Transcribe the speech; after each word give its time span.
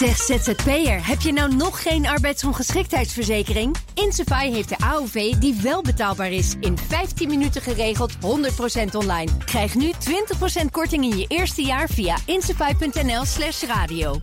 Zeg 0.00 0.16
ZZP'er, 0.16 1.06
heb 1.06 1.20
je 1.20 1.32
nou 1.32 1.54
nog 1.54 1.82
geen 1.82 2.06
arbeidsongeschiktheidsverzekering? 2.06 3.76
Insafai 3.94 4.52
heeft 4.52 4.68
de 4.68 4.78
AOV 4.78 5.32
die 5.32 5.60
wel 5.62 5.82
betaalbaar 5.82 6.32
is. 6.32 6.54
In 6.60 6.78
15 6.78 7.28
minuten 7.28 7.62
geregeld, 7.62 8.14
100% 8.14 8.18
online. 8.92 9.36
Krijg 9.44 9.74
nu 9.74 9.92
20% 10.62 10.64
korting 10.70 11.04
in 11.04 11.18
je 11.18 11.26
eerste 11.28 11.62
jaar 11.62 11.88
via 11.88 12.16
insafai.nl 12.26 13.24
slash 13.24 13.62
radio. 13.62 14.20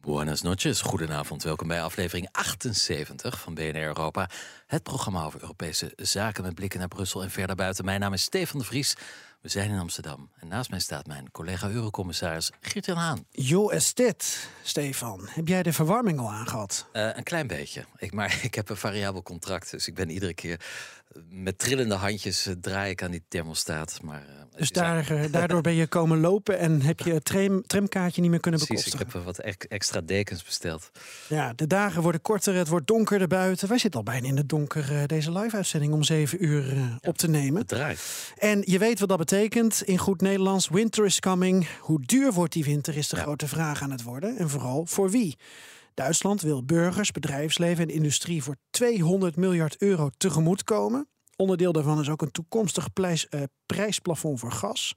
Buenas 0.00 0.42
noches, 0.42 0.80
goedenavond. 0.80 1.42
Welkom 1.42 1.68
bij 1.68 1.82
aflevering 1.82 2.28
78 2.32 3.40
van 3.40 3.54
BNR 3.54 3.82
Europa. 3.82 4.28
Het 4.66 4.82
programma 4.82 5.24
over 5.24 5.40
Europese 5.40 5.92
zaken 5.96 6.42
met 6.42 6.54
blikken 6.54 6.78
naar 6.78 6.88
Brussel 6.88 7.22
en 7.22 7.30
verder 7.30 7.56
buiten. 7.56 7.84
Mijn 7.84 8.00
naam 8.00 8.12
is 8.12 8.22
Stefan 8.22 8.58
de 8.58 8.66
Vries. 8.66 8.96
We 9.40 9.48
zijn 9.48 9.70
in 9.70 9.78
Amsterdam 9.78 10.30
en 10.38 10.48
naast 10.48 10.70
mij 10.70 10.80
staat 10.80 11.06
mijn 11.06 11.30
collega-eurocommissaris 11.30 12.50
Geert-Jan 12.60 12.96
Haan. 12.96 13.24
Jo, 13.30 13.68
is 13.68 13.94
dit, 13.94 14.48
Stefan? 14.62 15.28
Heb 15.30 15.48
jij 15.48 15.62
de 15.62 15.72
verwarming 15.72 16.18
al 16.18 16.30
aangehad? 16.30 16.86
Uh, 16.92 17.16
een 17.16 17.22
klein 17.22 17.46
beetje. 17.46 17.84
Ik, 17.96 18.12
maar 18.12 18.38
ik 18.42 18.54
heb 18.54 18.68
een 18.68 18.76
variabel 18.76 19.22
contract, 19.22 19.70
dus 19.70 19.86
ik 19.86 19.94
ben 19.94 20.10
iedere 20.10 20.34
keer 20.34 20.60
met 21.28 21.58
trillende 21.58 21.94
handjes 21.94 22.46
uh, 22.46 22.54
draai 22.60 22.90
ik 22.90 23.02
aan 23.02 23.10
die 23.10 23.24
thermostaat. 23.28 23.98
Maar, 24.02 24.22
uh, 24.28 24.39
dus 24.56 24.70
daar, 24.70 25.12
daardoor 25.30 25.60
ben 25.60 25.74
je 25.74 25.86
komen 25.86 26.20
lopen 26.20 26.58
en 26.58 26.82
heb 26.82 27.00
je 27.00 27.12
het 27.12 27.24
tram, 27.24 27.62
tramkaartje 27.66 28.20
niet 28.20 28.30
meer 28.30 28.40
kunnen 28.40 28.60
Precies, 28.60 28.84
bekostigen? 28.84 29.06
ik 29.06 29.12
heb 29.12 29.24
wat 29.24 29.66
extra 29.68 30.00
dekens 30.00 30.44
besteld. 30.44 30.90
Ja, 31.28 31.52
de 31.52 31.66
dagen 31.66 32.02
worden 32.02 32.22
korter, 32.22 32.54
het 32.54 32.68
wordt 32.68 32.86
donkerder 32.86 33.28
buiten. 33.28 33.68
Wij 33.68 33.78
zitten 33.78 34.00
al 34.00 34.06
bijna 34.06 34.26
in 34.26 34.36
het 34.36 34.48
donker 34.48 35.06
deze 35.06 35.32
live-uitzending 35.32 35.92
om 35.92 36.02
zeven 36.02 36.44
uur 36.44 36.74
ja, 36.74 36.98
op 37.00 37.18
te 37.18 37.28
nemen. 37.28 37.58
Het 37.58 37.68
draait. 37.68 38.32
En 38.38 38.62
je 38.64 38.78
weet 38.78 39.00
wat 39.00 39.08
dat 39.08 39.18
betekent 39.18 39.82
in 39.82 39.98
goed 39.98 40.20
Nederlands. 40.20 40.68
Winter 40.68 41.04
is 41.04 41.20
coming. 41.20 41.68
Hoe 41.80 42.00
duur 42.02 42.32
wordt 42.32 42.52
die 42.52 42.64
winter 42.64 42.96
is 42.96 43.08
de 43.08 43.16
ja. 43.16 43.22
grote 43.22 43.48
vraag 43.48 43.82
aan 43.82 43.90
het 43.90 44.02
worden. 44.02 44.36
En 44.36 44.48
vooral 44.48 44.86
voor 44.86 45.10
wie? 45.10 45.36
Duitsland 45.94 46.42
wil 46.42 46.64
burgers, 46.64 47.12
bedrijfsleven 47.12 47.88
en 47.88 47.94
industrie 47.94 48.42
voor 48.42 48.56
200 48.70 49.36
miljard 49.36 49.76
euro 49.76 50.10
tegemoetkomen. 50.16 51.08
Onderdeel 51.40 51.72
daarvan 51.72 52.00
is 52.00 52.08
ook 52.08 52.22
een 52.22 52.30
toekomstig 52.30 52.92
prijs, 52.92 53.26
uh, 53.30 53.42
prijsplafond 53.66 54.40
voor 54.40 54.52
gas. 54.52 54.94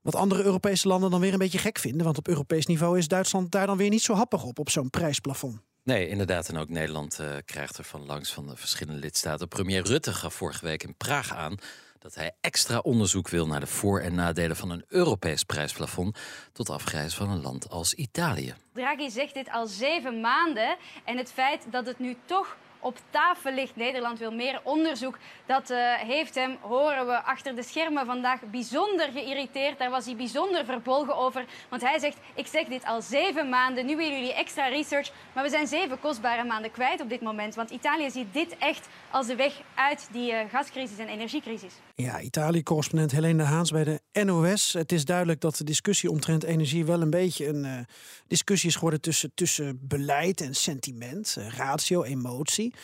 Wat 0.00 0.14
andere 0.14 0.42
Europese 0.42 0.88
landen 0.88 1.10
dan 1.10 1.20
weer 1.20 1.32
een 1.32 1.38
beetje 1.38 1.58
gek 1.58 1.78
vinden. 1.78 2.04
Want 2.04 2.18
op 2.18 2.28
Europees 2.28 2.66
niveau 2.66 2.98
is 2.98 3.08
Duitsland 3.08 3.50
daar 3.50 3.66
dan 3.66 3.76
weer 3.76 3.88
niet 3.88 4.02
zo 4.02 4.14
happig 4.14 4.44
op, 4.44 4.58
op 4.58 4.70
zo'n 4.70 4.90
prijsplafond. 4.90 5.60
Nee, 5.82 6.08
inderdaad. 6.08 6.48
En 6.48 6.56
ook 6.56 6.68
Nederland 6.68 7.18
uh, 7.20 7.28
krijgt 7.44 7.78
er 7.78 7.84
van 7.84 8.06
langs 8.06 8.32
van 8.32 8.46
de 8.46 8.56
verschillende 8.56 9.00
lidstaten. 9.00 9.48
Premier 9.48 9.82
Rutte 9.82 10.12
gaf 10.12 10.34
vorige 10.34 10.64
week 10.64 10.82
in 10.82 10.96
Praag 10.96 11.34
aan 11.34 11.56
dat 11.98 12.14
hij 12.14 12.32
extra 12.40 12.78
onderzoek 12.78 13.28
wil 13.28 13.46
naar 13.46 13.60
de 13.60 13.66
voor- 13.66 14.00
en 14.00 14.14
nadelen 14.14 14.56
van 14.56 14.70
een 14.70 14.84
Europees 14.88 15.44
prijsplafond 15.44 16.18
tot 16.52 16.70
afgrijs 16.70 17.14
van 17.14 17.30
een 17.30 17.42
land 17.42 17.70
als 17.70 17.94
Italië. 17.94 18.54
Draghi 18.72 19.10
zegt 19.10 19.34
dit 19.34 19.50
al 19.50 19.66
zeven 19.66 20.20
maanden 20.20 20.76
en 21.04 21.16
het 21.16 21.32
feit 21.32 21.66
dat 21.70 21.86
het 21.86 21.98
nu 21.98 22.16
toch 22.24 22.56
op 22.82 22.98
tafel 23.10 23.52
ligt. 23.52 23.76
Nederland 23.76 24.18
wil 24.18 24.32
meer 24.32 24.60
onderzoek. 24.62 25.18
Dat 25.46 25.70
uh, 25.70 25.94
heeft 25.94 26.34
hem, 26.34 26.56
horen 26.60 27.06
we, 27.06 27.22
achter 27.22 27.54
de 27.54 27.62
schermen 27.62 28.06
vandaag 28.06 28.40
bijzonder 28.40 29.10
geïrriteerd. 29.12 29.78
Daar 29.78 29.90
was 29.90 30.04
hij 30.04 30.16
bijzonder 30.16 30.64
verbolgen 30.64 31.16
over. 31.16 31.44
Want 31.68 31.82
hij 31.82 31.98
zegt, 31.98 32.16
ik 32.34 32.46
zeg 32.46 32.66
dit 32.66 32.84
al 32.84 33.02
zeven 33.02 33.48
maanden. 33.48 33.86
Nu 33.86 33.96
willen 33.96 34.18
jullie 34.18 34.34
extra 34.34 34.66
research. 34.66 35.10
Maar 35.32 35.44
we 35.44 35.50
zijn 35.50 35.66
zeven 35.66 36.00
kostbare 36.00 36.44
maanden 36.44 36.70
kwijt 36.70 37.00
op 37.00 37.08
dit 37.08 37.20
moment. 37.20 37.54
Want 37.54 37.70
Italië 37.70 38.10
ziet 38.10 38.32
dit 38.32 38.58
echt 38.58 38.88
als 39.10 39.26
de 39.26 39.36
weg 39.36 39.60
uit 39.74 40.08
die 40.12 40.32
uh, 40.32 40.38
gascrisis 40.50 40.98
en 40.98 41.08
energiecrisis. 41.08 41.74
Ja, 42.02 42.20
Italië-correspondent 42.20 43.12
Helene 43.12 43.42
Haans 43.42 43.70
bij 43.70 43.84
de 43.84 44.24
NOS. 44.24 44.72
Het 44.72 44.92
is 44.92 45.04
duidelijk 45.04 45.40
dat 45.40 45.56
de 45.56 45.64
discussie 45.64 46.10
omtrent 46.10 46.42
energie 46.44 46.84
wel 46.84 47.02
een 47.02 47.10
beetje 47.10 47.46
een 47.46 47.64
uh, 47.64 47.78
discussie 48.26 48.68
is 48.68 48.74
geworden 48.74 49.00
tussen, 49.00 49.32
tussen 49.34 49.78
beleid 49.82 50.40
en 50.40 50.54
sentiment, 50.54 51.36
ratio, 51.56 52.02
emotie. 52.02 52.74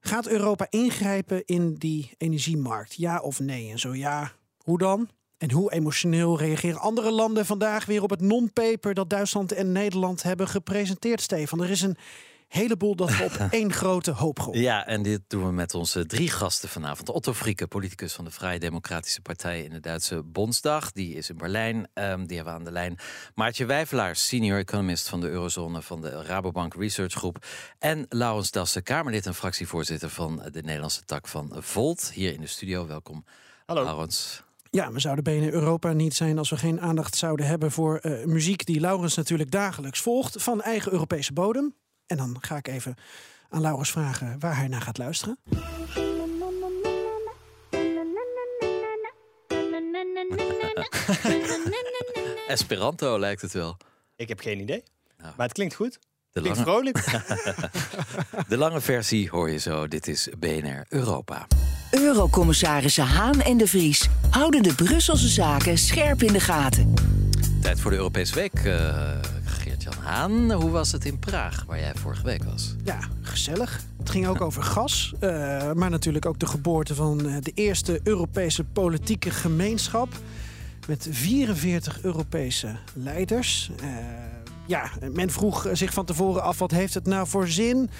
Gaat 0.00 0.26
Europa 0.26 0.66
ingrijpen 0.70 1.44
in 1.44 1.74
die 1.74 2.10
energiemarkt? 2.18 2.94
Ja 2.94 3.18
of 3.20 3.40
nee? 3.40 3.70
En 3.70 3.78
zo 3.78 3.94
ja, 3.94 4.32
hoe 4.58 4.78
dan? 4.78 5.08
En 5.38 5.50
hoe 5.50 5.72
emotioneel 5.72 6.38
reageren 6.38 6.80
andere 6.80 7.10
landen 7.10 7.46
vandaag 7.46 7.84
weer 7.84 8.02
op 8.02 8.10
het 8.10 8.20
non-paper 8.20 8.94
dat 8.94 9.10
Duitsland 9.10 9.52
en 9.52 9.72
Nederland 9.72 10.22
hebben 10.22 10.48
gepresenteerd, 10.48 11.20
Stefan? 11.20 11.62
Er 11.62 11.70
is 11.70 11.82
een 11.82 11.96
heleboel 12.48 12.96
dat 12.96 13.16
we 13.16 13.24
op 13.24 13.32
één 13.50 13.72
grote 13.72 14.10
hoop 14.10 14.40
gooien. 14.40 14.60
Ja, 14.60 14.86
en 14.86 15.02
dit 15.02 15.20
doen 15.26 15.46
we 15.46 15.52
met 15.52 15.74
onze 15.74 16.06
drie 16.06 16.30
gasten 16.30 16.68
vanavond. 16.68 17.08
Otto 17.08 17.32
Frieke, 17.32 17.66
politicus 17.66 18.12
van 18.12 18.24
de 18.24 18.30
Vrije 18.30 18.58
Democratische 18.58 19.20
Partij 19.20 19.62
in 19.62 19.70
de 19.70 19.80
Duitse 19.80 20.22
Bondsdag. 20.22 20.92
Die 20.92 21.14
is 21.14 21.30
in 21.30 21.36
Berlijn, 21.36 21.76
um, 21.76 22.26
die 22.26 22.36
hebben 22.36 22.54
we 22.54 22.58
aan 22.58 22.64
de 22.64 22.72
lijn. 22.72 22.98
Maartje 23.34 23.66
Wijvelaar, 23.66 24.16
senior 24.16 24.58
economist 24.58 25.08
van 25.08 25.20
de 25.20 25.28
Eurozone 25.28 25.82
van 25.82 26.00
de 26.00 26.22
Rabobank 26.22 26.74
Research 26.74 27.12
Groep. 27.12 27.46
En 27.78 28.06
Laurens 28.08 28.50
Dassen, 28.50 28.82
Kamerlid 28.82 29.26
en 29.26 29.34
fractievoorzitter 29.34 30.10
van 30.10 30.42
de 30.52 30.62
Nederlandse 30.62 31.04
tak 31.04 31.28
van 31.28 31.52
Volt. 31.54 32.10
Hier 32.14 32.32
in 32.32 32.40
de 32.40 32.46
studio, 32.46 32.86
welkom. 32.86 33.24
Hallo. 33.66 33.84
Laurens. 33.84 34.44
Ja, 34.70 34.92
we 34.92 35.00
zouden 35.00 35.24
BNN 35.24 35.50
Europa 35.50 35.92
niet 35.92 36.14
zijn 36.14 36.38
als 36.38 36.50
we 36.50 36.56
geen 36.56 36.80
aandacht 36.80 37.16
zouden 37.16 37.46
hebben 37.46 37.70
voor 37.70 38.00
uh, 38.02 38.24
muziek 38.24 38.66
die 38.66 38.80
Laurens 38.80 39.14
natuurlijk 39.14 39.50
dagelijks 39.50 40.00
volgt 40.00 40.42
van 40.42 40.62
eigen 40.62 40.92
Europese 40.92 41.32
bodem. 41.32 41.74
En 42.06 42.16
dan 42.16 42.36
ga 42.40 42.56
ik 42.56 42.68
even 42.68 42.94
aan 43.48 43.60
Laurens 43.60 43.90
vragen 43.90 44.38
waar 44.38 44.56
hij 44.56 44.68
naar 44.68 44.80
gaat 44.80 44.98
luisteren. 44.98 45.38
Esperanto 52.46 53.18
lijkt 53.18 53.42
het 53.42 53.52
wel. 53.52 53.76
Ik 54.16 54.28
heb 54.28 54.40
geen 54.40 54.60
idee. 54.60 54.82
Nou. 55.18 55.32
Maar 55.36 55.46
het 55.46 55.54
klinkt 55.54 55.74
goed. 55.74 55.98
De 56.32 56.40
klinkt 56.40 56.58
lange... 56.58 56.70
vrolijk. 56.70 57.04
De 58.48 58.56
lange 58.56 58.80
versie 58.80 59.30
hoor 59.30 59.50
je 59.50 59.58
zo. 59.58 59.88
Dit 59.88 60.08
is 60.08 60.28
BNR 60.38 60.84
Europa. 60.88 61.46
Eurocommissarissen 61.90 63.04
Haan 63.04 63.40
en 63.40 63.56
de 63.56 63.66
Vries 63.66 64.08
houden 64.30 64.62
de 64.62 64.74
Brusselse 64.74 65.28
zaken 65.28 65.78
scherp 65.78 66.22
in 66.22 66.32
de 66.32 66.40
gaten. 66.40 66.94
Tijd 67.60 67.80
voor 67.80 67.90
de 67.90 67.96
Europese 67.96 68.34
Week. 68.34 68.64
Uh, 68.64 69.10
Haan, 69.94 70.52
hoe 70.52 70.70
was 70.70 70.92
het 70.92 71.04
in 71.04 71.18
Praag, 71.18 71.64
waar 71.66 71.78
jij 71.78 71.94
vorige 71.94 72.22
week 72.24 72.44
was? 72.44 72.74
Ja, 72.84 72.98
gezellig. 73.20 73.80
Het 73.98 74.10
ging 74.10 74.26
ook 74.26 74.40
over 74.40 74.62
gas, 74.62 75.14
uh, 75.20 75.72
maar 75.72 75.90
natuurlijk 75.90 76.26
ook 76.26 76.38
de 76.38 76.46
geboorte 76.46 76.94
van 76.94 77.18
de 77.18 77.52
eerste 77.54 78.00
Europese 78.02 78.64
politieke 78.64 79.30
gemeenschap. 79.30 80.08
Met 80.86 81.08
44 81.10 82.02
Europese 82.02 82.76
leiders. 82.94 83.70
Uh, 83.82 83.86
ja, 84.66 84.90
men 85.12 85.30
vroeg 85.30 85.66
zich 85.72 85.92
van 85.92 86.04
tevoren 86.04 86.42
af, 86.42 86.58
wat 86.58 86.70
heeft 86.70 86.94
het 86.94 87.06
nou 87.06 87.26
voor 87.26 87.48
zin? 87.48 87.90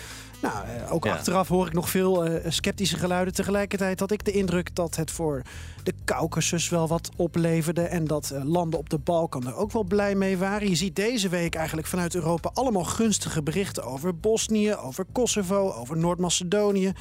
Nou, 0.42 0.54
uh, 0.66 0.92
ook 0.92 1.04
ja. 1.04 1.12
achteraf 1.12 1.48
hoor 1.48 1.66
ik 1.66 1.72
nog 1.72 1.90
veel 1.90 2.26
uh, 2.26 2.34
sceptische 2.48 2.96
geluiden. 2.96 3.34
Tegelijkertijd 3.34 4.00
had 4.00 4.10
ik 4.10 4.24
de 4.24 4.30
indruk 4.32 4.74
dat 4.74 4.96
het 4.96 5.10
voor 5.10 5.42
de 5.82 5.94
Caucasus 6.04 6.68
wel 6.68 6.88
wat 6.88 7.10
opleverde. 7.16 7.82
En 7.82 8.06
dat 8.06 8.30
uh, 8.34 8.44
landen 8.44 8.78
op 8.78 8.90
de 8.90 8.98
Balkan 8.98 9.46
er 9.46 9.56
ook 9.56 9.72
wel 9.72 9.84
blij 9.84 10.14
mee 10.14 10.38
waren. 10.38 10.68
Je 10.68 10.74
ziet 10.74 10.96
deze 10.96 11.28
week 11.28 11.54
eigenlijk 11.54 11.86
vanuit 11.86 12.14
Europa 12.14 12.50
allemaal 12.54 12.84
gunstige 12.84 13.42
berichten 13.42 13.84
over 13.84 14.16
Bosnië, 14.16 14.74
over 14.74 15.06
Kosovo, 15.12 15.72
over 15.72 15.96
Noord-Macedonië. 15.96 16.92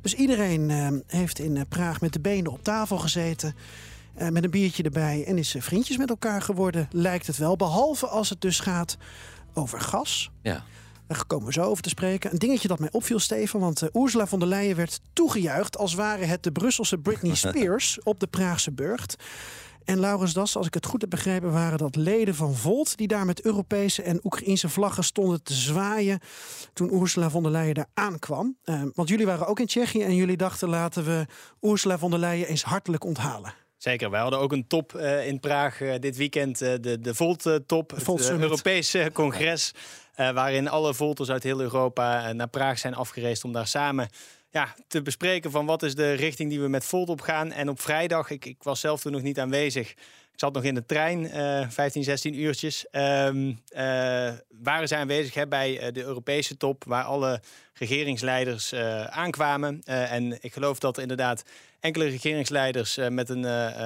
Dus 0.00 0.14
iedereen 0.14 0.70
heeft 1.06 1.38
in 1.38 1.66
Praag 1.68 2.00
met 2.00 2.12
de 2.12 2.20
benen 2.20 2.52
op 2.52 2.62
tafel 2.62 2.98
gezeten. 2.98 3.54
Uh, 4.18 4.28
met 4.28 4.44
een 4.44 4.50
biertje 4.50 4.82
erbij 4.82 5.24
en 5.26 5.38
is 5.38 5.56
vriendjes 5.58 5.96
met 5.96 6.10
elkaar 6.10 6.42
geworden, 6.42 6.88
lijkt 6.90 7.26
het 7.26 7.36
wel. 7.36 7.56
Behalve 7.56 8.06
als 8.06 8.28
het 8.28 8.40
dus 8.40 8.60
gaat 8.60 8.96
over 9.54 9.80
gas. 9.80 10.30
Ja. 10.42 10.64
Daar 11.06 11.26
komen 11.26 11.46
we 11.46 11.52
zo 11.52 11.62
over 11.62 11.82
te 11.82 11.88
spreken. 11.88 12.32
Een 12.32 12.38
dingetje 12.38 12.68
dat 12.68 12.78
mij 12.78 12.88
opviel, 12.92 13.18
Steven, 13.18 13.60
want 13.60 13.82
uh, 13.82 14.02
Ursula 14.02 14.26
von 14.26 14.38
der 14.38 14.48
Leyen 14.48 14.76
werd 14.76 15.00
toegejuicht 15.12 15.78
als 15.78 15.94
ware 15.94 16.24
het 16.24 16.42
de 16.42 16.52
Brusselse 16.52 16.98
Britney 16.98 17.34
Spears 17.44 17.98
op 18.02 18.20
de 18.20 18.26
Praagse 18.26 18.72
burcht. 18.72 19.16
En 19.84 20.00
Laurens 20.00 20.32
Das, 20.32 20.56
als 20.56 20.66
ik 20.66 20.74
het 20.74 20.86
goed 20.86 21.00
heb 21.00 21.10
begrepen, 21.10 21.52
waren 21.52 21.78
dat 21.78 21.96
leden 21.96 22.34
van 22.34 22.54
Volt 22.54 22.96
die 22.96 23.06
daar 23.06 23.24
met 23.24 23.44
Europese 23.44 24.02
en 24.02 24.20
Oekraïnse 24.22 24.68
vlaggen 24.68 25.04
stonden 25.04 25.42
te 25.42 25.54
zwaaien 25.54 26.20
toen 26.72 26.94
Ursula 26.94 27.30
von 27.30 27.42
der 27.42 27.52
Leyen 27.52 27.74
daar 27.74 27.88
aankwam. 27.94 28.56
Uh, 28.64 28.82
want 28.94 29.08
jullie 29.08 29.26
waren 29.26 29.46
ook 29.46 29.60
in 29.60 29.66
Tsjechië 29.66 30.02
en 30.02 30.14
jullie 30.14 30.36
dachten 30.36 30.68
laten 30.68 31.04
we 31.04 31.26
Ursula 31.60 31.98
von 31.98 32.10
der 32.10 32.20
Leyen 32.20 32.48
eens 32.48 32.62
hartelijk 32.62 33.04
onthalen. 33.04 33.54
Zeker, 33.80 34.10
wij 34.10 34.20
hadden 34.20 34.38
ook 34.38 34.52
een 34.52 34.66
top 34.66 34.92
uh, 34.96 35.26
in 35.26 35.40
Praag 35.40 35.80
uh, 35.80 35.94
dit 36.00 36.16
weekend, 36.16 36.62
uh, 36.62 36.74
de, 36.80 37.00
de 37.00 37.14
Volt-top, 37.14 37.92
Volt 37.96 38.28
het 38.28 38.40
Europese 38.40 39.10
congres, 39.12 39.72
waarin 40.16 40.68
alle 40.68 40.94
Volters 40.94 41.30
uit 41.30 41.42
heel 41.42 41.60
Europa 41.60 42.32
naar 42.32 42.48
Praag 42.48 42.78
zijn 42.78 42.94
afgereisd 42.94 43.44
om 43.44 43.52
daar 43.52 43.66
samen 43.66 44.08
ja, 44.50 44.74
te 44.88 45.02
bespreken 45.02 45.50
van 45.50 45.66
wat 45.66 45.82
is 45.82 45.94
de 45.94 46.12
richting 46.12 46.50
die 46.50 46.60
we 46.60 46.68
met 46.68 46.84
Volt 46.84 47.08
op 47.08 47.20
gaan. 47.20 47.52
En 47.52 47.68
op 47.68 47.80
vrijdag, 47.80 48.30
ik, 48.30 48.44
ik 48.44 48.62
was 48.62 48.80
zelf 48.80 49.00
toen 49.00 49.12
nog 49.12 49.22
niet 49.22 49.38
aanwezig, 49.38 49.90
ik 49.90 50.46
zat 50.46 50.52
nog 50.52 50.64
in 50.64 50.74
de 50.74 50.86
trein, 50.86 51.28
15, 51.70 52.04
16 52.04 52.40
uurtjes. 52.40 52.86
Um, 52.92 53.60
waren 54.48 54.88
zij 54.88 54.98
aanwezig 54.98 55.34
hè, 55.34 55.46
bij 55.48 55.92
de 55.92 56.02
Europese 56.02 56.56
top, 56.56 56.84
waar 56.84 57.04
alle 57.04 57.40
regeringsleiders 57.74 58.74
aankwamen. 59.10 59.82
en 59.84 60.38
ik 60.40 60.52
geloof 60.52 60.78
dat 60.78 60.98
inderdaad 60.98 61.42
enkele 61.80 62.04
regeringsleiders 62.04 62.98
met 63.08 63.28
een 63.28 63.44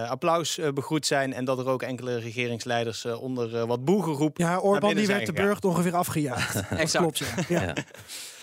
applaus 0.09 0.61
begroet 0.75 1.07
zijn. 1.07 1.33
En 1.33 1.45
dat 1.45 1.59
er 1.59 1.69
ook 1.69 1.83
enkele 1.83 2.19
regeringsleiders 2.19 3.05
onder 3.05 3.67
wat 3.67 3.85
boegeroep. 3.85 4.39
Ja, 4.39 4.59
Orbán 4.59 4.95
die 4.95 5.07
werd 5.07 5.27
de 5.27 5.33
burcht 5.33 5.65
ongeveer 5.65 5.97
afgejaagd. 5.97 6.55
exact. 6.71 7.05
Klopt, 7.05 7.19
ja. 7.49 7.59
ja. 7.61 7.75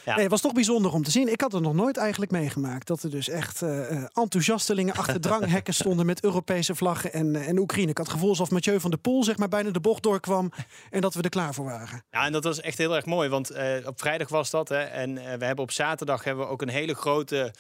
Ja. 0.06 0.14
Nee, 0.14 0.22
het 0.22 0.32
was 0.32 0.42
toch 0.42 0.54
bijzonder 0.54 0.94
om 0.94 1.04
te 1.04 1.12
zien. 1.12 1.32
Ik 1.32 1.42
had 1.42 1.52
het 1.52 1.62
nog 1.62 1.74
nooit 1.74 1.98
eigenlijk 1.98 2.32
meegemaakt. 2.32 2.88
Dat 2.88 3.04
er 3.04 3.10
dus 3.10 3.30
echt 3.30 3.62
uh, 3.62 4.04
enthousiastelingen 4.14 4.96
achter 4.96 5.22
dranghekken 5.30 5.74
stonden 5.74 6.06
met 6.06 6.24
Europese 6.24 6.76
vlaggen 6.76 7.14
en, 7.14 7.34
uh, 7.34 7.48
en 7.48 7.58
Oekraïne. 7.58 7.90
Ik 7.90 7.98
had 7.98 8.06
het 8.06 8.16
gevoel 8.16 8.30
alsof 8.30 8.52
Mathieu 8.52 8.80
van 8.80 8.90
der 8.90 9.00
Poel 9.00 9.24
zeg 9.24 9.38
maar, 9.38 9.48
bijna 9.48 9.70
de 9.70 9.80
bocht 9.80 10.04
doorkwam 10.04 10.52
en 10.90 11.02
dat 11.02 11.14
we 11.14 11.22
er 11.22 11.30
klaar 11.30 11.54
voor 11.54 11.66
waren. 11.66 12.04
Ja, 12.12 12.26
en 12.26 12.32
dat 12.32 12.44
was 12.44 12.62
echt 12.62 12.78
heel 12.78 12.96
erg 12.96 13.06
mooi. 13.06 13.30
Want 13.30 13.52
op 13.86 14.00
vrijdag 14.00 14.30
was 14.30 14.50
dat. 14.50 14.70
Hè, 14.70 14.80
en 14.80 15.14
we 15.14 15.46
hebben 15.46 15.64
op 15.64 15.72
zaterdag 15.72 16.24
hebben 16.24 16.46
we 16.46 16.52
ook 16.52 16.62
een 16.62 16.70
hele 16.70 16.94
grote 16.94 17.36
uh, 17.36 17.52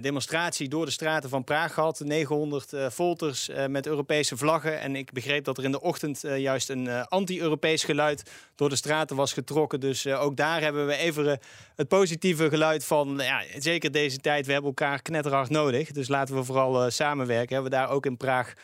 demonstratie 0.00 0.68
door 0.68 0.84
de 0.84 0.90
straten 0.90 1.30
van 1.30 1.44
Praag 1.44 1.74
gehad. 1.74 2.00
900 2.04 2.72
uh, 2.72 2.90
volters 2.90 3.48
uh, 3.48 3.66
met 3.66 3.86
Europese 3.86 4.36
vlaggen. 4.36 4.80
En 4.80 4.96
ik 4.96 5.12
begreep 5.12 5.44
dat 5.44 5.58
er 5.58 5.64
in 5.64 5.70
de 5.70 5.80
ochtend 5.80 6.20
juist 6.36 6.68
een 6.68 6.88
anti-Europees 6.88 7.84
geluid 7.84 8.30
door 8.54 8.68
de 8.68 8.76
straten 8.76 9.16
was 9.16 9.32
getrokken. 9.32 9.80
Dus 9.80 10.06
ook 10.06 10.36
daar 10.36 10.60
hebben 10.60 10.86
we 10.86 10.96
even 10.96 11.38
het 11.76 11.88
positieve 11.88 12.48
geluid 12.48 12.84
van, 12.84 13.14
ja, 13.18 13.42
zeker 13.58 13.92
deze 13.92 14.18
tijd, 14.18 14.46
we 14.46 14.52
hebben 14.52 14.70
elkaar 14.70 15.02
knetterhard 15.02 15.50
nodig. 15.50 15.92
Dus 15.92 16.08
laten 16.08 16.34
we 16.34 16.44
vooral 16.44 16.90
samenwerken. 16.90 17.54
Hebben 17.54 17.72
we 17.72 17.78
daar 17.78 17.90
ook 17.90 18.06
in 18.06 18.16
Praag 18.16 18.54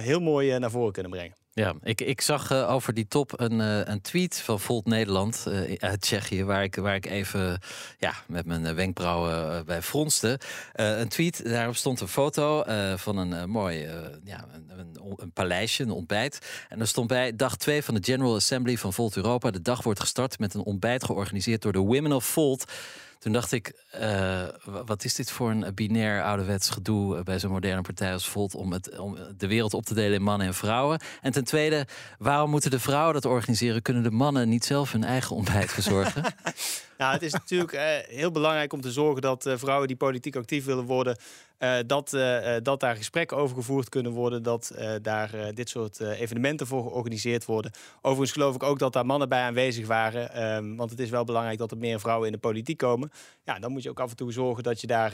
heel 0.00 0.20
mooi 0.20 0.58
naar 0.58 0.70
voren 0.70 0.92
kunnen 0.92 1.12
brengen. 1.12 1.34
Ja, 1.58 1.74
ik, 1.82 2.00
ik 2.00 2.20
zag 2.20 2.52
uh, 2.52 2.70
over 2.70 2.94
die 2.94 3.08
top 3.08 3.40
een, 3.40 3.60
uh, 3.60 3.80
een 3.84 4.00
tweet 4.00 4.40
van 4.40 4.60
Volt 4.60 4.86
Nederland 4.86 5.44
uh, 5.48 5.74
uit 5.78 6.00
Tsjechië, 6.00 6.44
waar 6.44 6.62
ik, 6.62 6.74
waar 6.74 6.94
ik 6.94 7.06
even 7.06 7.60
ja, 7.98 8.14
met 8.26 8.46
mijn 8.46 8.74
wenkbrauwen 8.74 9.64
bij 9.66 9.82
fronste. 9.82 10.40
een 10.72 11.08
tweet, 11.08 11.44
daarop 11.44 11.76
stond 11.76 12.00
een 12.00 12.08
foto 12.08 12.64
van 12.96 13.16
een 13.16 13.50
mooi 13.50 13.88
ja, 14.24 14.46
een, 14.52 14.78
een, 14.78 14.96
een, 15.16 15.32
paleisje, 15.32 15.82
een 15.82 15.90
ontbijt. 15.90 16.38
En 16.68 16.80
er 16.80 16.86
stond 16.86 17.08
bij 17.08 17.36
dag 17.36 17.56
2 17.56 17.82
van 17.82 17.94
de 17.94 18.04
General 18.04 18.34
Assembly 18.34 18.76
van 18.76 18.92
Volt 18.92 19.16
Europa. 19.16 19.50
De 19.50 19.62
dag 19.62 19.82
wordt 19.82 20.00
gestart 20.00 20.38
met 20.38 20.54
een 20.54 20.64
ontbijt 20.64 21.04
georganiseerd 21.04 21.62
door 21.62 21.72
de 21.72 21.78
Women 21.78 22.12
of 22.12 22.24
Volt. 22.24 22.72
Toen 23.18 23.32
dacht 23.32 23.52
ik, 23.52 23.84
uh, 24.00 24.42
wat 24.64 25.04
is 25.04 25.14
dit 25.14 25.30
voor 25.30 25.50
een 25.50 25.74
binair 25.74 26.22
ouderwets 26.22 26.70
gedoe 26.70 27.16
eh, 27.16 27.22
bij 27.22 27.38
zo'n 27.38 27.50
moderne 27.50 27.82
partij 27.82 28.12
als 28.12 28.28
Volt 28.28 28.54
om, 28.54 28.72
het, 28.72 28.98
om 28.98 29.16
de 29.36 29.46
wereld 29.46 29.74
op 29.74 29.84
te 29.84 29.94
delen 29.94 30.14
in 30.14 30.22
mannen 30.22 30.46
en 30.46 30.54
vrouwen? 30.54 31.00
En 31.20 31.32
ten 31.32 31.44
tweede, 31.44 31.86
waarom 32.18 32.50
moeten 32.50 32.70
de 32.70 32.80
vrouwen 32.80 33.14
dat 33.14 33.24
organiseren? 33.24 33.82
Kunnen 33.82 34.02
de 34.02 34.10
mannen 34.10 34.48
niet 34.48 34.64
zelf 34.64 34.92
hun 34.92 35.04
eigen 35.04 35.36
ontbijt 35.36 35.72
verzorgen? 35.72 36.22
nou, 36.98 37.12
het 37.12 37.22
is 37.22 37.32
natuurlijk 37.32 37.72
uh, 37.72 37.80
heel 38.06 38.30
belangrijk 38.30 38.72
om 38.72 38.80
te 38.80 38.92
zorgen 38.92 39.22
dat 39.22 39.46
uh, 39.46 39.56
vrouwen 39.56 39.88
die 39.88 39.96
politiek 39.96 40.36
actief 40.36 40.64
willen 40.64 40.84
worden, 40.84 41.16
uh, 41.58 41.76
dat, 41.86 42.10
dat 42.62 42.80
daar 42.80 42.96
gesprekken 42.96 43.36
over 43.36 43.56
gevoerd 43.56 43.88
kunnen 43.88 44.12
worden, 44.12 44.42
dat 44.42 44.72
daar 45.02 45.54
dit 45.54 45.68
soort 45.68 46.00
evenementen 46.00 46.66
voor 46.66 46.82
georganiseerd 46.82 47.44
worden. 47.44 47.70
Overigens 48.00 48.32
geloof 48.32 48.54
ik 48.54 48.62
ook 48.62 48.78
dat 48.78 48.92
daar 48.92 49.06
mannen 49.06 49.28
bij 49.28 49.42
aanwezig 49.42 49.86
waren, 49.86 50.54
um, 50.56 50.76
want 50.76 50.90
het 50.90 51.00
is 51.00 51.10
wel 51.10 51.24
belangrijk 51.24 51.58
dat 51.58 51.70
er 51.70 51.78
meer 51.78 52.00
vrouwen 52.00 52.26
in 52.26 52.32
de 52.32 52.38
politiek 52.38 52.78
komen. 52.78 53.07
Ja, 53.44 53.58
dan 53.58 53.72
moet 53.72 53.82
je 53.82 53.90
ook 53.90 54.00
af 54.00 54.10
en 54.10 54.16
toe 54.16 54.32
zorgen 54.32 54.62
dat 54.62 54.80
je 54.80 54.86
daar 54.86 55.12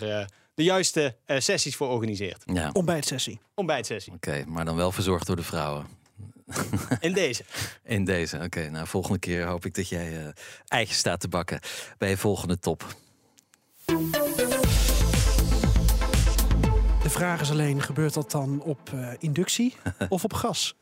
de 0.55 0.63
juiste 0.63 1.17
sessies 1.27 1.77
voor 1.77 1.89
organiseert. 1.89 2.43
Ja. 2.47 2.71
Ontbijtsessie. 2.73 3.41
Ontbijtsessie. 3.55 4.13
Oké, 4.13 4.45
maar 4.47 4.65
dan 4.65 4.77
wel 4.77 4.93
verzorgd 4.93 5.27
door 5.27 5.37
de 5.37 5.43
vrouwen. 5.43 5.87
In 7.01 7.13
deze. 7.13 7.45
In 7.85 8.05
deze, 8.05 8.39
oké. 8.43 8.71
nou, 8.71 8.87
volgende 8.87 9.19
keer 9.19 9.47
hoop 9.47 9.65
ik 9.65 9.75
dat 9.75 9.89
jij 9.89 10.25
uh, 10.25 10.29
eitjes 10.69 10.99
staat 10.99 11.21
te 11.21 11.29
bakken 11.29 11.61
bij 11.99 12.09
je 12.09 12.17
volgende 12.17 12.59
top. 12.59 12.97
De 17.03 17.11
vraag 17.11 17.41
is 17.41 17.51
alleen, 17.51 17.83
gebeurt 17.83 18.15
dat 18.15 18.31
dan 18.31 18.63
op 18.63 18.91
uh, 18.95 19.09
inductie 19.19 19.77
of 20.09 20.25
op 20.25 20.33
gas? 20.33 20.77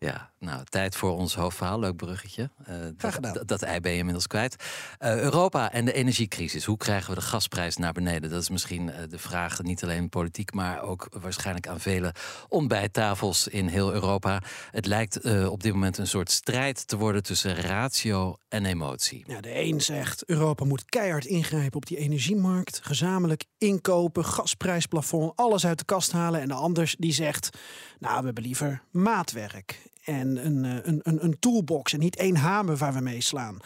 Ja, 0.00 0.30
nou, 0.38 0.64
tijd 0.64 0.96
voor 0.96 1.16
ons 1.16 1.34
hoofdverhaal. 1.34 1.78
Leuk 1.78 1.96
bruggetje. 1.96 2.50
Uh, 2.68 2.74
Graag 2.96 3.18
Dat, 3.18 3.48
dat 3.48 3.62
ei 3.62 3.80
ben 3.80 3.92
je 3.92 3.98
inmiddels 3.98 4.26
kwijt. 4.26 4.56
Uh, 5.00 5.16
Europa 5.16 5.72
en 5.72 5.84
de 5.84 5.92
energiecrisis. 5.92 6.64
Hoe 6.64 6.76
krijgen 6.76 7.10
we 7.10 7.20
de 7.20 7.26
gasprijs 7.26 7.76
naar 7.76 7.92
beneden? 7.92 8.30
Dat 8.30 8.42
is 8.42 8.48
misschien 8.48 8.88
uh, 8.88 8.94
de 9.08 9.18
vraag, 9.18 9.62
niet 9.62 9.82
alleen 9.82 10.08
politiek, 10.08 10.52
maar 10.52 10.82
ook 10.82 11.08
waarschijnlijk 11.20 11.68
aan 11.68 11.80
vele 11.80 12.14
ontbijttafels 12.48 13.48
in 13.48 13.66
heel 13.66 13.92
Europa. 13.92 14.42
Het 14.70 14.86
lijkt 14.86 15.46
op 15.48 15.62
dit 15.62 15.72
moment 15.72 15.98
een 15.98 16.06
soort 16.06 16.30
strijd 16.30 16.86
te 16.86 16.96
worden 16.96 17.22
tussen 17.22 17.54
ratio 17.54 18.36
en 18.48 18.64
emotie. 18.64 19.24
Ja, 19.26 19.40
de 19.40 19.60
een 19.60 19.80
zegt 19.80 20.24
Europa 20.24 20.64
moet 20.64 20.84
keihard 20.84 21.24
ingrijpen 21.24 21.76
op 21.76 21.86
die 21.86 21.96
energiemarkt, 21.96 22.80
gezamenlijk 22.82 23.44
inkopen, 23.58 24.24
gasprijsplafond, 24.24 25.32
alles 25.36 25.66
uit 25.66 25.78
de 25.78 25.84
kast 25.84 26.12
halen. 26.12 26.40
En 26.40 26.48
de 26.48 26.54
ander 26.54 26.94
die 26.98 27.12
zegt, 27.12 27.58
nou, 27.98 28.18
we 28.18 28.24
hebben 28.24 28.42
liever 28.42 28.82
maatwerk 28.90 29.86
en 30.08 30.46
een, 30.46 30.64
eh, 30.64 30.76
een, 30.82 31.00
een, 31.02 31.24
een 31.24 31.38
toolbox 31.38 31.92
en 31.92 31.98
niet 31.98 32.16
één 32.16 32.36
hamer 32.36 32.76
waar 32.76 32.94
we 32.94 33.00
mee 33.00 33.22
slaan 33.22 33.58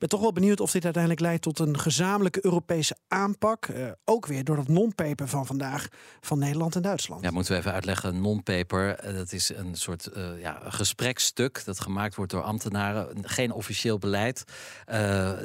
ben 0.00 0.08
toch 0.08 0.20
wel 0.20 0.32
benieuwd 0.32 0.60
of 0.60 0.70
dit 0.70 0.84
uiteindelijk 0.84 1.22
leidt 1.22 1.42
tot 1.42 1.58
een 1.58 1.78
gezamenlijke 1.78 2.44
Europese 2.44 2.96
aanpak. 3.08 3.66
Uh, 3.66 3.90
ook 4.04 4.26
weer 4.26 4.44
door 4.44 4.56
dat 4.56 4.68
non-paper 4.68 5.28
van 5.28 5.46
vandaag 5.46 5.88
van 6.20 6.38
Nederland 6.38 6.76
en 6.76 6.82
Duitsland. 6.82 7.22
Ja, 7.22 7.30
moeten 7.30 7.52
we 7.52 7.58
even 7.58 7.72
uitleggen. 7.72 8.20
Non-paper, 8.20 9.06
uh, 9.06 9.14
dat 9.14 9.32
is 9.32 9.48
een 9.48 9.74
soort 9.74 10.10
uh, 10.16 10.40
ja, 10.40 10.60
gesprekstuk 10.64 11.64
dat 11.64 11.80
gemaakt 11.80 12.14
wordt 12.14 12.32
door 12.32 12.42
ambtenaren. 12.42 13.08
Geen 13.22 13.52
officieel 13.52 13.98
beleid. 13.98 14.44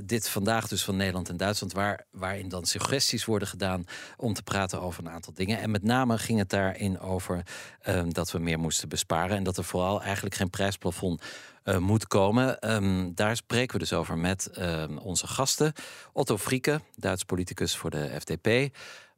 dit 0.04 0.30
vandaag 0.30 0.68
dus 0.68 0.84
van 0.84 0.96
Nederland 0.96 1.30
en 1.30 1.38
Duitsland, 1.38 1.74
waar, 1.74 2.06
waarin 2.12 2.50
dan 2.50 2.66
suggesties 2.66 3.26
worden 3.26 3.48
gedaan 3.48 3.84
om 4.18 4.34
te 4.34 4.44
praten 4.44 4.82
over 4.82 5.06
een 5.06 5.12
aantal 5.12 5.34
dingen. 5.34 5.60
En 5.60 5.72
met 5.72 5.84
name 5.84 6.18
ging 6.18 6.40
het 6.40 6.50
daarin 6.50 7.00
over 7.00 7.44
ehm, 7.82 8.10
dat 8.10 8.32
we 8.32 8.40
meer 8.40 8.60
moesten 8.60 8.90
besparen 8.90 9.38
en 9.38 9.44
dat 9.44 9.58
er 9.58 9.64
vooral 9.64 10.02
eigenlijk 10.02 10.36
geen 10.36 10.50
prijsplafond 10.50 11.22
uh, 11.66 11.78
moet 11.78 12.08
komen. 12.08 12.74
Um, 12.74 13.16
daar 13.16 13.36
spreken 13.36 13.74
we 13.74 13.80
dus 13.80 13.94
over 13.94 14.18
met 14.18 14.50
um, 14.60 14.98
onze 14.98 15.28
gasten. 15.28 15.74
Otto 16.14 16.38
Frieke, 16.38 16.82
Duits 16.96 17.24
politicus 17.24 17.78
voor 17.78 17.90
de 17.90 18.18
FDP. 18.20 18.76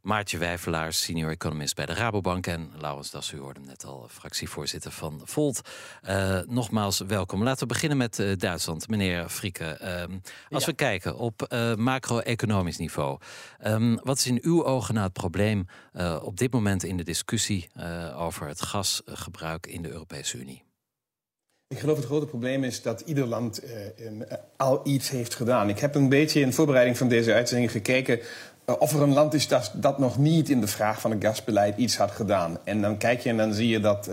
Maartje 0.07 0.37
Wijvelaar, 0.37 0.93
senior 0.93 1.31
economist 1.31 1.75
bij 1.75 1.85
de 1.85 1.93
Rabobank. 1.93 2.47
En 2.47 2.71
Laurens 2.77 3.11
Das, 3.11 3.31
u 3.31 3.39
hoorde 3.39 3.59
hem 3.59 3.69
net 3.69 3.85
al, 3.85 4.07
fractievoorzitter 4.09 4.91
van 4.91 5.21
Volt. 5.23 5.61
Uh, 6.09 6.39
nogmaals, 6.47 6.99
welkom. 6.99 7.43
Laten 7.43 7.59
we 7.59 7.73
beginnen 7.73 7.97
met 7.97 8.19
uh, 8.19 8.35
Duitsland. 8.35 8.87
Meneer 8.87 9.29
Frieke, 9.29 10.01
um, 10.01 10.21
als 10.49 10.65
ja. 10.65 10.69
we 10.69 10.75
kijken 10.75 11.17
op 11.17 11.47
uh, 11.49 11.75
macro-economisch 11.75 12.77
niveau. 12.77 13.19
Um, 13.65 13.99
wat 14.03 14.17
is 14.17 14.27
in 14.27 14.39
uw 14.41 14.65
ogen 14.65 14.93
nou 14.93 15.05
het 15.05 15.15
probleem 15.15 15.65
op 16.21 16.37
dit 16.37 16.53
moment 16.53 16.83
in 16.83 16.97
de 16.97 17.03
discussie 17.03 17.69
over 18.15 18.47
het 18.47 18.61
gasgebruik 18.61 19.67
in 19.67 19.81
de 19.81 19.89
Europese 19.89 20.37
Unie? 20.37 20.66
Ik 21.69 21.79
geloof 21.79 21.97
het 21.97 22.05
grote 22.05 22.25
probleem 22.25 22.63
is 22.63 22.81
dat 22.81 23.01
ieder 23.05 23.25
land 23.25 23.63
uh, 23.63 23.69
al 24.57 24.81
iets 24.83 25.09
heeft 25.09 25.35
gedaan. 25.35 25.69
Ik 25.69 25.79
heb 25.79 25.95
een 25.95 26.09
beetje 26.09 26.39
in 26.39 26.53
voorbereiding 26.53 26.97
van 26.97 27.07
deze 27.07 27.33
uitzending 27.33 27.71
gekeken 27.71 28.19
uh, 28.19 28.75
of 28.79 28.93
er 28.93 29.01
een 29.01 29.13
land 29.13 29.33
is 29.33 29.47
dat, 29.47 29.71
dat 29.75 29.99
nog 29.99 30.17
niet 30.17 30.49
in 30.49 30.61
de 30.61 30.67
vraag 30.67 31.01
van 31.01 31.11
het 31.11 31.23
gasbeleid 31.23 31.77
iets 31.77 31.97
had 31.97 32.11
gedaan. 32.11 32.57
En 32.63 32.81
dan 32.81 32.97
kijk 32.97 33.19
je 33.19 33.29
en 33.29 33.37
dan 33.37 33.53
zie 33.53 33.67
je 33.67 33.79
dat. 33.79 34.09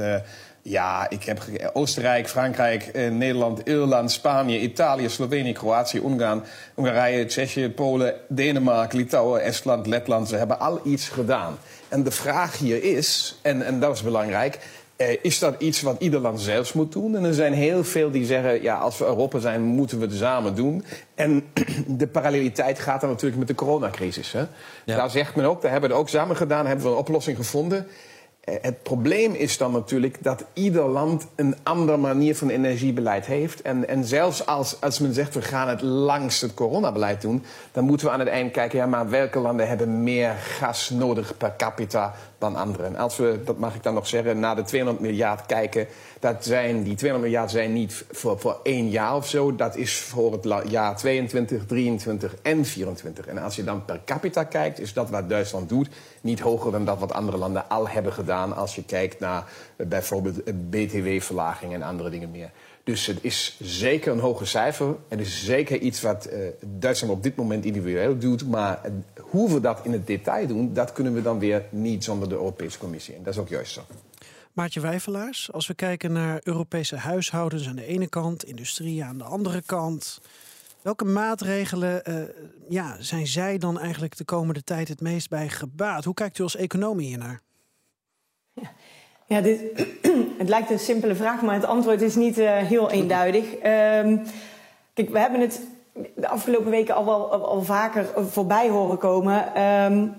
Ja, 0.62 1.10
ik 1.10 1.24
heb 1.24 1.42
Oostenrijk, 1.72 2.28
Frankrijk, 2.28 2.92
Nederland, 2.94 3.60
Ierland, 3.64 4.12
Spanje, 4.12 4.60
Italië, 4.60 5.08
Slovenië, 5.08 5.52
Kroatië, 5.52 5.98
Ungarn, 5.98 6.42
Hongarije, 6.74 7.24
Tsjechië, 7.24 7.70
Polen, 7.70 8.14
Denemarken, 8.28 8.98
Litouwen, 8.98 9.42
Estland, 9.42 9.86
Letland. 9.86 10.28
Ze 10.28 10.36
hebben 10.36 10.58
al 10.58 10.80
iets 10.84 11.08
gedaan. 11.08 11.58
En 11.88 12.02
de 12.02 12.10
vraag 12.10 12.58
hier 12.58 12.82
is, 12.82 13.38
en, 13.42 13.62
en 13.62 13.80
dat 13.80 13.94
is 13.94 14.02
belangrijk, 14.02 14.58
uh, 14.96 15.16
is 15.22 15.38
dat 15.38 15.54
iets 15.58 15.82
wat 15.82 15.96
ieder 15.98 16.20
land 16.20 16.40
zelfs 16.40 16.72
moet 16.72 16.92
doen? 16.92 17.16
En 17.16 17.24
er 17.24 17.34
zijn 17.34 17.52
heel 17.52 17.84
veel 17.84 18.10
die 18.10 18.24
zeggen, 18.24 18.62
ja, 18.62 18.78
als 18.78 18.98
we 18.98 19.04
Europa 19.04 19.38
zijn, 19.38 19.62
moeten 19.62 19.98
we 19.98 20.04
het 20.04 20.14
samen 20.14 20.54
doen. 20.54 20.84
En 21.14 21.44
de 21.86 22.06
paralleliteit 22.06 22.78
gaat 22.78 23.00
dan 23.00 23.10
natuurlijk 23.10 23.38
met 23.38 23.48
de 23.48 23.54
coronacrisis. 23.54 24.32
Hè? 24.32 24.44
Ja. 24.84 24.96
Daar 24.96 25.10
zegt 25.10 25.36
men 25.36 25.44
ook, 25.44 25.62
daar 25.62 25.70
hebben 25.70 25.90
we 25.90 25.96
het 25.96 26.04
ook 26.04 26.10
samen 26.10 26.36
gedaan, 26.36 26.66
hebben 26.66 26.84
we 26.84 26.90
een 26.90 26.98
oplossing 26.98 27.36
gevonden. 27.36 27.86
Eh, 28.44 28.54
het 28.60 28.82
probleem 28.82 29.34
is 29.34 29.58
dan 29.58 29.72
natuurlijk 29.72 30.16
dat 30.22 30.44
ieder 30.52 30.88
land 30.88 31.26
een 31.34 31.56
andere 31.62 31.96
manier 31.96 32.36
van 32.36 32.48
energiebeleid 32.48 33.26
heeft. 33.26 33.62
En, 33.62 33.88
en 33.88 34.04
zelfs 34.04 34.46
als, 34.46 34.80
als 34.80 34.98
men 34.98 35.14
zegt 35.14 35.34
we 35.34 35.42
gaan 35.42 35.68
het 35.68 35.82
langs 35.82 36.40
het 36.40 36.54
coronabeleid 36.54 37.20
doen, 37.20 37.44
dan 37.72 37.84
moeten 37.84 38.06
we 38.06 38.12
aan 38.12 38.18
het 38.18 38.28
eind 38.28 38.52
kijken, 38.52 38.78
ja, 38.78 38.86
maar 38.86 39.08
welke 39.08 39.38
landen 39.38 39.68
hebben 39.68 40.02
meer 40.02 40.30
gas 40.30 40.90
nodig 40.90 41.36
per 41.36 41.54
capita 41.56 42.14
dan 42.38 42.56
anderen? 42.56 42.86
En 42.86 42.96
als 42.96 43.16
we, 43.16 43.40
dat 43.44 43.58
mag 43.58 43.74
ik 43.74 43.82
dan 43.82 43.94
nog 43.94 44.06
zeggen, 44.06 44.40
naar 44.40 44.56
de 44.56 44.62
200 44.62 45.02
miljard 45.02 45.46
kijken, 45.46 45.86
dat 46.20 46.44
zijn, 46.44 46.82
die 46.82 46.94
200 46.94 47.32
miljard 47.32 47.50
zijn 47.50 47.72
niet 47.72 48.04
voor, 48.10 48.38
voor 48.38 48.60
één 48.62 48.88
jaar 48.90 49.16
of 49.16 49.28
zo, 49.28 49.54
dat 49.54 49.76
is 49.76 49.96
voor 49.96 50.32
het 50.32 50.70
jaar 50.70 50.96
22, 50.96 51.66
23 51.66 52.34
en 52.42 52.64
24. 52.64 53.26
En 53.26 53.38
als 53.38 53.56
je 53.56 53.64
dan 53.64 53.84
per 53.84 54.00
capita 54.04 54.44
kijkt, 54.44 54.80
is 54.80 54.92
dat 54.92 55.10
wat 55.10 55.28
Duitsland 55.28 55.68
doet 55.68 55.88
niet 56.20 56.40
hoger 56.40 56.72
dan 56.72 56.84
dat 56.84 56.98
wat 56.98 57.12
andere 57.12 57.36
landen 57.36 57.68
al 57.68 57.88
hebben 57.88 58.12
gedaan 58.12 58.56
als 58.56 58.74
je 58.74 58.84
kijkt 58.84 59.20
naar 59.20 59.44
bijvoorbeeld 59.76 60.70
BTW-verlaging 60.70 61.72
en 61.72 61.82
andere 61.82 62.10
dingen 62.10 62.30
meer. 62.30 62.50
Dus 62.84 63.06
het 63.06 63.18
is 63.20 63.56
zeker 63.60 64.12
een 64.12 64.18
hoger 64.18 64.46
cijfer. 64.46 64.96
Het 65.08 65.20
is 65.20 65.44
zeker 65.44 65.78
iets 65.78 66.00
wat 66.00 66.28
uh, 66.32 66.38
Duitsland 66.60 67.14
op 67.14 67.22
dit 67.22 67.36
moment 67.36 67.64
individueel 67.64 68.18
doet. 68.18 68.48
Maar 68.48 68.80
hoe 69.34 69.52
we 69.52 69.60
dat 69.60 69.80
in 69.84 69.92
het 69.92 70.06
detail 70.06 70.46
doen, 70.46 70.72
dat 70.72 70.92
kunnen 70.92 71.14
we 71.14 71.22
dan 71.22 71.38
weer 71.38 71.64
niet 71.70 72.04
zonder 72.04 72.28
de 72.28 72.34
Europese 72.34 72.78
Commissie. 72.78 73.14
En 73.14 73.22
dat 73.22 73.32
is 73.32 73.40
ook 73.40 73.48
juist 73.48 73.72
zo. 73.72 73.82
Maartje 74.52 74.80
Wijvelaars, 74.80 75.52
als 75.52 75.66
we 75.66 75.74
kijken 75.74 76.12
naar 76.12 76.40
Europese 76.42 76.96
huishoudens 76.96 77.68
aan 77.68 77.76
de 77.76 77.86
ene 77.86 78.08
kant, 78.08 78.44
industrie 78.44 79.04
aan 79.04 79.18
de 79.18 79.24
andere 79.24 79.62
kant. 79.66 80.20
Welke 80.82 81.04
maatregelen 81.04 82.02
uh, 82.08 82.14
ja, 82.68 82.96
zijn 82.98 83.26
zij 83.26 83.58
dan 83.58 83.78
eigenlijk 83.80 84.16
de 84.16 84.24
komende 84.24 84.62
tijd 84.62 84.88
het 84.88 85.00
meest 85.00 85.28
bij 85.28 85.48
gebaat? 85.48 86.04
Hoe 86.04 86.14
kijkt 86.14 86.38
u 86.38 86.42
als 86.42 86.56
econoom 86.56 86.98
hiernaar? 86.98 87.40
Ja. 88.52 88.72
Ja, 89.26 89.40
dit, 89.40 89.60
het 90.42 90.48
lijkt 90.48 90.70
een 90.70 90.78
simpele 90.78 91.14
vraag, 91.14 91.42
maar 91.42 91.54
het 91.54 91.64
antwoord 91.64 92.02
is 92.02 92.14
niet 92.14 92.38
uh, 92.38 92.56
heel 92.56 92.90
eenduidig. 92.90 93.44
Um, 93.44 94.22
kijk, 94.94 95.10
we 95.10 95.18
hebben 95.18 95.40
het 95.40 95.60
de 96.14 96.28
afgelopen 96.28 96.70
weken 96.70 96.94
al 96.94 97.04
wel 97.04 97.32
al, 97.32 97.62
vaker 97.62 98.06
voorbij 98.30 98.68
horen 98.68 98.98
komen. 98.98 99.62
Um, 99.62 100.14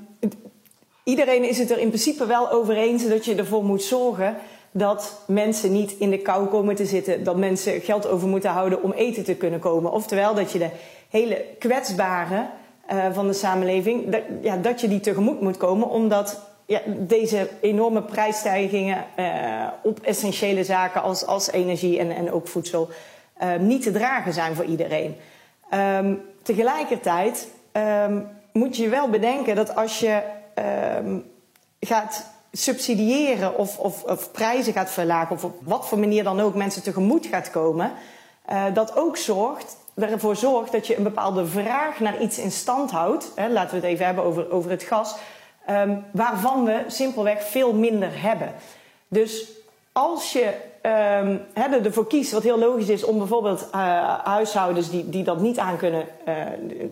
iedereen 1.04 1.44
is 1.44 1.58
het 1.58 1.72
er 1.72 1.80
in 1.80 1.88
principe 1.88 2.26
wel 2.26 2.52
over 2.52 2.78
eens 2.78 3.08
dat 3.08 3.26
je 3.26 3.36
ervoor 3.36 3.64
moet 3.64 3.84
zorgen 3.84 4.38
dat 4.72 5.22
mensen 5.28 5.72
niet 5.72 5.96
in 6.00 6.10
de 6.10 6.18
kou 6.18 6.48
komen 6.48 6.76
te 6.76 6.86
zitten, 6.86 7.24
dat 7.24 7.38
mensen 7.38 7.82
geld 7.82 8.08
over 8.08 8.28
moeten 8.28 8.50
houden 8.50 8.84
om 8.84 8.92
eten 8.92 9.24
te 9.24 9.36
kunnen 9.36 9.60
komen. 9.60 9.92
Oftewel 9.92 10.34
dat 10.34 10.52
je 10.52 10.60
de 10.60 10.70
hele 11.10 11.46
kwetsbare 11.60 12.48
uh, 12.92 13.06
van 13.12 13.28
de 13.28 13.34
samenleving, 13.34 14.10
dat, 14.10 14.22
ja, 14.42 14.58
dat 14.58 14.82
je 14.82 14.88
die 14.88 15.00
tegemoet 15.00 15.42
moet 15.42 15.58
komen, 15.58 15.90
omdat 15.90 16.40
ja, 16.66 16.82
deze 16.88 17.50
enorme 17.62 18.02
prijsstijgingen 18.02 19.06
uh, 19.20 19.68
op 19.84 20.00
essentiële 20.00 20.64
zaken 20.64 21.02
als, 21.02 21.26
als 21.26 21.52
energie 21.52 22.00
en, 22.00 22.12
en 22.12 22.32
ook 22.32 22.48
voedsel 22.48 22.90
uh, 23.44 23.56
niet 23.60 23.82
te 23.82 23.92
dragen 23.92 24.34
zijn 24.34 24.56
voor 24.56 24.66
iedereen. 24.66 25.16
Um, 25.74 26.22
tegelijkertijd 26.42 27.48
um, 27.74 28.28
moet 28.52 28.78
je 28.78 28.90
wel 28.90 29.10
bedenken 29.10 29.56
dat 29.56 29.76
als 29.76 30.00
je 30.00 30.22
um, 30.98 31.32
gaat 31.80 32.26
subsidiëren 32.52 33.58
of, 33.58 33.80
of, 33.80 34.04
of, 34.04 34.32
prijzen 34.32 34.74
gaat 34.74 34.92
verlagen, 34.92 35.36
of 35.36 35.44
op 35.44 35.56
wat 35.64 35.88
voor 35.88 36.00
manier 36.00 36.24
dan 36.24 36.40
ook 36.40 36.56
mensen 36.56 36.84
tegemoet 36.84 37.26
gaat 37.26 37.52
komen, 37.52 37.92
uh, 38.52 38.64
dat 38.74 38.96
ook 38.96 39.18
zorgt, 39.18 39.78
ervoor 39.96 40.36
zorgt 40.36 40.72
dat 40.72 40.88
je 40.88 40.98
een 40.98 41.04
bepaalde 41.04 41.46
vraag 41.46 42.00
naar 42.00 42.22
iets 42.22 42.38
in 42.38 42.52
stand 42.52 42.92
houdt. 42.92 43.32
Hè, 43.36 43.50
laten 43.50 43.70
we 43.70 43.76
het 43.76 43.86
even 43.86 44.06
hebben 44.06 44.24
over, 44.24 44.52
over 44.52 44.72
het 44.72 44.84
gas 44.84 45.16
waarvan 46.12 46.66
we 46.66 46.84
simpelweg 46.88 47.44
veel 47.44 47.74
minder 47.74 48.22
hebben. 48.22 48.54
Dus 49.08 49.52
als 49.92 50.32
je 50.32 50.54
um, 50.86 51.42
he, 51.54 51.78
ervoor 51.84 52.08
kiest, 52.08 52.32
wat 52.32 52.44
heel 52.44 52.60
logisch 52.60 52.90
is, 52.90 53.04
om 53.04 53.18
bijvoorbeeld 53.18 53.68
uh, 53.76 54.20
huishoudens 54.24 54.90
die, 54.90 55.10
die 55.10 55.24
dat 55.24 55.40
niet 55.40 55.60
aan 55.60 55.78
kunnen 55.78 56.06
uh, 56.28 56.34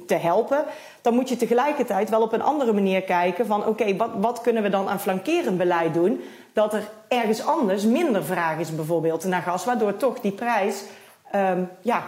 te 0.08 0.16
helpen, 0.16 0.66
dan 1.02 1.14
moet 1.14 1.30
je 1.30 1.36
tegelijkertijd 1.36 2.10
wel 2.10 2.22
op 2.22 2.34
een 2.34 2.42
andere 2.42 2.74
manier 2.74 3.02
kijken 3.02 3.46
van 3.46 3.68
oké, 3.68 3.96
wat, 3.96 4.10
wat 4.18 4.42
kunnen 4.42 4.64
we 4.64 4.70
dan 4.70 4.90
aan 4.90 5.00
flankerend 5.00 5.58
beleid 5.58 5.94
doen? 5.94 6.22
Dat 6.54 6.74
er 6.74 6.84
ergens 7.08 7.46
anders 7.46 7.84
minder 7.84 8.24
vraag 8.24 8.60
is 8.60 8.76
bijvoorbeeld 8.76 9.24
naar 9.24 9.42
gas, 9.42 9.66
waardoor 9.66 9.98
toch 9.98 10.20
die 10.20 10.32
prijs 10.32 10.84
um, 11.36 11.70
ja, 11.82 12.04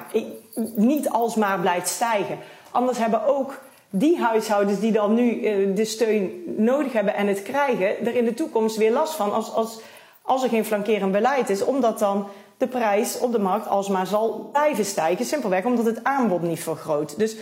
niet 0.76 1.10
alsmaar 1.10 1.60
blijft 1.60 1.88
stijgen. 1.88 2.38
Anders 2.72 2.98
hebben 2.98 3.26
ook 3.26 3.62
die 3.90 4.18
huishoudens 4.20 4.80
die 4.80 4.92
dan 4.92 5.14
nu 5.14 5.42
uh, 5.42 5.76
de 5.76 5.86
steun 5.86 6.44
nodig 6.46 6.94
hebben 6.94 7.16
en 7.16 7.28
het 7.28 7.44
krijgen, 7.44 8.06
er 8.06 8.16
in 8.16 8.26
de 8.26 8.34
toekomst 8.34 8.78
weer 8.78 8.92
last 8.92 9.14
van 9.14 9.34
als, 9.34 9.54
als, 9.54 9.80
als 10.26 10.44
er 10.44 10.50
geen 10.50 10.66
flankerend 10.66 11.12
beleid 11.12 11.50
is, 11.50 11.64
omdat 11.64 12.00
dan 12.00 12.28
de 12.58 12.68
prijs 12.68 13.20
op 13.20 13.32
de 13.32 13.40
markt 13.40 13.68
alsmaar 13.68 14.08
zal 14.08 14.50
blijven 14.52 14.86
stijgen. 14.86 15.26
Simpelweg 15.26 15.66
omdat 15.66 15.86
het 15.86 16.04
aanbod 16.04 16.42
niet 16.42 16.64
vergroot. 16.64 17.18
Dus 17.18 17.36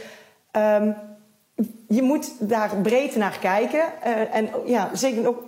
um, 0.51 0.95
je 1.87 2.01
moet 2.01 2.49
daar 2.49 2.69
breed 2.81 3.15
naar 3.15 3.37
kijken. 3.39 3.83
Uh, 4.05 4.35
en 4.35 4.49
ja, 4.65 4.89
zeker 4.93 5.27
ook, 5.27 5.43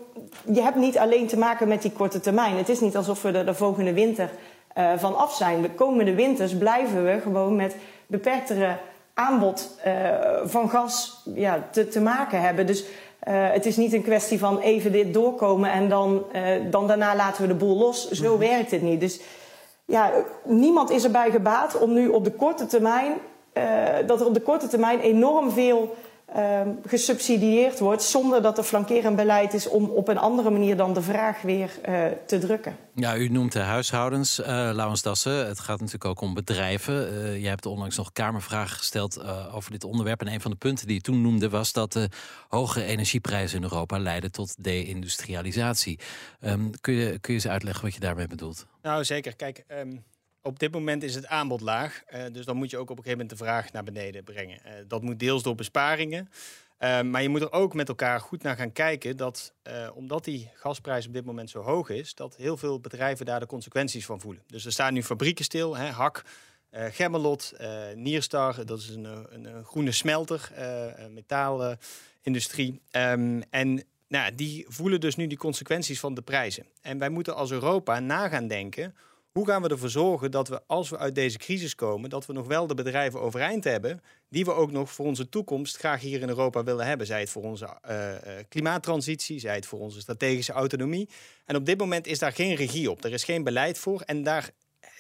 je 0.54 0.62
hebt 0.62 0.76
niet 0.76 0.98
alleen 0.98 1.28
te 1.28 1.38
maken 1.38 1.68
met 1.68 1.82
die 1.82 1.92
korte 1.92 2.20
termijn. 2.20 2.58
Het 2.58 2.70
is 2.70 2.80
niet 2.80 2.98
alsof 2.98 3.22
we 3.22 3.32
er 3.32 3.46
de 3.46 3.54
volgende 3.54 3.94
winter 3.94 4.30
uh, 4.78 4.92
van 4.98 5.18
af 5.18 5.34
zijn. 5.34 5.62
De 5.62 5.72
komende 5.72 6.16
winters 6.16 6.58
blijven 6.58 7.06
we 7.06 7.20
gewoon 7.22 7.56
met 7.56 7.76
beperktere 8.08 8.78
aanbod 9.14 9.80
uh, 9.88 9.94
van 10.44 10.70
gas 10.70 11.22
ja, 11.36 11.68
te, 11.72 11.88
te 11.88 12.02
maken 12.02 12.42
hebben. 12.42 12.66
Dus 12.66 12.86
uh, 13.28 13.52
het 13.52 13.66
is 13.66 13.78
niet 13.78 13.94
een 13.94 14.04
kwestie 14.04 14.40
van 14.40 14.60
even 14.60 14.92
dit 14.92 15.14
doorkomen 15.14 15.72
en 15.72 15.90
dan, 15.90 16.24
uh, 16.36 16.42
dan 16.72 16.88
daarna 16.88 17.16
laten 17.16 17.42
we 17.42 17.48
de 17.48 17.54
boel 17.54 17.78
los. 17.78 18.10
Zo 18.10 18.24
mm 18.24 18.30
-hmm. 18.30 18.50
werkt 18.50 18.72
het 18.72 18.82
niet. 18.82 19.00
Dus 19.00 19.20
ja, 19.86 20.12
niemand 20.44 20.90
is 20.90 21.04
erbij 21.04 21.32
gebaat 21.32 21.80
om 21.80 21.94
nu 21.94 22.08
op 22.08 22.24
de 22.24 22.32
korte 22.32 22.66
termijn, 22.66 23.14
dat 24.06 24.20
er 24.22 24.28
op 24.28 24.34
de 24.34 24.42
korte 24.42 24.68
termijn 24.68 25.00
enorm 25.00 25.52
veel 25.52 25.96
um, 26.38 26.80
gesubsidieerd 26.86 27.80
wordt 27.80 28.04
zonder 28.04 28.42
dat 28.42 28.58
er 28.58 28.64
flankerend 28.64 29.16
beleid 29.16 29.54
is 29.54 29.68
om 29.68 29.90
op 29.90 30.08
een 30.08 30.18
andere 30.18 30.50
manier 30.50 30.78
dan 30.78 30.94
de 30.94 31.02
vraag 31.02 31.42
weer 31.42 31.72
uh, 31.90 32.06
te 32.26 32.38
drukken. 32.38 32.76
Ja, 32.96 33.18
u 33.18 33.30
noemt 33.30 33.52
de 33.52 33.60
huishoudens, 33.60 34.40
uh, 34.40 34.46
Laurens 34.48 35.02
Dassen. 35.02 35.48
Het 35.48 35.60
gaat 35.60 35.78
natuurlijk 35.78 36.06
ook 36.06 36.22
om 36.22 36.34
bedrijven. 36.34 37.14
Uh, 37.14 37.40
jij 37.40 37.50
hebt 37.50 37.66
onlangs 37.66 37.98
nog 37.98 38.14
Kamervragen 38.14 38.78
gesteld 38.78 39.18
uh, 39.18 39.56
over 39.56 39.72
dit 39.72 39.84
onderwerp. 39.84 40.22
En 40.22 40.28
een 40.28 40.42
van 40.42 40.52
de 40.52 40.58
punten 40.58 40.88
die 40.88 40.96
je 40.96 41.02
toen 41.02 41.22
noemde 41.22 41.50
was 41.50 41.74
dat 41.74 41.94
de 41.94 42.10
hoge 42.48 42.84
energieprijzen 42.84 43.58
in 43.58 43.64
Europa 43.64 44.00
leiden 44.00 44.32
tot 44.32 44.64
deindustrialisatie. 44.64 46.00
Um, 46.42 46.72
kun, 46.82 46.94
je, 46.94 47.20
kun 47.20 47.34
je 47.34 47.40
eens 47.40 47.48
uitleggen 47.48 47.84
wat 47.84 47.94
je 47.94 48.00
daarmee 48.00 48.28
bedoelt? 48.28 48.66
Nou, 48.82 49.04
zeker. 49.04 49.36
Kijk, 49.36 49.64
um, 49.72 50.04
op 50.46 50.60
dit 50.60 50.72
moment 50.72 51.04
is 51.04 51.16
het 51.16 51.28
aanbod 51.28 51.62
laag. 51.62 52.04
Uh, 52.14 52.24
dus 52.32 52.46
dan 52.46 52.58
moet 52.58 52.70
je 52.70 52.78
ook 52.78 52.90
op 52.90 52.98
een 52.98 53.04
gegeven 53.04 53.20
moment 53.20 53.40
de 53.40 53.46
vraag 53.46 53.72
naar 53.72 53.84
beneden 53.84 54.24
brengen. 54.24 54.60
Uh, 54.66 54.72
dat 54.88 55.02
moet 55.02 55.20
deels 55.20 55.44
door 55.44 55.56
besparingen. 55.56 56.30
Uh, 56.80 57.02
maar 57.02 57.22
je 57.22 57.30
moet 57.30 57.42
er 57.42 57.52
ook 57.52 57.74
met 57.74 57.88
elkaar 57.88 58.20
goed 58.20 58.44
naar 58.44 58.56
gaan 58.56 58.72
kijken 58.72 59.18
dat, 59.18 59.54
omdat 59.94 60.24
die 60.24 60.50
gasprijs 60.54 61.08
op 61.08 61.14
dit 61.14 61.26
moment 61.26 61.50
zo 61.50 61.60
hoog 61.60 61.90
is, 61.90 62.16
dat 62.16 62.36
heel 62.36 62.58
veel 62.58 62.80
bedrijven 62.80 63.26
daar 63.26 63.40
de 63.40 63.46
consequenties 63.46 64.06
van 64.06 64.22
voelen. 64.22 64.44
Dus 64.48 64.66
er 64.66 64.72
staan 64.72 64.94
nu 64.94 65.04
fabrieken 65.04 65.46
stil, 65.46 65.78
hè, 65.78 65.86
Hak, 65.86 66.24
Gemmelot, 66.72 67.54
Nierstar, 67.96 68.66
dat 68.66 68.80
is 68.80 68.90
een, 68.90 69.06
een, 69.30 69.64
groene 69.64 69.92
smelter, 69.92 70.52
metaalindustrie. 71.10 72.82
Um, 72.92 73.44
en 73.50 73.84
nou, 74.08 74.36
die 74.36 74.66
voelen 74.68 75.00
dus 75.00 75.16
nu 75.16 75.28
die 75.28 75.38
consequenties 75.38 76.00
van 76.00 76.14
de 76.14 76.22
prijzen. 76.22 76.66
En 76.82 76.98
wij 76.98 77.10
moeten 77.10 77.36
als 77.36 77.52
Europa 77.52 78.00
na 78.00 78.28
gaan 78.28 78.48
denken 78.48 78.96
hoe 79.38 79.48
gaan 79.48 79.62
we 79.62 79.70
ervoor 79.70 79.90
zorgen 79.90 80.32
dat 80.32 80.48
we, 80.48 80.62
als 80.68 80.90
we 80.90 80.98
uit 80.98 81.16
deze 81.16 81.38
crisis 81.38 81.76
komen, 81.76 82.10
dat 82.10 82.26
we 82.26 82.34
nog 82.34 82.48
wel 82.48 82.68
de 82.68 82.74
bedrijven 82.74 83.22
overeind 83.22 83.64
hebben, 83.64 84.02
die 84.30 84.46
we 84.46 84.54
ook 84.54 84.72
nog 84.72 84.92
voor 84.92 85.06
onze 85.06 85.30
toekomst 85.30 85.78
graag 85.78 86.02
hier 86.02 86.22
in 86.22 86.30
Europa 86.30 86.64
willen 86.64 86.86
hebben. 86.86 87.08
Zij 87.08 87.20
het 87.20 87.30
voor 87.30 87.44
onze 87.44 87.68
uh, 87.90 88.12
klimaattransitie, 88.50 89.40
zij 89.40 89.56
het 89.56 89.66
voor 89.66 89.80
onze 89.80 90.00
strategische 90.00 90.52
autonomie. 90.52 91.10
En 91.46 91.56
op 91.56 91.66
dit 91.66 91.80
moment 91.80 92.08
is 92.08 92.20
daar 92.20 92.32
geen 92.32 92.56
regie 92.56 92.92
op. 92.92 93.04
Er 93.04 93.14
is 93.14 93.24
geen 93.24 93.44
beleid 93.44 93.78
voor. 93.78 94.02
En 94.02 94.24
daar 94.24 94.50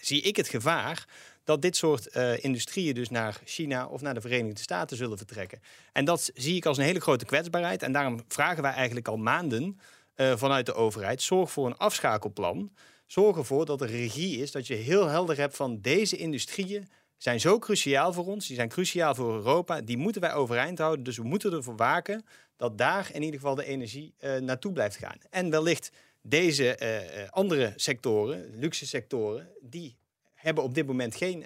zie 0.02 0.22
ik 0.22 0.36
het 0.36 0.48
gevaar 0.48 1.08
dat 1.44 1.62
dit 1.62 1.76
soort 1.76 2.16
uh, 2.16 2.44
industrieën 2.44 2.94
dus 2.94 3.10
naar 3.10 3.42
China 3.46 3.86
of 3.86 4.02
naar 4.02 4.14
de 4.14 4.22
Verenigde 4.22 4.62
Staten 4.62 4.98
zullen 4.98 5.18
vertrekken. 5.18 5.62
En 5.92 6.06
dat 6.06 6.32
zie 6.34 6.56
ik 6.56 6.66
als 6.66 6.78
een 6.78 6.84
hele 6.84 7.02
grote 7.02 7.26
kwetsbaarheid. 7.26 7.84
En 7.84 7.92
daarom 7.92 8.24
vragen 8.28 8.62
wij 8.62 8.74
eigenlijk 8.74 9.08
al 9.08 9.18
maanden 9.18 9.80
vanuit 10.16 10.66
de 10.66 10.74
overheid: 10.74 11.22
zorg 11.22 11.52
voor 11.52 11.66
een 11.66 11.78
afschakelplan. 11.78 12.72
Zorg 13.06 13.38
ervoor 13.38 13.66
dat 13.66 13.82
er 13.82 13.90
regie 13.90 14.38
is, 14.42 14.52
dat 14.52 14.68
je 14.68 14.74
heel 14.74 15.08
helder 15.08 15.38
hebt 15.38 15.56
van 15.56 15.82
deze 15.82 16.18
industrieën 16.18 16.88
zijn 17.18 17.40
zo 17.40 17.60
cruciaal 17.60 18.14
voor 18.14 18.26
ons, 18.26 18.48
die 18.48 18.56
zijn 18.56 18.70
cruciaal 18.70 19.16
voor 19.16 19.34
Europa, 19.34 19.82
die 19.82 19.98
moeten 19.98 20.22
wij 20.22 20.34
overeind 20.34 20.78
houden. 20.78 21.06
Dus 21.06 21.18
we 21.18 21.24
moeten 21.24 21.54
ervoor 21.54 21.76
waken 21.76 22.26
dat 22.58 22.78
daar 22.78 23.10
in 23.14 23.22
ieder 23.22 23.40
geval 23.40 23.56
de 23.56 23.66
energie 23.66 24.14
uh, 24.20 24.38
naartoe 24.38 24.72
blijft 24.72 24.96
gaan. 24.96 25.18
En 25.30 25.50
wellicht 25.50 25.92
deze 26.22 26.80
uh, 26.82 27.30
andere 27.30 27.74
sectoren, 27.76 28.50
luxe 28.54 28.88
sectoren, 28.88 29.50
die 29.62 29.98
hebben 30.34 30.64
op 30.64 30.74
dit 30.74 30.88
moment 30.88 31.16
geen 31.16 31.46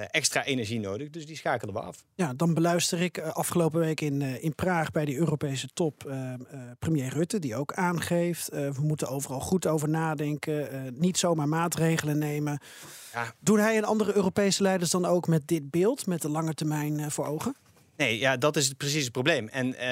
extra 0.00 0.44
energie 0.44 0.80
nodig. 0.80 1.10
Dus 1.10 1.26
die 1.26 1.36
schakelen 1.36 1.74
we 1.74 1.80
af. 1.80 2.04
Ja, 2.14 2.34
dan 2.34 2.54
beluister 2.54 3.00
ik 3.00 3.18
uh, 3.18 3.28
afgelopen 3.28 3.80
week 3.80 4.00
in, 4.00 4.20
uh, 4.20 4.44
in 4.44 4.54
Praag 4.54 4.90
bij 4.90 5.04
die 5.04 5.16
Europese 5.16 5.68
top 5.74 6.12
premier 6.78 7.12
Rutte, 7.12 7.38
die 7.38 7.56
ook 7.56 7.72
aangeeft: 7.72 8.48
we 8.48 8.80
moeten 8.80 9.08
overal 9.08 9.40
goed 9.40 9.66
over 9.66 9.88
nadenken, 9.88 10.94
niet 10.98 11.18
zomaar 11.18 11.48
maatregelen 11.48 12.18
nemen. 12.18 12.60
Ja. 13.12 13.34
Doen 13.40 13.58
hij 13.58 13.76
en 13.76 13.84
andere 13.84 14.14
Europese 14.14 14.62
leiders 14.62 14.90
dan 14.90 15.04
ook 15.04 15.26
met 15.26 15.48
dit 15.48 15.70
beeld, 15.70 16.06
met 16.06 16.22
de 16.22 16.28
lange 16.28 16.54
termijn 16.54 17.10
voor 17.10 17.26
ogen? 17.26 17.56
Nee, 18.02 18.18
ja, 18.18 18.36
dat 18.36 18.56
is 18.56 18.72
precies 18.72 19.02
het 19.02 19.12
probleem. 19.12 19.48
En 19.48 19.66
uh, 19.66 19.84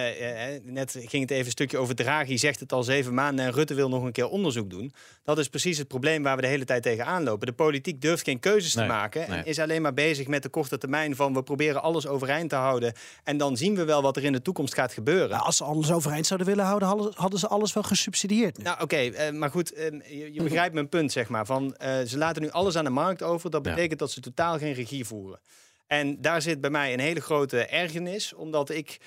net 0.62 0.90
ging 0.98 1.22
het 1.22 1.30
even 1.30 1.44
een 1.44 1.50
stukje 1.50 1.78
over 1.78 1.94
Draghi, 1.94 2.38
zegt 2.38 2.60
het 2.60 2.72
al 2.72 2.82
zeven 2.82 3.14
maanden 3.14 3.44
en 3.44 3.52
Rutte 3.52 3.74
wil 3.74 3.88
nog 3.88 4.04
een 4.04 4.12
keer 4.12 4.28
onderzoek 4.28 4.70
doen. 4.70 4.92
Dat 5.24 5.38
is 5.38 5.48
precies 5.48 5.78
het 5.78 5.88
probleem 5.88 6.22
waar 6.22 6.36
we 6.36 6.42
de 6.42 6.48
hele 6.48 6.64
tijd 6.64 6.82
tegenaan 6.82 7.22
lopen. 7.22 7.46
De 7.46 7.52
politiek 7.52 8.00
durft 8.00 8.24
geen 8.24 8.40
keuzes 8.40 8.72
te 8.72 8.84
maken 8.84 9.26
en 9.26 9.44
is 9.44 9.58
alleen 9.58 9.82
maar 9.82 9.94
bezig 9.94 10.26
met 10.26 10.42
de 10.42 10.48
korte 10.48 10.78
termijn 10.78 11.16
van 11.16 11.34
we 11.34 11.42
proberen 11.42 11.82
alles 11.82 12.06
overeind 12.06 12.50
te 12.50 12.56
houden 12.56 12.92
en 13.24 13.36
dan 13.36 13.56
zien 13.56 13.74
we 13.74 13.84
wel 13.84 14.02
wat 14.02 14.16
er 14.16 14.24
in 14.24 14.32
de 14.32 14.42
toekomst 14.42 14.74
gaat 14.74 14.92
gebeuren. 14.92 15.28
Nou, 15.28 15.42
als 15.42 15.56
ze 15.56 15.64
alles 15.64 15.92
overeind 15.92 16.26
zouden 16.26 16.48
willen 16.48 16.64
houden, 16.64 17.12
hadden 17.14 17.38
ze 17.38 17.48
alles 17.48 17.72
wel 17.72 17.82
gesubsidieerd. 17.82 18.58
Nu. 18.58 18.64
Nou, 18.64 18.80
oké, 18.80 19.30
maar 19.32 19.50
goed, 19.50 19.72
je, 19.76 20.30
je, 20.32 20.42
begrijpt 20.42 20.74
mijn 20.74 20.88
punt, 20.88 21.12
zeg 21.12 21.28
maar. 21.28 21.46
Van, 21.46 21.74
ze 22.06 22.18
laten 22.18 22.42
nu 22.42 22.50
alles 22.50 22.76
aan 22.76 22.84
de 22.84 22.90
markt 22.90 23.22
over. 23.22 23.50
Dat 23.50 23.62
betekent 23.62 23.98
dat 23.98 24.10
ze 24.10 24.20
totaal 24.20 24.58
geen 24.58 24.72
regie 24.72 25.04
voeren. 25.04 25.40
En 25.90 26.20
daar 26.20 26.42
zit 26.42 26.60
bij 26.60 26.70
mij 26.70 26.92
een 26.92 27.00
hele 27.00 27.20
grote 27.20 27.66
ergernis, 27.66 28.32
omdat 28.32 28.70
ik. 28.70 28.98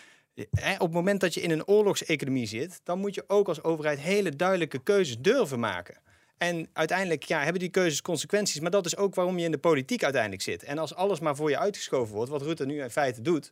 op 0.56 0.80
het 0.80 0.92
moment 0.92 1.22
dat 1.22 1.34
je 1.34 1.42
in 1.42 1.52
een 1.52 1.68
oorlogseconomie 1.68 2.48
zit, 2.48 2.80
dan 2.84 3.00
moet 3.00 3.16
je 3.16 3.24
ook 3.28 3.48
als 3.48 3.63
overheid 3.63 4.00
hele 4.00 4.36
duidelijke 4.36 4.84
keuzes 4.84 5.18
durven 5.20 5.60
maken. 5.60 5.98
En 6.38 6.68
uiteindelijk 6.74 7.24
ja, 7.24 7.42
hebben 7.44 7.60
die 7.60 7.70
keuzes 7.70 8.02
consequenties. 8.02 8.60
Maar 8.60 8.72
dat 8.72 8.86
is 8.86 8.98
ook 8.98 9.16
waarom 9.16 9.38
je 9.38 9.46
in 9.46 9.52
de 9.52 9.58
politiek 9.58 10.04
uiteindelijk 10.04 10.42
zit. 10.42 10.63
En 10.63 10.78
als 10.78 10.96
alles 10.96 11.20
maar 11.20 11.36
voor 11.36 11.50
je 11.50 11.60
uitgeschoven 11.60 12.16
wordt, 12.16 12.32
wat 12.32 12.42
Rutte 12.42 12.66
nu 12.66 12.82
in 12.82 12.90
feite 12.90 13.22
doet. 13.22 13.52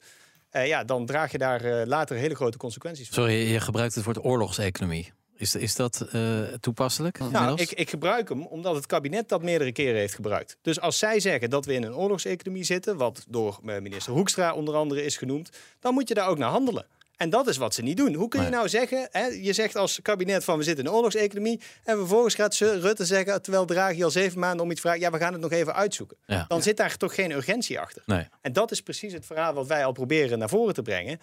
Eh, 0.49 0.67
ja, 0.67 0.83
dan 0.83 1.05
draag 1.05 1.31
je 1.31 1.37
daar 1.37 1.65
uh, 1.65 1.85
later 1.85 2.17
hele 2.17 2.35
grote 2.35 2.57
consequenties 2.57 3.07
voor. 3.07 3.15
Sorry, 3.15 3.51
je 3.51 3.59
gebruikt 3.59 3.95
het 3.95 4.03
woord 4.03 4.23
oorlogseconomie. 4.23 5.11
Is, 5.41 5.55
is 5.55 5.75
dat 5.75 6.05
uh, 6.13 6.41
toepasselijk? 6.59 7.19
Nou, 7.19 7.61
ik, 7.61 7.71
ik, 7.71 7.89
gebruik 7.89 8.29
hem 8.29 8.45
omdat 8.45 8.75
het 8.75 8.85
kabinet 8.85 9.29
dat 9.29 9.43
meerdere 9.43 9.71
keren 9.71 9.99
heeft 9.99 10.13
gebruikt. 10.13 10.57
Dus 10.61 10.79
als 10.79 10.97
zij 10.97 11.19
zeggen 11.19 11.49
dat 11.49 11.65
we 11.65 11.73
in 11.73 11.83
een 11.83 11.95
oorlogseconomie 11.95 12.63
zitten, 12.63 12.97
wat 12.97 13.25
door 13.27 13.59
minister 13.63 14.13
Hoekstra 14.13 14.53
onder 14.53 14.75
andere 14.75 15.03
is 15.03 15.17
genoemd, 15.17 15.49
dan 15.79 15.93
moet 15.93 16.07
je 16.07 16.13
daar 16.13 16.27
ook 16.27 16.37
naar 16.37 16.49
handelen. 16.49 16.85
En 17.17 17.29
dat 17.29 17.47
is 17.47 17.57
wat 17.57 17.73
ze 17.73 17.81
niet 17.81 17.97
doen. 17.97 18.13
Hoe 18.13 18.27
kun 18.27 18.43
je 18.43 18.49
nou 18.49 18.69
zeggen, 18.69 19.07
hè, 19.11 19.25
je 19.25 19.53
zegt 19.53 19.75
als 19.75 19.99
kabinet 20.01 20.43
van 20.43 20.57
we 20.57 20.63
zitten 20.63 20.83
in 20.83 20.89
een 20.89 20.95
oorlogseconomie 20.95 21.61
en 21.83 21.97
vervolgens 21.97 22.35
gaat 22.35 22.55
Rutte 22.57 23.05
zeggen, 23.05 23.41
terwijl 23.41 23.65
Draghi 23.65 24.03
al 24.03 24.09
zeven 24.09 24.39
maanden 24.39 24.65
om 24.65 24.71
iets 24.71 24.81
vraagt, 24.81 24.99
ja 24.99 25.11
we 25.11 25.17
gaan 25.17 25.33
het 25.33 25.41
nog 25.41 25.51
even 25.51 25.75
uitzoeken. 25.75 26.17
Dan 26.47 26.61
zit 26.61 26.77
daar 26.77 26.97
toch 26.97 27.15
geen 27.15 27.31
urgentie 27.31 27.79
achter. 27.79 28.03
Nee. 28.05 28.27
En 28.41 28.53
dat 28.53 28.71
is 28.71 28.81
precies 28.81 29.13
het 29.13 29.25
verhaal 29.25 29.53
wat 29.53 29.67
wij 29.67 29.85
al 29.85 29.91
proberen 29.91 30.39
naar 30.39 30.49
voren 30.49 30.73
te 30.73 30.81
brengen 30.81 31.19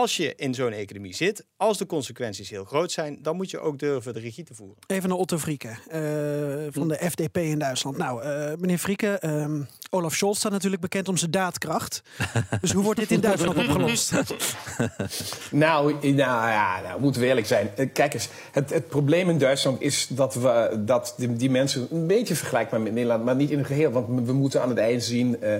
als 0.00 0.16
je 0.16 0.34
in 0.36 0.54
zo'n 0.54 0.72
economie 0.72 1.14
zit, 1.14 1.44
als 1.56 1.78
de 1.78 1.86
consequenties 1.86 2.50
heel 2.50 2.64
groot 2.64 2.92
zijn, 2.92 3.18
dan 3.22 3.36
moet 3.36 3.50
je 3.50 3.58
ook 3.58 3.78
durven 3.78 4.14
de 4.14 4.20
regie 4.20 4.44
te 4.44 4.54
voeren. 4.54 4.76
Even 4.86 5.08
naar 5.08 5.18
Otto 5.18 5.38
Frieke 5.38 5.68
uh, 5.68 6.66
van 6.70 6.88
de 6.88 7.10
FDP 7.10 7.36
in 7.36 7.58
Duitsland. 7.58 7.96
Nou, 7.96 8.24
uh, 8.24 8.52
meneer 8.58 8.78
Frieke, 8.78 9.22
uh, 9.24 9.60
Olaf 9.90 10.14
Scholz 10.14 10.38
staat 10.38 10.52
natuurlijk 10.52 10.82
bekend 10.82 11.08
om 11.08 11.16
zijn 11.16 11.30
daadkracht. 11.30 12.02
dus 12.60 12.72
hoe 12.72 12.82
wordt 12.82 13.00
dit 13.00 13.10
in 13.10 13.20
Duitsland 13.20 13.56
opgelost? 13.56 14.12
nou, 15.50 15.92
nou 16.02 16.48
ja, 16.50 16.80
nou, 16.80 17.00
moeten 17.00 17.20
we 17.20 17.26
eerlijk 17.26 17.46
zijn. 17.46 17.70
Eh, 17.76 17.88
kijk 17.92 18.14
eens, 18.14 18.28
het, 18.52 18.70
het 18.70 18.88
probleem 18.88 19.28
in 19.28 19.38
Duitsland 19.38 19.80
is 19.80 20.06
dat, 20.10 20.34
we, 20.34 20.82
dat 20.86 21.14
die, 21.16 21.32
die, 21.32 21.50
mensen 21.50 21.86
een 21.90 22.06
beetje 22.06 22.34
vergelijkbaar 22.34 22.80
met 22.80 22.92
Nederland, 22.92 23.24
maar 23.24 23.36
niet 23.36 23.50
in 23.50 23.58
het 23.58 23.66
geheel. 23.66 23.90
Want 23.90 24.26
we 24.26 24.32
moeten 24.32 24.62
aan 24.62 24.68
het 24.68 24.78
eind 24.78 25.04
zien 25.04 25.36
uh, 25.42 25.54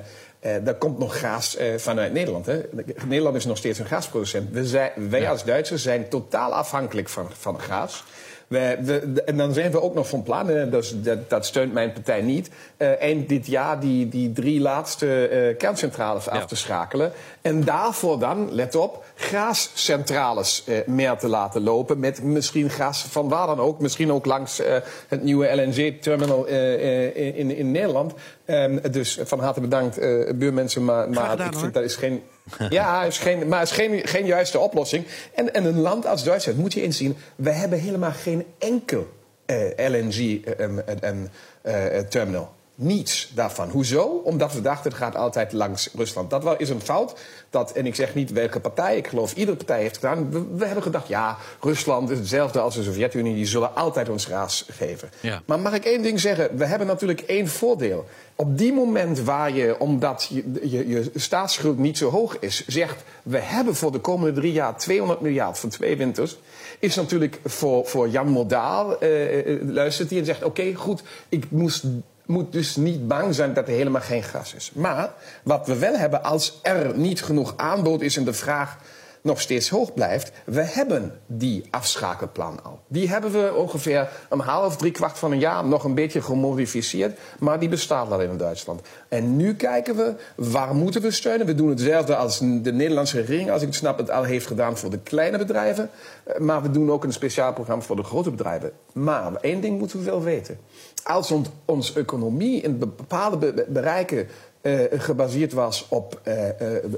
er 0.47 0.75
komt 0.75 0.99
nog 0.99 1.21
gas 1.21 1.59
uh, 1.61 1.75
vanuit 1.76 2.12
Nederland. 2.12 2.47
Hè. 2.47 2.61
Nederland 3.07 3.37
is 3.37 3.45
nog 3.45 3.57
steeds 3.57 3.79
een 3.79 3.87
gasproducent. 3.87 4.50
We 4.50 4.67
zijn, 4.67 5.11
wij 5.11 5.29
als 5.31 5.45
Duitsers 5.45 5.83
zijn 5.83 6.09
totaal 6.09 6.55
afhankelijk 6.55 7.09
van, 7.09 7.29
van 7.38 7.61
gas. 7.61 8.05
We, 8.47 9.23
en 9.25 9.37
dan 9.37 9.53
zijn 9.53 9.71
we 9.71 9.83
ook 9.83 9.95
nog 9.95 10.09
van 10.09 10.23
plan, 10.23 10.71
dat, 10.71 10.95
dat 11.29 11.47
steunt 11.47 11.73
mijn 11.73 11.93
partij 11.93 12.23
niet, 12.23 12.50
uh, 12.79 13.00
eind 13.00 13.29
dit 13.29 13.47
jaar 13.47 13.81
die, 13.81 14.09
die 14.09 14.33
drie 14.33 14.61
laatste 14.61 15.31
uh, 15.31 15.57
kerncentrales 15.57 16.29
af 16.29 16.47
te 16.47 16.57
schakelen. 16.57 17.12
En 17.41 17.65
daarvoor 17.65 18.19
dan, 18.19 18.53
let 18.53 18.75
op, 18.75 19.05
gascentrales 19.15 20.65
uh, 20.69 20.76
meer 20.87 21.17
te 21.17 21.29
laten 21.29 21.62
lopen. 21.62 21.99
Met 21.99 22.23
misschien 22.23 22.71
gas 22.71 23.03
van 23.11 23.29
waar 23.29 23.47
dan 23.47 23.61
ook. 23.61 23.81
Misschien 23.81 24.12
ook 24.12 24.26
langs 24.26 24.62
het 25.09 25.23
nieuwe 25.23 25.55
LNG-terminal 25.55 26.47
in, 26.47 27.57
in 27.57 27.71
Nederland. 27.71 28.15
Um, 28.47 28.81
dus 28.91 29.19
van 29.23 29.41
harte 29.41 29.61
bedankt, 29.61 30.00
buurmensen. 30.38 30.85
Maar, 30.85 31.11
maar 31.11 31.41
ik 31.41 31.59
vind 31.59 31.75
dat 31.75 31.83
is 31.83 31.97
geen 31.97 32.23
ja, 32.69 33.05
is 33.05 33.19
geen, 33.19 33.49
maar 33.49 33.61
het 33.61 33.71
is 33.71 33.75
geen, 33.75 34.07
geen 34.07 34.26
juiste 34.26 34.59
oplossing. 34.59 35.07
En, 35.35 35.55
en 35.55 35.65
een 35.65 35.81
land 35.81 36.07
als 36.07 36.25
Duitsland 36.25 36.59
moet 36.59 36.73
je 36.73 36.83
inzien... 36.83 37.17
we 37.37 37.50
hebben 37.50 37.79
helemaal 37.79 38.12
geen 38.12 38.47
enkel 38.59 39.09
uh, 39.47 39.88
LNG-terminal. 39.88 42.55
Niets 42.78 43.30
daarvan. 43.35 43.68
Hoezo? 43.71 44.02
Omdat 44.25 44.52
we 44.52 44.61
dachten, 44.61 44.90
het 44.90 45.00
gaat 45.00 45.16
altijd 45.16 45.52
langs 45.52 45.90
Rusland. 45.95 46.30
Dat 46.30 46.61
is 46.61 46.68
een 46.68 46.80
fout. 46.80 47.14
Dat, 47.50 47.73
en 47.73 47.87
ik 47.87 47.95
zeg 47.95 48.14
niet 48.14 48.33
welke 48.33 48.61
partij, 48.61 48.97
ik 48.97 49.06
geloof 49.06 49.35
iedere 49.35 49.56
partij 49.56 49.80
heeft 49.80 49.95
gedaan. 49.95 50.30
We, 50.56 50.64
hebben 50.64 50.83
gedacht, 50.83 51.09
ja, 51.09 51.37
Rusland 51.61 52.11
is 52.11 52.18
hetzelfde 52.18 52.61
als 52.61 52.75
de 52.75 52.83
Sovjet-Unie. 52.83 53.35
Die 53.35 53.47
zullen 53.47 53.75
altijd 53.75 54.09
ons 54.09 54.25
gas 54.25 54.66
geven. 54.71 55.11
Ja. 55.21 55.42
Maar 55.47 55.61
mag 55.61 55.73
ik 55.73 55.85
één 55.85 56.02
ding 56.02 56.21
zeggen? 56.21 56.56
We 56.56 56.64
hebben 56.64 56.87
natuurlijk 56.87 57.21
één 57.21 57.49
voordeel. 57.49 58.04
Op 58.35 58.59
die 58.59 58.73
moment 58.73 59.21
waar 59.21 59.52
je, 59.52 59.78
omdat 59.78 60.28
je, 60.30 60.68
je, 60.71 60.88
je 60.88 61.11
staatsschuld 61.14 61.78
niet 61.78 61.99
zo 61.99 62.11
hoog 62.11 62.38
is, 62.38 62.66
zegt... 62.66 63.02
we 63.23 63.38
hebben 63.38 63.75
voor 63.75 63.92
de 63.92 63.99
komende 63.99 64.40
drie 64.40 64.52
jaar 64.52 64.76
200 64.76 65.21
miljard 65.21 65.58
voor 65.58 65.71
twee 65.71 65.97
winters... 65.97 66.36
is 66.78 66.95
natuurlijk 66.95 67.39
voor, 67.45 67.86
voor 67.86 68.08
Jan 68.08 68.28
Modaal, 68.28 69.04
uh, 69.04 69.62
luistert 69.62 70.10
hij 70.10 70.19
en 70.19 70.25
zegt... 70.25 70.43
oké, 70.43 70.75
goed, 70.75 71.02
ik 71.28 71.50
moest 71.50 71.84
moet 72.26 72.52
dus 72.52 72.76
niet 72.76 73.08
bang 73.08 73.34
zijn 73.34 73.54
dat 73.54 73.69
er 73.69 73.75
helemaal 73.75 74.00
geen 74.00 74.23
gas 74.23 74.54
is. 74.54 74.71
Maar 74.75 75.12
wat 75.43 75.67
we 75.67 75.78
wel 75.78 75.97
hebben, 75.97 76.23
als 76.23 76.58
er 76.62 76.99
niet 76.99 77.23
genoeg 77.23 77.54
aanbod 77.56 78.02
is 78.02 78.17
en 78.17 78.25
de 78.25 78.32
vraag 78.32 78.78
nog 79.26 79.41
steeds 79.41 79.69
hoog 79.69 79.95
blijft, 79.95 80.32
we 80.45 80.60
hebben 80.62 81.21
die 81.26 81.65
afschakelplan 81.71 82.65
al. 82.65 82.80
Die 82.86 83.08
hebben 83.08 83.32
we 83.32 83.54
ongeveer 83.54 84.08
een 84.28 84.41
half, 84.41 84.76
drie 84.76 84.91
kwart 84.91 85.19
van 85.19 85.32
een 85.32 85.39
jaar 85.39 85.65
nog 85.65 85.84
een 85.84 85.95
beetje 85.95 86.23
gemodificeerd, 86.23 87.19
maar 87.39 87.58
die 87.58 87.69
bestaat 87.69 88.10
al 88.10 88.21
in 88.21 88.36
Duitsland. 88.36 88.80
En 89.08 89.36
nu 89.36 89.54
kijken 89.54 89.97
we, 89.97 90.15
waar 90.36 90.75
moeten 90.75 91.02
we 91.02 91.10
steunen? 91.10 91.47
We 91.47 91.54
doen 91.54 91.69
hetzelfde 91.69 92.17
als 92.17 92.39
de 92.39 92.73
Nederlandse 92.73 93.21
regering, 93.21 93.50
als 93.50 93.60
ik 93.60 93.67
het 93.67 93.76
snap, 93.76 93.99
het 93.99 94.10
al 94.10 94.23
heeft 94.23 94.47
gedaan 94.47 94.76
voor 94.76 94.91
de 94.91 94.99
kleine 94.99 95.39
bedrijven. 95.39 95.91
Eh, 96.25 96.39
maar 96.41 96.62
we 96.62 96.71
doen 96.71 96.91
ook 96.91 97.04
een 97.04 97.12
speciaal 97.12 97.52
programma 97.52 97.84
voor 97.84 97.97
de 97.97 98.02
grote 98.02 98.30
bedrijven. 98.30 98.73
Maar 98.93 99.34
één 99.41 99.60
ding 99.60 99.78
moeten 99.78 99.99
we 99.99 100.04
wel 100.04 100.23
weten 100.23 100.58
als 101.06 101.34
onze 101.65 102.00
economie 102.00 102.60
in 102.60 102.78
bepaalde 102.78 103.67
bereiken 103.69 104.28
uh, 104.67 104.81
gebaseerd 104.91 105.52
was 105.52 105.87
op 105.89 106.21
uh, 106.25 106.35
uh, 106.45 106.50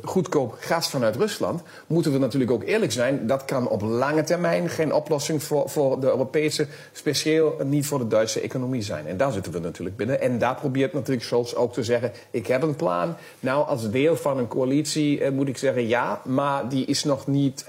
goedkoop 0.02 0.57
gas 0.61 0.90
vanuit 0.90 1.16
Rusland, 1.16 1.62
moeten 1.87 2.12
we 2.12 2.18
natuurlijk 2.18 2.50
ook 2.50 2.64
eerlijk 2.64 2.92
zijn. 2.92 3.26
Dat 3.26 3.44
kan 3.44 3.68
op 3.68 3.83
lange 3.83 4.22
termijn 4.22 4.68
geen 4.68 4.92
oplossing 4.92 5.42
voor, 5.42 5.68
voor 5.68 6.00
de 6.00 6.07
Europese, 6.07 6.66
speciaal 6.92 7.52
niet 7.64 7.87
voor 7.87 7.98
de 7.98 8.07
Duitse 8.07 8.40
economie 8.40 8.83
zijn. 8.83 9.07
En 9.07 9.16
daar 9.16 9.33
zitten 9.33 9.52
we 9.52 9.59
natuurlijk 9.59 9.96
binnen. 9.96 10.20
En 10.20 10.38
daar 10.38 10.54
probeert 10.54 10.92
natuurlijk 10.92 11.26
Scholz 11.26 11.54
ook 11.54 11.72
te 11.72 11.85
zeggen: 11.85 12.12
ik 12.31 12.46
heb 12.46 12.62
een 12.62 12.76
plan. 12.76 13.14
Nou, 13.40 13.66
als 13.66 13.90
deel 13.90 14.16
van 14.16 14.38
een 14.38 14.48
coalitie 14.48 15.31
moet 15.31 15.48
ik 15.48 15.59
zeggen 15.59 15.88
ja, 15.88 16.20
maar 16.24 16.68
die 16.68 16.87
is 16.87 17.04
nog 17.04 17.26
niet 17.26 17.64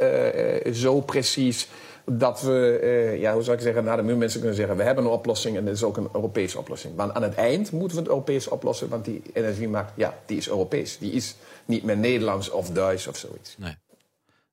zo 0.74 1.02
precies 1.02 1.68
dat 2.12 2.42
we, 2.42 2.80
uh, 2.84 3.20
ja, 3.20 3.34
hoe 3.34 3.44
zou 3.44 3.58
ik 3.58 3.64
zeggen, 3.64 3.84
naar 3.84 3.98
de 3.98 4.04
mensen 4.04 4.40
kunnen 4.40 4.58
zeggen... 4.58 4.78
we 4.78 4.84
hebben 4.84 5.04
een 5.04 5.10
oplossing 5.10 5.58
en 5.58 5.66
dit 5.66 5.74
is 5.74 5.84
ook 5.84 5.98
een 5.98 6.10
Europese 6.14 6.58
oplossing. 6.58 6.96
Maar 6.96 7.12
aan 7.12 7.24
het 7.24 7.36
eind 7.36 7.72
moeten 7.72 7.98
we 7.98 8.04
het 8.04 8.12
Europees 8.12 8.48
oplossen... 8.48 8.90
want 8.90 9.06
die 9.06 9.22
energiemarkt, 9.34 9.92
ja, 9.96 10.18
die 10.26 10.38
is 10.38 10.50
Europees. 10.50 10.98
Die 10.98 11.12
is 11.12 11.36
niet 11.66 11.84
meer 11.84 11.98
Nederlands 11.98 12.50
of 12.50 12.70
Duits 12.70 13.08
of 13.08 13.18
zoiets. 13.18 13.56
Nee. 13.58 13.78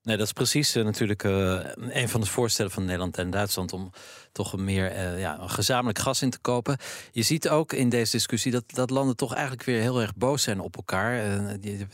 Nee, 0.07 0.17
dat 0.17 0.25
is 0.25 0.33
precies 0.33 0.75
uh, 0.75 0.83
natuurlijk 0.83 1.23
uh, 1.23 1.59
een 1.77 2.09
van 2.09 2.21
de 2.21 2.27
voorstellen 2.27 2.71
van 2.71 2.85
Nederland 2.85 3.17
en 3.17 3.29
Duitsland 3.29 3.73
om 3.73 3.91
toch 4.31 4.53
een 4.53 4.63
meer 4.63 4.91
uh, 4.91 5.19
ja, 5.19 5.39
gezamenlijk 5.41 5.99
gas 5.99 6.21
in 6.21 6.29
te 6.29 6.39
kopen. 6.39 6.77
Je 7.11 7.21
ziet 7.21 7.49
ook 7.49 7.73
in 7.73 7.89
deze 7.89 8.11
discussie 8.11 8.51
dat, 8.51 8.63
dat 8.67 8.89
landen 8.89 9.15
toch 9.15 9.33
eigenlijk 9.33 9.63
weer 9.63 9.81
heel 9.81 10.01
erg 10.01 10.15
boos 10.15 10.43
zijn 10.43 10.59
op 10.59 10.75
elkaar. 10.75 11.13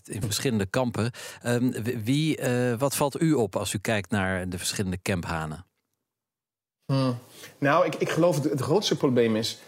in 0.04 0.22
verschillende 0.22 0.66
kampen. 0.66 1.12
Ehm, 1.42 1.72
wie, 2.04 2.40
wat 2.78 2.96
valt 2.96 3.22
u 3.22 3.34
op 3.34 3.56
als 3.56 3.74
u 3.74 3.78
kijkt 3.78 4.10
naar 4.10 4.50
de 4.50 4.58
verschillende 4.58 4.98
kamphanen? 5.02 5.66
Hmm. 6.86 7.18
Nou, 7.58 7.86
ik, 7.86 7.96
ik 7.96 8.10
geloof 8.10 8.44
het 8.44 8.62
grootste 8.62 8.98
probleem 8.98 9.36
is. 9.36 9.60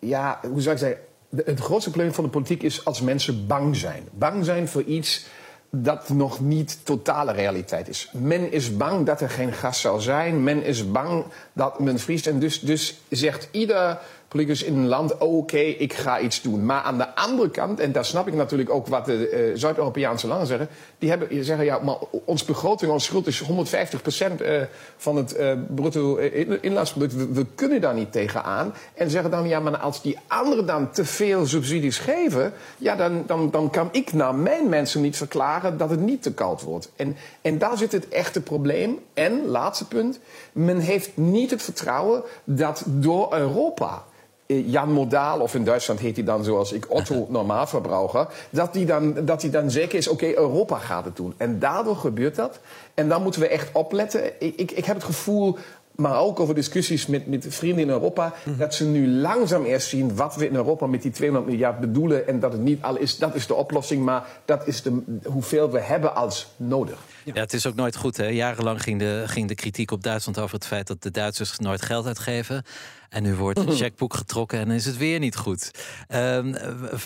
ja, 0.00 0.40
hoe 0.42 0.60
zou 0.60 0.74
ik 0.74 0.80
zeggen? 0.80 0.98
het 1.44 1.60
grootste 1.60 1.90
probleem 1.90 2.14
van 2.14 2.24
de 2.24 2.30
politiek 2.30 2.62
is 2.62 2.84
als 2.84 3.00
mensen 3.00 3.46
bang 3.46 3.76
zijn. 3.76 4.08
Bang 4.12 4.44
zijn 4.44 4.68
voor 4.68 4.82
iets 4.82 5.26
dat 5.70 6.08
nog 6.08 6.40
niet 6.40 6.78
totale 6.84 7.32
realiteit 7.32 7.88
is. 7.88 8.10
Men 8.12 8.52
is 8.52 8.76
bang 8.76 9.06
dat 9.06 9.20
er 9.20 9.30
geen 9.30 9.52
gas 9.52 9.80
zal 9.80 10.00
zijn. 10.00 10.42
Men 10.42 10.62
is 10.62 10.90
bang 10.90 11.24
dat 11.52 11.80
men 11.80 11.98
vriest. 11.98 12.26
En 12.26 12.38
dus, 12.38 12.60
dus 12.60 13.00
zegt 13.08 13.48
ieder 13.50 13.98
politicus 14.30 14.62
in 14.62 14.76
een 14.76 14.86
land, 14.86 15.18
oké, 15.18 15.58
ik 15.58 15.92
ga 15.92 16.20
iets 16.20 16.42
doen. 16.42 16.64
Maar 16.64 16.82
aan 16.82 16.98
de 16.98 17.14
andere 17.14 17.50
kant, 17.50 17.80
en 17.80 17.92
daar 17.92 18.04
snap 18.04 18.28
ik 18.28 18.34
natuurlijk 18.34 18.70
ook 18.70 18.86
wat 18.86 19.04
de 19.04 19.50
uh, 19.50 19.58
Zuid-Europese 19.58 20.26
landen 20.26 20.46
zeggen, 20.46 20.68
die 20.98 21.08
hebben, 21.08 21.44
zeggen 21.44 21.64
ja, 21.64 21.78
maar 21.78 21.96
ons 22.24 22.44
begroting, 22.44 22.92
ons 22.92 23.04
schuld 23.04 23.26
is 23.26 23.40
150 23.40 24.02
procent 24.02 24.42
uh, 24.42 24.62
van 24.96 25.16
het 25.16 25.38
uh, 25.38 25.52
bruto 25.74 26.16
inlandsproduct. 26.60 27.14
We, 27.14 27.32
we, 27.32 27.46
kunnen 27.54 27.80
daar 27.80 27.94
niet 27.94 28.12
tegenaan. 28.12 28.74
En 28.94 29.10
zeggen 29.10 29.30
dan, 29.30 29.48
ja, 29.48 29.60
maar 29.60 29.76
als 29.76 30.02
die 30.02 30.18
anderen 30.26 30.66
dan 30.66 30.90
te 30.90 31.04
veel 31.04 31.46
subsidies 31.46 31.98
geven, 31.98 32.52
ja, 32.78 32.96
dan, 32.96 33.22
dan, 33.26 33.50
dan 33.50 33.70
kan 33.70 33.88
ik 33.92 34.12
naar 34.12 34.34
mijn 34.34 34.68
mensen 34.68 35.02
niet 35.02 35.16
verklaren 35.16 35.76
dat 35.76 35.90
het 35.90 36.00
niet 36.00 36.22
te 36.22 36.32
koud 36.32 36.62
wordt. 36.62 36.90
En, 36.96 37.16
en 37.40 37.58
daar 37.58 37.78
zit 37.78 37.92
het 37.92 38.08
echte 38.08 38.40
probleem. 38.40 38.98
En, 39.14 39.46
laatste 39.46 39.88
punt, 39.88 40.18
men 40.52 40.78
heeft 40.78 41.16
niet 41.16 41.50
het 41.50 41.62
vertrouwen 41.62 42.22
dat 42.44 42.82
door 42.86 43.34
Europa 43.34 43.88
eh, 43.92 44.18
Jan 44.58 44.92
Modaal, 44.92 45.40
of 45.40 45.54
in 45.54 45.64
Duitsland 45.64 46.00
heet 46.00 46.16
hij 46.16 46.24
dan 46.24 46.44
zoals 46.44 46.72
ik, 46.72 46.86
Otto 46.88 47.26
Normaalverbruiker, 47.30 48.26
dat 48.50 48.74
hij 48.74 48.84
dan, 48.84 49.24
dat 49.24 49.42
hij 49.42 49.50
dan 49.50 49.70
zeker 49.70 49.98
is, 49.98 50.08
oké, 50.08 50.34
Europa 50.34 50.78
gaat 50.78 51.04
het 51.04 51.16
doen. 51.16 51.34
En 51.36 51.58
daardoor 51.58 51.96
gebeurt 51.96 52.36
dat. 52.36 52.60
En 52.94 53.08
dan 53.08 53.22
moeten 53.22 53.40
we 53.40 53.48
echt 53.48 53.68
opletten. 53.72 54.24
Ik, 54.38 54.56
ik, 54.56 54.70
ik 54.70 54.84
heb 54.84 54.96
het 54.96 55.04
gevoel, 55.04 55.58
maar 55.94 56.20
ook 56.20 56.40
over 56.40 56.54
discussies 56.54 57.06
met, 57.06 57.26
met 57.26 57.46
vrienden 57.48 57.84
in 57.84 57.90
Europa, 57.90 58.32
mhm. 58.44 58.58
dat 58.58 58.74
ze 58.74 58.84
nu 58.84 59.08
langzaam 59.08 59.64
eerst 59.64 59.88
zien 59.88 60.16
wat 60.16 60.36
we 60.36 60.46
in 60.46 60.54
Europa 60.54 60.86
met 60.86 61.02
die 61.02 61.10
200 61.10 61.50
miljard 61.50 61.80
bedoelen. 61.80 62.26
En 62.26 62.40
dat 62.40 62.52
het 62.52 62.62
niet 62.62 62.82
al 62.82 62.96
is, 62.96 63.18
dat 63.18 63.34
is 63.34 63.46
de 63.46 63.54
oplossing, 63.54 64.04
maar 64.04 64.26
dat 64.44 64.66
is 64.66 64.82
de, 64.82 65.02
hoeveel 65.24 65.70
we 65.70 65.80
hebben 65.80 66.14
als 66.14 66.48
nodig. 66.56 66.98
Ja. 67.24 67.32
het 67.32 67.52
is 67.52 67.66
ook 67.66 67.74
nooit 67.74 67.96
goed. 67.96 68.16
Hè? 68.16 68.26
Jarenlang 68.26 68.82
ging 68.82 68.98
de, 68.98 69.22
ging 69.26 69.48
de 69.48 69.54
kritiek 69.54 69.90
op 69.90 70.02
Duitsland 70.02 70.38
over 70.38 70.54
het 70.54 70.66
feit 70.66 70.86
dat 70.86 71.02
de 71.02 71.10
Duitsers 71.10 71.58
nooit 71.58 71.82
geld 71.82 72.06
uitgeven. 72.06 72.62
En 73.08 73.22
nu 73.22 73.34
wordt 73.34 73.58
het 73.64 73.76
checkboek 73.76 74.14
getrokken 74.14 74.58
en 74.58 74.70
is 74.70 74.84
het 74.84 74.96
weer 74.96 75.18
niet 75.18 75.36
goed. 75.36 75.70
Uh, 76.08 76.40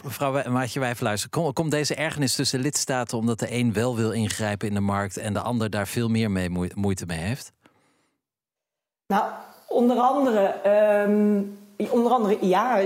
mevrouw 0.02 0.50
Maatje 0.50 0.80
Wijfluister, 0.80 1.30
komt 1.30 1.54
kom 1.54 1.70
deze 1.70 1.94
ergernis 1.94 2.34
tussen 2.34 2.60
lidstaten 2.60 3.18
omdat 3.18 3.38
de 3.38 3.52
een 3.52 3.72
wel 3.72 3.96
wil 3.96 4.10
ingrijpen 4.10 4.68
in 4.68 4.74
de 4.74 4.80
markt 4.80 5.16
en 5.16 5.32
de 5.32 5.40
ander 5.40 5.70
daar 5.70 5.86
veel 5.86 6.08
meer 6.08 6.30
mee 6.30 6.50
moeite 6.74 7.06
mee 7.06 7.18
heeft? 7.18 7.52
Nou, 9.06 9.32
onder 9.68 9.96
andere. 9.96 10.54
Um, 11.06 11.58
onder 11.76 12.12
andere, 12.12 12.36
ja, 12.40 12.78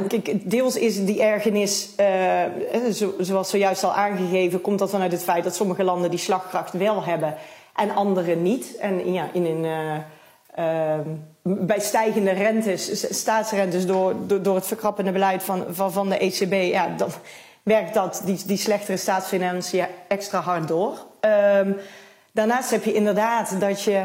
deels 0.42 0.76
is 0.76 1.04
die 1.04 1.22
ergernis, 1.22 1.88
uh, 2.00 2.42
zoals 3.18 3.50
zojuist 3.50 3.84
al 3.84 3.92
aangegeven, 3.92 4.60
komt 4.60 4.78
dat 4.78 4.90
vanuit 4.90 5.12
het 5.12 5.22
feit 5.22 5.44
dat 5.44 5.54
sommige 5.54 5.84
landen 5.84 6.10
die 6.10 6.18
slagkracht 6.18 6.72
wel 6.72 7.04
hebben 7.04 7.34
en 7.74 7.94
andere 7.94 8.36
niet. 8.36 8.76
En 8.76 9.12
ja, 9.12 9.28
in 9.32 9.44
een, 9.44 9.64
uh, 10.58 10.98
bij 11.42 11.80
stijgende 11.80 12.30
rentes, 12.30 13.16
staatsrentes, 13.18 13.86
door, 13.86 14.14
door, 14.42 14.54
het 14.54 14.66
verkrappende 14.66 15.12
beleid 15.12 15.42
van, 15.42 15.64
van, 15.70 15.92
van 15.92 16.08
de 16.08 16.18
ECB, 16.18 16.72
ja, 16.72 16.88
dan 16.96 17.08
werkt 17.62 17.94
dat, 17.94 18.22
die, 18.24 18.40
die 18.46 18.56
slechtere 18.56 18.96
staatsfinanciën 18.96 19.86
extra 20.08 20.40
hard 20.40 20.68
door. 20.68 21.06
Um, 21.20 21.76
daarnaast 22.32 22.70
heb 22.70 22.84
je 22.84 22.92
inderdaad 22.92 23.60
dat 23.60 23.82
je. 23.82 24.02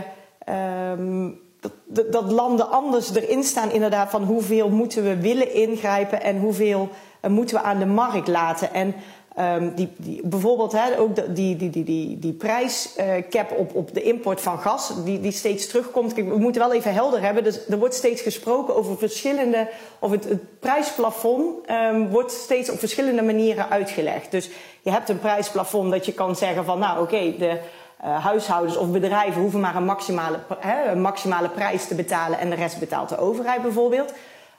Um, 0.98 1.43
dat, 1.86 2.12
dat, 2.12 2.32
landen 2.32 2.70
anders 2.70 3.16
erin 3.16 3.44
staan, 3.44 3.72
inderdaad, 3.72 4.10
van 4.10 4.24
hoeveel 4.24 4.70
moeten 4.70 5.04
we 5.04 5.18
willen 5.18 5.54
ingrijpen 5.54 6.22
en 6.22 6.40
hoeveel 6.40 6.90
uh, 7.22 7.32
moeten 7.32 7.56
we 7.58 7.64
aan 7.64 7.80
de 7.80 7.86
markt 7.86 8.28
laten. 8.28 8.74
En 8.74 8.96
um, 9.40 9.76
die, 9.76 9.90
die, 9.98 10.22
bijvoorbeeld 10.24 10.72
hè, 10.72 11.00
ook 11.00 11.36
die, 11.36 11.56
die, 11.56 11.70
die, 11.70 11.84
die, 11.84 12.20
die 12.20 12.34
prijscap 12.34 13.52
uh, 13.52 13.58
op, 13.58 13.76
op 13.76 13.94
de 13.94 14.02
import 14.02 14.42
van 14.42 14.60
gas, 14.60 14.94
die, 15.04 15.20
die 15.20 15.32
steeds 15.32 15.68
terugkomt. 15.68 16.14
We 16.14 16.38
moeten 16.38 16.62
wel 16.62 16.74
even 16.74 16.94
helder 16.94 17.22
hebben, 17.22 17.44
dus 17.44 17.68
er 17.68 17.80
wordt 17.80 17.96
steeds 17.96 18.22
gesproken 18.22 18.76
over 18.76 18.98
verschillende, 18.98 19.70
of 20.00 20.12
het, 20.12 20.24
het 20.24 20.60
prijsplafond 20.60 21.70
um, 21.70 22.10
wordt 22.10 22.32
steeds 22.32 22.70
op 22.70 22.80
verschillende 22.80 23.22
manieren 23.22 23.70
uitgelegd. 23.70 24.32
Dus 24.32 24.50
je 24.82 24.92
hebt 24.92 25.10
een 25.10 25.20
prijsplafond 25.20 25.92
dat 25.92 26.06
je 26.06 26.14
kan 26.14 26.36
zeggen 26.36 26.66
van, 26.66 26.80
nou 26.80 27.02
oké, 27.02 27.36
de 27.38 27.60
uh, 28.04 28.24
huishoudens 28.26 28.78
of 28.78 28.92
bedrijven 28.92 29.42
hoeven 29.42 29.60
maar 29.60 29.76
een 29.76 29.86
maximale, 29.86 30.40
een 30.86 31.02
maximale 31.02 31.50
prijs 31.50 31.88
te 31.88 31.96
betalen 31.96 32.40
en 32.40 32.50
de 32.50 32.56
rest 32.56 32.80
betaalt 32.80 33.10
de 33.10 33.18
overheid 33.18 33.62
bijvoorbeeld. 33.62 34.14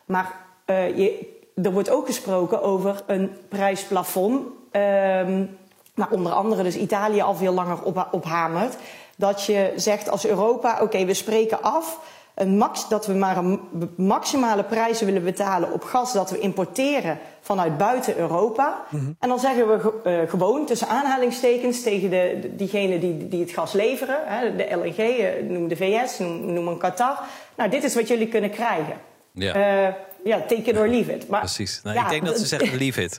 Maar 0.05 0.33
uh, 0.67 0.97
je, 0.97 1.33
er 1.63 1.73
wordt 1.73 1.91
ook 1.91 2.07
gesproken 2.07 2.63
over 2.63 3.03
een 3.07 3.37
prijsplafond, 3.49 4.47
um, 4.73 5.59
waar 5.95 6.11
onder 6.11 6.33
andere 6.33 6.63
dus 6.63 6.77
Italië 6.77 7.21
al 7.21 7.35
veel 7.35 7.53
langer 7.53 7.83
op, 7.83 8.09
op 8.11 8.25
hamert. 8.25 8.77
Dat 9.17 9.45
je 9.45 9.73
zegt 9.77 10.11
als 10.11 10.27
Europa, 10.27 10.79
oké, 10.81 11.05
we 11.05 11.15
spreken 11.15 11.63
af 11.63 11.99
een 12.35 12.57
max, 12.57 12.89
dat 12.89 13.07
we 13.07 13.13
maar 13.13 13.37
een 13.37 13.61
maximale 13.97 14.65
prijzen 14.65 15.07
willen 15.07 15.25
betalen 15.25 15.73
op 15.73 15.83
gas 15.83 16.13
dat 16.13 16.31
we 16.31 16.39
importeren 16.39 17.19
vanuit 17.41 17.79
buiten 17.79 18.17
Europa. 18.17 18.85
Mm 18.89 19.01
-hmm. 19.01 19.17
En 19.19 19.29
dan 19.29 19.39
zeggen 19.39 19.69
we 19.69 19.93
uh, 20.07 20.31
gewoon 20.31 20.67
tussen 20.67 20.89
aanhalingstekens 20.89 21.83
tegen 21.83 22.11
de, 22.11 22.39
de, 22.43 22.57
diegenen 22.57 23.01
die, 23.01 23.29
die 23.29 23.41
het 23.41 23.51
gas 23.51 23.73
leveren, 23.73 24.19
hè, 24.25 24.57
de 24.57 24.77
LNG, 24.77 24.99
uh, 24.99 25.51
noem 25.51 25.69
de 25.69 25.77
VS, 25.77 26.19
noem, 26.19 26.53
noem 26.53 26.69
een 26.69 26.79
Qatar. 26.79 27.19
Nou, 27.57 27.71
dit 27.71 27.85
is 27.85 27.95
wat 27.95 28.09
jullie 28.09 28.29
kunnen 28.29 28.51
krijgen. 28.51 28.97
Ja. 29.33 29.87
Uh, 29.87 29.95
ja, 30.25 30.41
take 30.41 30.63
it 30.63 30.77
or 30.77 30.89
leave 30.89 31.15
it. 31.15 31.29
Maar, 31.29 31.41
Precies. 31.41 31.81
Nou, 31.83 31.97
ja, 31.97 32.05
ik 32.05 32.11
denk 32.11 32.27
dat 32.27 32.39
ze 32.39 32.47
zeggen 32.47 32.79
leave 32.79 33.03
it. 33.03 33.19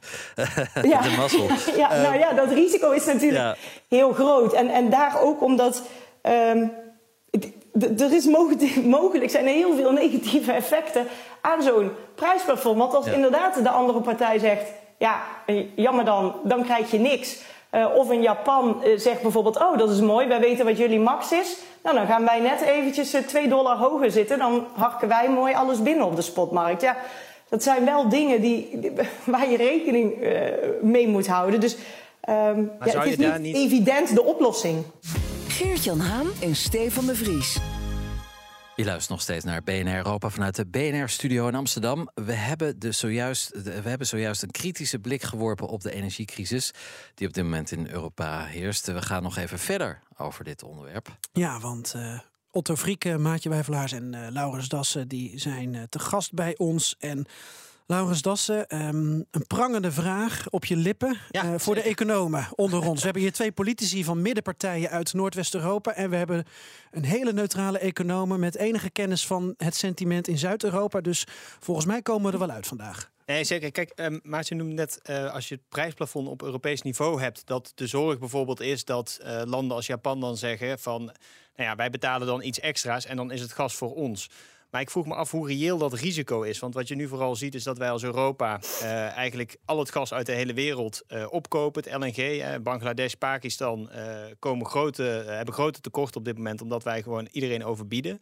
ja. 0.83 1.01
de 1.07 1.13
mazzel. 1.17 1.47
ja, 1.77 2.01
nou 2.01 2.17
ja, 2.17 2.33
dat 2.33 2.51
risico 2.51 2.91
is 2.91 3.05
natuurlijk 3.05 3.41
ja. 3.41 3.55
heel 3.89 4.13
groot. 4.13 4.53
En, 4.53 4.69
en 4.69 4.89
daar 4.89 5.21
ook 5.21 5.41
omdat... 5.41 5.81
Um, 6.23 6.71
er 7.79 8.13
is 8.13 8.25
mogelijk 8.83 9.29
zijn 9.35 9.45
er 9.45 9.53
heel 9.53 9.75
veel 9.75 9.91
negatieve 9.91 10.51
effecten 10.51 11.07
aan 11.41 11.63
zo'n 11.63 11.91
prijsplafond. 12.15 12.77
Want 12.77 12.93
als 12.93 13.05
ja. 13.05 13.11
inderdaad 13.11 13.63
de 13.63 13.69
andere 13.69 14.01
partij 14.01 14.39
zegt, 14.39 14.71
ja, 14.97 15.21
jammer 15.75 16.05
dan, 16.05 16.35
dan 16.43 16.63
krijg 16.63 16.91
je 16.91 16.99
niks. 16.99 17.37
Uh, 17.71 17.85
of 17.95 18.11
in 18.11 18.21
Japan 18.21 18.81
uh, 18.85 18.97
zegt 18.97 19.21
bijvoorbeeld, 19.21 19.57
oh 19.57 19.77
dat 19.77 19.89
is 19.89 19.99
mooi, 19.99 20.27
wij 20.27 20.39
weten 20.39 20.65
wat 20.65 20.77
jullie 20.77 20.99
max 20.99 21.31
is. 21.31 21.57
Nou, 21.83 21.95
dan 21.95 22.07
gaan 22.07 22.25
wij 22.25 22.39
net 22.39 22.61
eventjes 22.61 23.15
uh, 23.15 23.21
2 23.21 23.47
dollar 23.47 23.77
hoger 23.77 24.11
zitten. 24.11 24.37
Dan 24.37 24.65
harken 24.73 25.07
wij 25.07 25.29
mooi 25.29 25.53
alles 25.53 25.81
binnen 25.81 26.05
op 26.05 26.15
de 26.15 26.21
spotmarkt. 26.21 26.81
Ja, 26.81 26.97
dat 27.49 27.63
zijn 27.63 27.85
wel 27.85 28.09
dingen 28.09 28.41
die, 28.41 28.79
die 28.79 28.91
waar 29.23 29.49
je 29.49 29.57
rekening 29.57 30.13
mee 30.81 31.07
moet 31.07 31.27
houden. 31.27 31.59
Dus 31.59 31.75
um, 32.29 32.71
ja, 32.83 32.99
het 32.99 33.05
is 33.05 33.17
niet, 33.17 33.39
niet 33.39 33.55
evident 33.55 34.15
de 34.15 34.23
oplossing. 34.23 34.83
Geert-Jan 35.55 35.99
Haan 35.99 36.27
en 36.41 36.55
Stefan 36.55 37.05
de 37.05 37.15
Vries. 37.15 37.57
Je 38.75 38.85
luistert 38.85 39.09
nog 39.09 39.21
steeds 39.21 39.43
naar 39.43 39.63
BNR 39.63 39.95
Europa 39.95 40.29
vanuit 40.29 40.55
de 40.55 40.65
BNR-studio 40.65 41.47
in 41.47 41.55
Amsterdam. 41.55 42.09
We 42.13 42.33
hebben, 42.33 42.79
dus 42.79 42.99
zojuist, 42.99 43.51
we 43.63 43.89
hebben 43.89 44.07
zojuist 44.07 44.43
een 44.43 44.51
kritische 44.51 44.99
blik 44.99 45.23
geworpen 45.23 45.67
op 45.67 45.81
de 45.81 45.91
energiecrisis... 45.91 46.71
die 47.13 47.27
op 47.27 47.33
dit 47.33 47.43
moment 47.43 47.71
in 47.71 47.87
Europa 47.87 48.45
heerst. 48.45 48.85
We 48.85 49.01
gaan 49.01 49.23
nog 49.23 49.37
even 49.37 49.59
verder 49.59 50.01
over 50.17 50.43
dit 50.43 50.63
onderwerp. 50.63 51.17
Ja, 51.33 51.59
want 51.59 51.93
uh, 51.95 52.19
Otto 52.51 52.75
Frieke, 52.75 53.17
Maatje 53.17 53.49
Wijvelaars 53.49 53.91
en 53.91 54.13
uh, 54.13 54.27
Laurens 54.29 54.69
Dassen... 54.69 55.07
die 55.07 55.39
zijn 55.39 55.73
uh, 55.73 55.81
te 55.89 55.99
gast 55.99 56.33
bij 56.33 56.57
ons 56.57 56.95
en... 56.99 57.27
Laurens 57.87 58.21
Dassen, 58.21 58.85
um, 58.87 59.25
een 59.31 59.47
prangende 59.47 59.91
vraag 59.91 60.49
op 60.49 60.65
je 60.65 60.75
lippen 60.75 61.17
ja, 61.29 61.45
uh, 61.45 61.53
voor 61.57 61.75
de 61.75 61.81
economen 61.81 62.47
onder 62.55 62.85
ons. 62.89 62.97
We 62.97 63.03
hebben 63.03 63.21
hier 63.21 63.31
twee 63.31 63.51
politici 63.51 64.03
van 64.03 64.21
middenpartijen 64.21 64.89
uit 64.89 65.13
Noordwest-Europa. 65.13 65.93
En 65.93 66.09
we 66.09 66.15
hebben 66.15 66.45
een 66.91 67.05
hele 67.05 67.33
neutrale 67.33 67.79
economen 67.79 68.39
met 68.39 68.55
enige 68.55 68.89
kennis 68.89 69.27
van 69.27 69.53
het 69.57 69.75
sentiment 69.75 70.27
in 70.27 70.37
Zuid-Europa. 70.37 71.01
Dus 71.01 71.27
volgens 71.59 71.85
mij 71.85 72.01
komen 72.01 72.25
we 72.25 72.31
er 72.31 72.39
wel 72.39 72.55
uit 72.55 72.67
vandaag. 72.67 73.11
Nee, 73.25 73.43
zeker. 73.43 73.71
Kijk, 73.71 73.91
um, 73.95 74.19
Maartje 74.23 74.55
noemde 74.55 74.73
net, 74.73 74.99
uh, 75.09 75.33
als 75.33 75.47
je 75.47 75.55
het 75.55 75.63
prijsplafond 75.69 76.27
op 76.27 76.41
Europees 76.41 76.81
niveau 76.81 77.21
hebt, 77.21 77.47
dat 77.47 77.71
de 77.75 77.87
zorg 77.87 78.19
bijvoorbeeld 78.19 78.59
is 78.59 78.85
dat 78.85 79.19
uh, 79.21 79.41
landen 79.45 79.75
als 79.75 79.85
Japan 79.85 80.19
dan 80.19 80.37
zeggen 80.37 80.79
van, 80.79 81.03
nou 81.55 81.69
ja, 81.69 81.75
wij 81.75 81.89
betalen 81.89 82.27
dan 82.27 82.43
iets 82.43 82.59
extra's 82.59 83.05
en 83.05 83.15
dan 83.15 83.31
is 83.31 83.41
het 83.41 83.53
gas 83.53 83.75
voor 83.75 83.95
ons. 83.95 84.29
Maar 84.75 84.83
ik 84.83 84.89
vroeg 84.89 85.05
me 85.05 85.13
af 85.13 85.31
hoe 85.31 85.47
reëel 85.47 85.77
dat 85.77 85.93
risico 85.93 86.41
is. 86.41 86.59
Want 86.59 86.73
wat 86.73 86.87
je 86.87 86.95
nu 86.95 87.07
vooral 87.07 87.35
ziet 87.35 87.55
is 87.55 87.63
dat 87.63 87.77
wij 87.77 87.89
als 87.89 88.03
Europa 88.03 88.59
uh, 88.81 89.17
eigenlijk 89.17 89.57
al 89.65 89.79
het 89.79 89.91
gas 89.91 90.13
uit 90.13 90.25
de 90.25 90.31
hele 90.31 90.53
wereld 90.53 91.03
uh, 91.07 91.25
opkopen. 91.29 91.83
Het 91.83 91.93
LNG, 91.93 92.17
uh, 92.17 92.47
Bangladesh, 92.61 93.13
Pakistan 93.13 93.89
komen 94.39 94.65
grote, 94.65 95.03
hebben 95.27 95.53
grote 95.53 95.81
tekorten 95.81 96.17
op 96.17 96.25
dit 96.25 96.37
moment. 96.37 96.61
Omdat 96.61 96.83
wij 96.83 97.01
gewoon 97.01 97.27
iedereen 97.31 97.65
overbieden. 97.65 98.21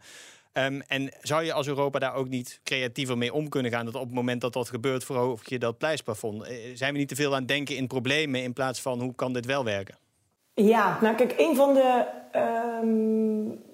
Um, 0.53 0.81
en 0.81 1.11
zou 1.21 1.43
je 1.43 1.53
als 1.53 1.67
Europa 1.67 1.99
daar 1.99 2.13
ook 2.13 2.29
niet 2.29 2.59
creatiever 2.63 3.17
mee 3.17 3.33
om 3.33 3.49
kunnen 3.49 3.71
gaan? 3.71 3.85
Dat 3.85 3.95
op 3.95 4.05
het 4.05 4.13
moment 4.13 4.41
dat 4.41 4.53
dat 4.53 4.69
gebeurt, 4.69 5.03
verhoog 5.03 5.49
je 5.49 5.59
dat 5.59 5.77
prijsplafond. 5.77 6.47
Zijn 6.73 6.93
we 6.93 6.99
niet 6.99 7.07
te 7.07 7.15
veel 7.15 7.31
aan 7.31 7.39
het 7.39 7.47
denken 7.47 7.75
in 7.75 7.87
problemen 7.87 8.43
in 8.43 8.53
plaats 8.53 8.81
van 8.81 9.01
hoe 9.01 9.15
kan 9.15 9.33
dit 9.33 9.45
wel 9.45 9.63
werken? 9.63 9.97
Ja, 10.53 10.97
nou 11.01 11.15
kijk, 11.15 11.33
een 11.37 11.55
van 11.55 11.73
de 11.73 12.05
um 12.33 13.71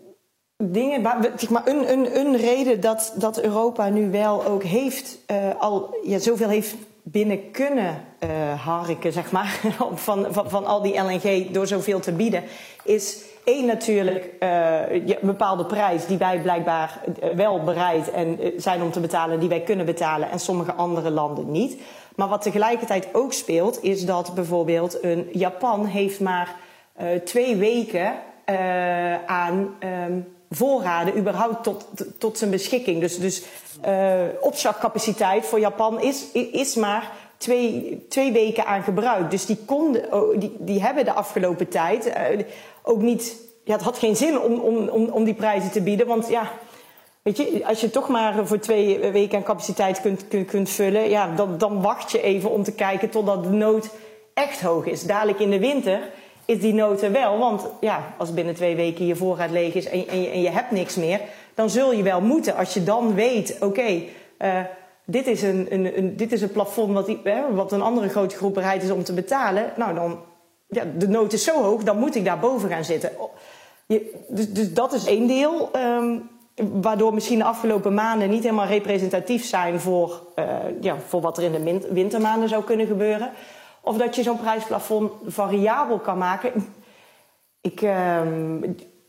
dingen, 0.64 1.04
zeg 1.36 1.50
maar, 1.50 1.68
een, 1.68 1.92
een, 1.92 2.18
een 2.18 2.38
reden 2.38 2.82
dat, 2.82 3.14
dat 3.16 3.42
Europa 3.42 3.90
nu 3.90 4.12
wel 4.12 4.46
ook 4.46 4.64
heeft, 4.64 5.18
uh, 5.32 5.38
al 5.60 5.98
ja, 6.04 6.20
zoveel 6.20 6.50
heeft 6.50 6.76
binnen 7.04 7.52
kunnen 7.52 8.04
uh, 8.20 8.30
harken, 8.66 9.14
zeg 9.14 9.32
maar, 9.32 9.60
van, 9.94 10.26
van, 10.30 10.50
van 10.50 10.66
al 10.66 10.82
die 10.82 11.02
LNG 11.02 11.52
door 11.52 11.68
zoveel 11.68 12.00
te 12.00 12.12
bieden, 12.12 12.44
is 12.84 13.24
één 13.44 13.66
natuurlijk 13.66 14.30
een 14.40 15.18
bepaalde 15.22 15.66
prijs 15.66 16.06
die 16.06 16.18
wij 16.18 16.40
blijkbaar 16.42 17.00
wel 17.36 17.64
bereid 17.64 18.12
en, 18.12 18.40
zijn 18.58 18.82
om 18.82 18.92
te 18.92 19.00
betalen, 19.00 19.40
die 19.40 19.50
wij 19.50 19.62
kunnen 19.62 19.86
betalen 19.86 20.32
en 20.32 20.40
sommige 20.40 20.74
andere 20.74 21.10
landen 21.10 21.52
niet. 21.52 21.82
Maar 22.16 22.28
wat 22.28 22.42
tegelijkertijd 22.42 23.08
ook 23.12 23.34
speelt, 23.34 23.84
is 23.84 24.06
dat 24.06 24.36
bijvoorbeeld 24.36 25.04
een 25.04 25.30
Japan 25.32 25.86
heeft 25.86 26.20
maar 26.20 26.56
twee 27.24 27.56
weken 27.56 28.14
aan 29.26 29.76
um, 30.08 30.26
voorraden 30.50 31.18
überhaupt 31.18 31.64
tot, 31.64 31.86
tot 32.18 32.38
zijn 32.38 32.50
beschikking. 32.50 33.00
Dus, 33.00 33.20
dus 33.20 33.44
uh, 33.86 34.22
opslagcapaciteit 34.42 35.46
voor 35.46 35.60
Japan 35.60 36.02
is, 36.02 36.32
is 36.52 36.76
maar 36.76 37.12
twee, 37.38 38.06
twee 38.10 38.32
weken 38.32 38.66
aan 38.66 38.84
gebruik. 38.84 39.32
Dus 39.32 39.46
die, 39.46 39.58
konden, 39.66 40.14
oh, 40.14 40.40
die, 40.40 40.56
die 40.60 40.82
hebben 40.82 41.06
de 41.06 41.14
afgelopen 41.14 41.68
tijd 41.68 42.08
uh, 42.08 42.14
ook 42.84 43.02
niet. 43.02 43.36
Ja, 43.64 43.74
het 43.74 43.84
had 43.84 43.98
geen 43.98 44.16
zin 44.16 44.40
om, 44.40 44.60
om, 44.60 44.88
om, 44.88 45.10
om 45.10 45.24
die 45.24 45.34
prijzen 45.34 45.72
te 45.72 45.82
bieden. 45.82 46.08
Want 46.08 46.28
ja, 46.28 46.52
weet 47.22 47.38
je, 47.38 47.62
als 47.66 47.82
je 47.82 47.90
toch 47.90 48.08
maar 48.08 48.48
voor 48.48 48.60
twee 48.60 49.12
weken 49.12 49.38
aan 49.38 49.44
capaciteit 49.44 50.02
kunt, 50.02 50.28
kunt, 50.28 50.48
kunt 50.48 50.70
vullen, 50.70 51.10
ja, 51.10 51.36
dan, 51.36 51.58
dan 51.58 51.82
wacht 51.82 52.12
je 52.12 52.22
even 52.22 52.50
om 52.50 52.64
te 52.64 52.72
kijken 52.72 53.10
totdat 53.10 53.44
de 53.44 53.50
nood 53.50 53.90
echt 54.34 54.62
hoog 54.62 54.86
is. 54.86 55.04
Dadelijk 55.04 55.40
in 55.40 55.50
de 55.50 55.60
winter 55.60 56.00
is 56.50 56.60
die 56.60 56.74
nood 56.74 57.12
wel. 57.12 57.38
Want 57.38 57.66
ja, 57.80 58.14
als 58.18 58.34
binnen 58.34 58.56
twee 58.56 58.76
weken 58.76 59.06
je 59.06 59.16
voorraad 59.16 59.52
leeg 59.52 59.74
is 59.74 59.86
en, 59.86 60.08
en, 60.08 60.42
je, 60.42 60.50
hebt 60.50 60.72
niks 60.72 60.96
meer, 60.96 61.22
dan 61.54 61.70
zul 61.70 61.94
je 61.94 62.04
wel 62.04 62.22
moeten. 62.22 62.56
Als 62.56 62.74
je 62.74 62.84
dan 62.84 63.14
weet, 63.14 63.58
oké, 63.60 64.02
uh, 64.40 64.60
dit, 65.06 65.28
is 65.28 65.42
een, 65.42 65.68
een, 65.70 65.98
een, 65.98 66.16
dit 66.16 66.32
is 66.32 66.42
een 66.42 66.52
plafond 66.52 66.94
wat, 66.94 67.12
wat 67.52 67.72
een 67.72 67.82
andere 67.82 68.10
grote 68.10 68.36
groep 68.36 68.54
bereid 68.54 68.84
is 68.84 68.92
om 68.92 69.04
te 69.04 69.14
betalen. 69.14 69.72
Nou, 69.76 69.96
dan, 69.96 70.20
ja, 70.68 70.84
de 70.98 71.08
nood 71.08 71.34
is 71.34 71.44
zo 71.44 71.64
hoog, 71.64 71.84
dan 71.84 71.98
moet 71.98 72.16
ik 72.16 72.26
daar 72.26 72.40
boven 72.40 72.70
gaan 72.70 72.86
zitten. 72.86 73.12
Je, 73.88 74.26
dus, 74.28 74.54
dus 74.54 74.74
dat 74.74 74.94
is 74.94 75.06
één 75.06 75.28
deel. 75.28 75.70
Um, 75.76 76.30
waardoor 76.82 77.14
misschien 77.14 77.38
de 77.38 77.44
afgelopen 77.44 77.94
maanden 77.94 78.30
niet 78.30 78.44
helemaal 78.44 78.68
representatief 78.68 79.46
zijn 79.46 79.80
voor, 79.80 80.22
uh, 80.36 80.46
ja, 80.82 80.96
voor 81.08 81.22
wat 81.22 81.38
er 81.38 81.44
in 81.44 81.52
de 81.52 81.88
wintermaanden 81.90 82.50
zou 82.50 82.64
kunnen 82.64 82.88
gebeuren. 82.88 83.32
Of 83.82 83.98
dat 83.98 84.16
je 84.16 84.24
zo'n 84.24 84.40
prijsplafond 84.40 85.12
variabel 85.26 86.00
kan 86.00 86.18
maken. 86.18 86.52
Ik, 87.62 87.82
uh, 87.82 88.22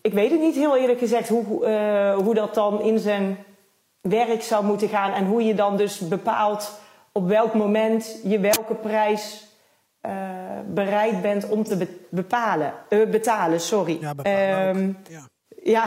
ik 0.00 0.12
weet 0.12 0.30
het 0.30 0.40
niet 0.40 0.54
heel 0.54 0.76
eerlijk 0.76 0.98
gezegd 0.98 1.28
hoe, 1.28 1.66
uh, 1.68 2.24
hoe 2.24 2.35
dat 2.35 2.54
dan 2.54 2.80
in 2.80 2.98
zijn 2.98 3.38
werk 4.00 4.42
zou 4.42 4.64
moeten 4.64 4.88
gaan. 4.88 5.12
En 5.12 5.26
hoe 5.26 5.44
je 5.44 5.54
dan 5.54 5.76
dus 5.76 5.98
bepaalt 5.98 6.80
op 7.12 7.28
welk 7.28 7.54
moment 7.54 8.20
je 8.24 8.38
welke 8.38 8.74
prijs 8.74 9.48
uh, 10.06 10.12
bereid 10.66 11.22
bent 11.22 11.48
om 11.48 11.64
te 11.64 11.76
be 11.76 11.98
bepalen, 12.11 12.72
uh, 12.88 13.11
betalen. 13.11 13.61
Sorry. 13.61 13.98
Ja, 14.00 14.14
bepalen 14.14 14.76
um, 14.76 14.98
ja. 15.09 15.29
Ja. 15.75 15.85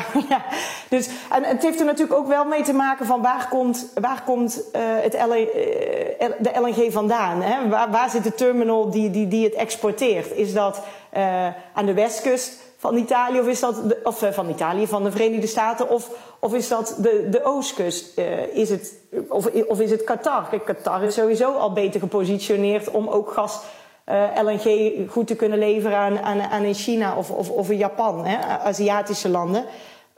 Dus, 0.90 1.10
en 1.32 1.44
het 1.44 1.64
heeft 1.64 1.80
er 1.80 1.86
natuurlijk 1.86 2.20
ook 2.20 2.28
wel 2.28 2.46
mee 2.46 2.64
te 2.64 2.74
maken 2.74 3.06
van 3.06 3.22
waar 3.22 3.48
komt, 3.50 3.92
waar 4.02 4.24
komt 4.26 4.64
uh, 4.76 4.82
het 5.02 5.14
LNG, 5.14 5.48
uh, 5.48 6.28
de 6.40 6.52
LNG 6.60 6.92
vandaan? 6.92 7.42
Hè? 7.42 7.70
Waar, 7.70 7.92
waar 7.92 8.10
zit 8.10 8.24
de 8.24 8.34
terminal 8.34 8.90
die, 8.90 9.12
die, 9.12 9.28
die 9.28 9.44
het 9.44 9.54
exporteert? 9.54 10.32
Is 10.32 10.54
dat 10.54 10.82
uh, 11.18 11.48
aan 11.74 11.86
de 11.86 11.94
westkust 11.94 12.62
van 12.78 12.98
Italië 12.98 13.40
of 13.40 13.48
is 13.48 13.60
dat 13.60 13.90
de, 13.90 14.00
of, 14.04 14.26
van 14.32 14.50
Italië, 14.50 14.88
van 14.88 15.04
de 15.04 15.12
Verenigde 15.12 15.48
Staten 15.48 15.90
of, 15.90 16.10
of 16.40 16.54
is 16.54 16.68
dat 16.68 16.96
de, 16.98 17.28
de 17.30 17.44
oostkust? 17.44 18.18
is 18.54 18.70
het, 18.70 18.94
of, 19.30 19.48
of 19.68 19.80
is 19.80 19.92
het 19.92 20.04
Qatar? 20.04 20.48
Kijk, 20.50 20.66
Qatar 20.66 21.04
is 21.04 21.14
sowieso 21.14 21.52
al 21.52 21.74
beter 21.74 22.00
gepositioneerd 22.00 22.92
om 22.92 23.08
ook 23.08 23.32
gas 23.32 23.62
uh, 24.06 24.24
LNG 24.42 24.96
goed 25.10 25.28
te 25.28 25.36
kunnen 25.36 25.60
leveren 25.60 25.98
aan, 25.98 26.20
aan, 26.20 26.42
aan 26.42 26.64
in 26.64 26.74
China 26.74 27.18
of, 27.18 27.32
of, 27.32 27.50
of 27.50 27.70
in 27.70 27.78
Japan, 27.78 28.26
hè, 28.26 28.38
Aziatische 28.60 29.30
landen. 29.30 29.66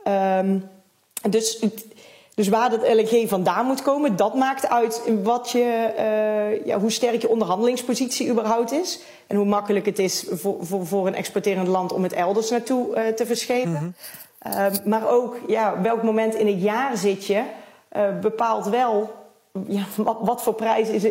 Um, 0.08 0.70
dus, 1.30 1.66
dus 2.36 2.48
waar 2.48 2.70
dat 2.70 2.88
LNG 2.88 3.30
vandaan 3.30 3.66
moet 3.66 3.82
komen, 3.82 4.16
dat 4.16 4.34
maakt 4.36 4.70
uit 4.70 5.02
wat 5.24 5.52
je, 5.52 5.94
uh, 5.98 6.66
ja, 6.66 6.80
hoe 6.80 6.92
sterk 6.92 7.22
je 7.22 7.30
onderhandelingspositie 7.30 8.30
überhaupt 8.30 8.72
is. 8.72 9.00
En 9.28 9.36
hoe 9.36 9.46
makkelijk 9.46 9.86
het 9.86 10.00
is 10.00 10.26
voor, 10.30 10.58
voor, 10.62 10.86
voor 10.86 11.08
een 11.08 11.16
exporterend 11.16 11.68
land 11.68 11.94
om 11.94 12.04
het 12.04 12.14
elders 12.14 12.50
naartoe 12.50 12.96
uh, 12.96 13.08
te 13.08 13.26
verschepen. 13.26 13.72
Mm 13.72 13.94
-hmm. 14.40 14.54
uh, 14.54 14.66
maar 14.86 15.10
ook 15.10 15.40
ja, 15.48 15.82
welk 15.82 16.04
moment 16.04 16.36
in 16.36 16.48
het 16.48 16.62
jaar 16.62 16.98
zit 16.98 17.26
je, 17.26 17.42
bepaalt 18.22 18.66
wel 18.66 19.14
ja, 19.68 19.84
wat, 19.96 20.18
wat, 20.22 20.44
voor 20.44 20.54
prijs 20.54 20.90
is, 20.90 21.04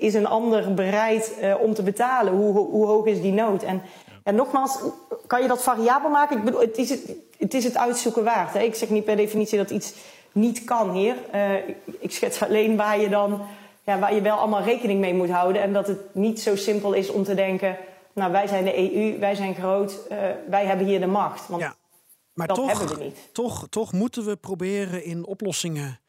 is, 0.00 0.14
een 0.14 0.26
ander 0.26 0.74
bereid 0.74 1.34
uh, 1.40 1.54
om 1.60 1.74
te 1.74 1.82
betalen? 1.82 2.32
Hoe, 2.32 2.58
hoe, 2.58 2.86
hoog 2.86 3.06
is 3.06 3.20
die 3.20 3.32
nood? 3.32 3.62
En, 3.62 3.82
en 4.22 4.34
nogmaals, 4.34 4.78
kan 5.26 5.42
je 5.42 5.48
dat 5.48 5.62
variabel 5.62 6.10
maken? 6.10 6.38
Ik 6.38 6.44
bedoel, 6.44 6.60
het 6.60 6.78
is 6.78 6.90
het, 6.90 7.12
het, 7.38 7.54
is 7.54 7.64
het 7.64 7.76
uitzoeken 7.76 8.24
waard. 8.24 8.52
Hè? 8.52 8.60
Ik 8.60 8.74
zeg 8.74 8.88
niet 8.88 9.04
per 9.04 9.16
definitie 9.16 9.58
dat 9.58 9.70
iets 9.70 9.94
niet 10.32 10.64
kan 10.64 10.90
hier. 10.90 11.16
Uh, 11.34 11.68
ik, 11.68 11.76
ik 11.98 12.10
schets 12.10 12.42
alleen 12.42 12.76
waar 12.76 13.00
je 13.00 13.08
dan 13.08 13.40
ja, 13.88 13.98
waar 13.98 14.14
je 14.14 14.20
wel 14.20 14.36
allemaal 14.36 14.62
rekening 14.62 15.00
mee 15.00 15.14
moet 15.14 15.30
houden. 15.30 15.62
En 15.62 15.72
dat 15.72 15.86
het 15.86 16.14
niet 16.14 16.40
zo 16.40 16.56
simpel 16.56 16.92
is 16.92 17.10
om 17.10 17.24
te 17.24 17.34
denken... 17.34 17.76
nou, 18.12 18.32
wij 18.32 18.46
zijn 18.46 18.64
de 18.64 18.76
EU, 18.76 19.18
wij 19.18 19.34
zijn 19.34 19.54
groot, 19.54 19.98
uh, 20.12 20.18
wij 20.48 20.66
hebben 20.66 20.86
hier 20.86 21.00
de 21.00 21.06
macht. 21.06 21.48
Want 21.48 21.62
ja, 21.62 21.74
maar 22.32 22.46
dat 22.46 22.56
toch, 22.56 22.78
hebben 22.78 22.98
we 22.98 23.04
niet. 23.04 23.28
Toch, 23.32 23.66
toch 23.70 23.92
moeten 23.92 24.24
we 24.24 24.36
proberen 24.36 25.04
in 25.04 25.26
oplossingen 25.26 26.00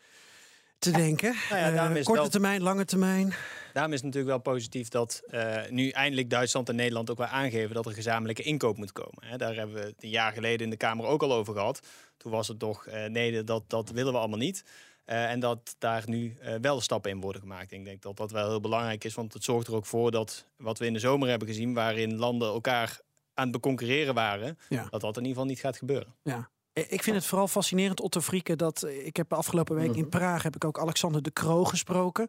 te 0.80 0.92
denken. 0.92 1.36
Nou 1.50 1.74
ja, 1.74 1.92
uh, 1.92 2.04
korte 2.04 2.30
termijn, 2.30 2.62
lange 2.62 2.86
termijn. 2.86 3.34
Daarom 3.74 3.94
is 3.94 4.02
het 4.02 4.14
natuurlijk 4.14 4.44
wel 4.44 4.54
positief 4.54 4.88
dat 4.88 5.22
uh, 5.32 5.58
nu 5.70 5.90
eindelijk 5.90 6.30
Duitsland 6.30 6.70
en 6.70 6.76
Nederland 6.76 7.10
ook 7.10 7.18
wel 7.18 7.28
aangeven 7.28 7.76
dat 7.76 7.86
er 7.86 7.94
gezamenlijke 7.94 8.44
inkoop 8.44 8.78
moet 8.78 8.92
komen. 8.92 9.26
Hè, 9.26 9.38
daar 9.38 9.56
hebben 9.56 9.76
we 9.76 9.82
het 9.82 10.04
een 10.04 10.10
jaar 10.10 10.34
geleden 10.34 10.60
in 10.60 10.70
de 10.70 10.78
Kamer 10.78 11.06
ook 11.06 11.24
al 11.24 11.34
over 11.34 11.54
gehad. 11.54 11.80
Toen 12.18 12.32
was 12.32 12.48
het 12.48 12.60
toch, 12.60 12.88
uh, 12.88 13.06
nee, 13.06 13.44
dat, 13.44 13.64
dat 13.68 13.90
willen 13.90 14.14
we 14.14 14.20
allemaal 14.20 14.38
niet. 14.38 14.64
En 15.06 15.40
dat 15.40 15.76
daar 15.78 16.04
nu 16.06 16.38
wel 16.62 16.82
stappen 16.82 17.12
in 17.12 17.22
worden 17.22 17.42
gemaakt. 17.42 17.72
Ik 17.72 17.86
denk 17.86 18.02
dat 18.02 18.18
dat 18.18 18.32
wel 18.32 18.50
heel 18.50 18.60
belangrijk 18.60 19.04
is, 19.04 19.14
want 19.14 19.34
het 19.34 19.44
zorgt 19.44 19.68
er 19.68 19.76
ook 19.76 19.86
voor 19.86 20.12
dat 20.12 20.46
wat 20.58 20.80
we 20.80 20.86
in 20.86 20.94
de 20.94 21.00
zomer 21.00 21.30
hebben 21.30 21.48
gezien, 21.48 21.74
waarin 21.74 22.16
landen 22.16 22.48
elkaar 22.48 23.00
aan 23.34 23.44
het 23.44 23.52
beconcurreren 23.52 24.14
waren, 24.14 24.58
ja. 24.70 24.88
dat 24.90 25.02
dat 25.02 25.18
in 25.18 25.24
ieder 25.24 25.30
geval 25.30 25.46
niet 25.46 25.60
gaat 25.60 25.78
gebeuren. 25.78 26.16
Ja. 26.24 26.50
Ik 26.74 27.04
vind 27.04 27.16
het 27.16 27.26
vooral 27.26 27.48
fascinerend, 27.48 28.02
Otto 28.02 28.22
Frieke, 28.22 28.56
dat 28.56 28.88
ik 29.04 29.16
heb 29.16 29.34
afgelopen 29.34 29.76
week 29.76 29.96
in 29.96 30.10
Praag 30.10 30.44
heb 30.44 30.56
ik 30.56 30.64
ook 30.64 30.80
Alexander 30.80 31.22
de 31.22 31.34
Croo 31.34 31.64
gesproken. 31.64 32.28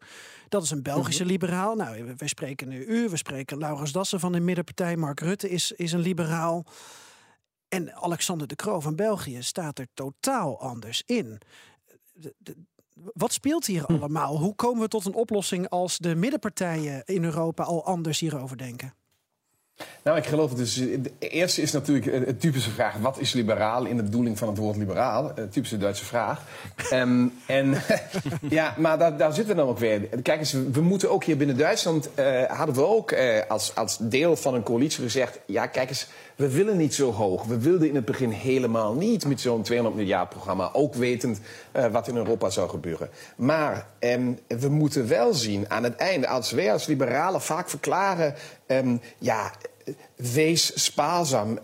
Dat 0.48 0.62
is 0.62 0.70
een 0.70 0.82
Belgische 0.82 1.24
liberaal. 1.24 1.74
Nou, 1.74 2.14
wij 2.16 2.28
spreken 2.28 2.68
nu 2.68 2.84
u, 2.84 3.08
we 3.08 3.16
spreken 3.16 3.58
Laurens 3.58 3.92
Dassen 3.92 4.20
van 4.20 4.32
de 4.32 4.40
Middenpartij, 4.40 4.96
Mark 4.96 5.20
Rutte 5.20 5.48
is, 5.48 5.72
is 5.72 5.92
een 5.92 6.00
liberaal. 6.00 6.64
En 7.68 7.94
Alexander 7.94 8.46
de 8.46 8.56
Croo 8.56 8.80
van 8.80 8.96
België 8.96 9.42
staat 9.42 9.78
er 9.78 9.86
totaal 9.94 10.60
anders 10.60 11.02
in. 11.06 11.40
De, 12.12 12.34
de, 12.38 12.56
wat 12.94 13.32
speelt 13.32 13.66
hier 13.66 13.84
hm. 13.84 13.92
allemaal? 13.92 14.38
Hoe 14.38 14.54
komen 14.54 14.82
we 14.82 14.88
tot 14.88 15.04
een 15.04 15.14
oplossing 15.14 15.68
als 15.68 15.98
de 15.98 16.14
middenpartijen 16.14 17.04
in 17.04 17.24
Europa 17.24 17.62
al 17.62 17.84
anders 17.84 18.20
hierover 18.20 18.56
denken? 18.56 18.94
Nou, 20.02 20.18
ik 20.18 20.26
geloof 20.26 20.48
het 20.48 20.58
dus. 20.58 20.74
De 20.74 21.12
eerste 21.18 21.62
is 21.62 21.72
natuurlijk 21.72 22.26
de 22.26 22.36
typische 22.36 22.70
vraag: 22.70 22.94
wat 22.96 23.18
is 23.18 23.32
liberaal 23.32 23.84
in 23.84 23.96
de 23.96 24.02
bedoeling 24.02 24.38
van 24.38 24.48
het 24.48 24.58
woord 24.58 24.76
liberaal? 24.76 25.32
Een 25.34 25.48
typische 25.48 25.78
Duitse 25.78 26.04
vraag. 26.04 26.42
um, 26.92 27.32
en 27.46 27.74
ja, 28.48 28.74
maar 28.78 28.98
daar, 28.98 29.16
daar 29.16 29.32
zitten 29.32 29.54
we 29.54 29.60
dan 29.60 29.70
ook 29.70 29.78
weer. 29.78 30.00
Kijk 30.22 30.38
eens, 30.38 30.52
we 30.52 30.80
moeten 30.80 31.10
ook 31.10 31.24
hier 31.24 31.36
binnen 31.36 31.56
Duitsland. 31.56 32.08
Hadden 32.48 32.74
we 32.74 32.86
ook 32.86 33.14
als, 33.48 33.74
als 33.74 33.96
deel 34.00 34.36
van 34.36 34.54
een 34.54 34.62
coalitie 34.62 35.02
gezegd: 35.02 35.38
ja, 35.46 35.66
kijk 35.66 35.88
eens, 35.88 36.06
we 36.40 36.50
willen 36.50 36.76
niet 36.76 36.94
zo 36.94 37.12
hoog. 37.12 37.44
We 37.44 37.58
wilden 37.58 37.88
in 37.88 37.94
het 37.94 38.04
begin 38.04 38.30
helemaal 38.30 38.94
niet 38.94 39.26
met 39.26 39.40
zo'n 39.40 39.62
200 39.62 39.96
miljard 40.00 40.28
programma. 40.28 40.70
Ook 40.72 40.94
wetend 40.94 41.40
uh, 41.76 41.86
wat 41.86 42.08
in 42.08 42.16
Europa 42.16 42.50
zou 42.50 42.68
gebeuren. 42.68 43.10
Maar 43.36 43.86
um, 43.98 44.38
we 44.46 44.68
moeten 44.68 45.08
wel 45.08 45.34
zien 45.34 45.70
aan 45.70 45.84
het 45.84 45.96
einde, 45.96 46.28
als 46.28 46.50
wij 46.50 46.72
als 46.72 46.86
liberalen 46.86 47.40
vaak 47.40 47.70
verklaren: 47.70 48.34
um, 48.66 49.00
ja 49.18 49.52
wees 50.16 50.84
spaarzaam. 50.84 51.58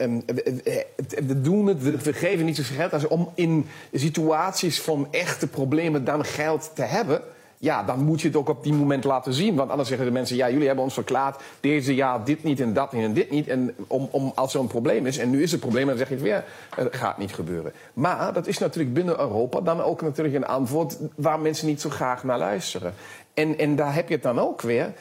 We 1.27 1.41
doen 1.41 1.67
het, 1.67 2.03
we 2.03 2.12
geven 2.12 2.45
niet 2.45 2.57
zoveel 2.57 2.77
geld 2.77 2.93
als 2.93 3.07
om 3.07 3.33
in 3.35 3.67
situaties 3.93 4.81
van 4.81 5.09
echte 5.11 5.47
problemen 5.47 6.05
dan 6.05 6.25
geld 6.25 6.71
te 6.75 6.83
hebben. 6.83 7.23
Ja, 7.59 7.83
dan 7.83 8.05
moet 8.05 8.21
je 8.21 8.27
het 8.27 8.37
ook 8.37 8.49
op 8.49 8.62
die 8.62 8.73
moment 8.73 9.05
laten 9.05 9.33
zien. 9.33 9.55
Want 9.55 9.71
anders 9.71 9.88
zeggen 9.88 10.07
de 10.07 10.12
mensen, 10.12 10.37
ja, 10.37 10.51
jullie 10.51 10.66
hebben 10.66 10.85
ons 10.85 10.95
verklaard... 10.95 11.42
deze 11.61 11.95
jaar 11.95 12.25
dit 12.25 12.42
niet 12.42 12.61
en 12.61 12.73
dat 12.73 12.92
niet 12.92 13.05
en 13.05 13.12
dit 13.12 13.31
niet. 13.31 13.49
En 13.49 13.75
om, 13.87 14.09
om, 14.11 14.33
als 14.35 14.55
er 14.55 14.61
een 14.61 14.66
probleem 14.66 15.07
is, 15.07 15.19
en 15.19 15.31
nu 15.31 15.42
is 15.42 15.51
het 15.51 15.61
probleem... 15.61 15.87
dan 15.87 15.97
zeg 15.97 16.09
je 16.09 16.16
weer, 16.16 16.45
het 16.75 16.97
gaat 16.97 17.19
niet 17.19 17.35
gebeuren. 17.35 17.73
Maar 17.92 18.33
dat 18.33 18.47
is 18.47 18.59
natuurlijk 18.59 18.95
binnen 18.95 19.19
Europa 19.19 19.61
dan 19.61 19.83
ook 19.83 20.03
natuurlijk 20.03 20.35
een 20.35 20.47
antwoord... 20.47 20.99
waar 21.14 21.40
mensen 21.40 21.66
niet 21.66 21.81
zo 21.81 21.90
graag 21.90 22.25
naar 22.25 22.38
luisteren. 22.38 22.95
En, 23.35 23.59
en 23.59 23.77
daar 23.77 23.95
heb 23.95 24.09
je 24.09 24.14
het 24.14 24.23
dan 24.23 24.38
ook 24.38 24.61
weer. 24.61 24.92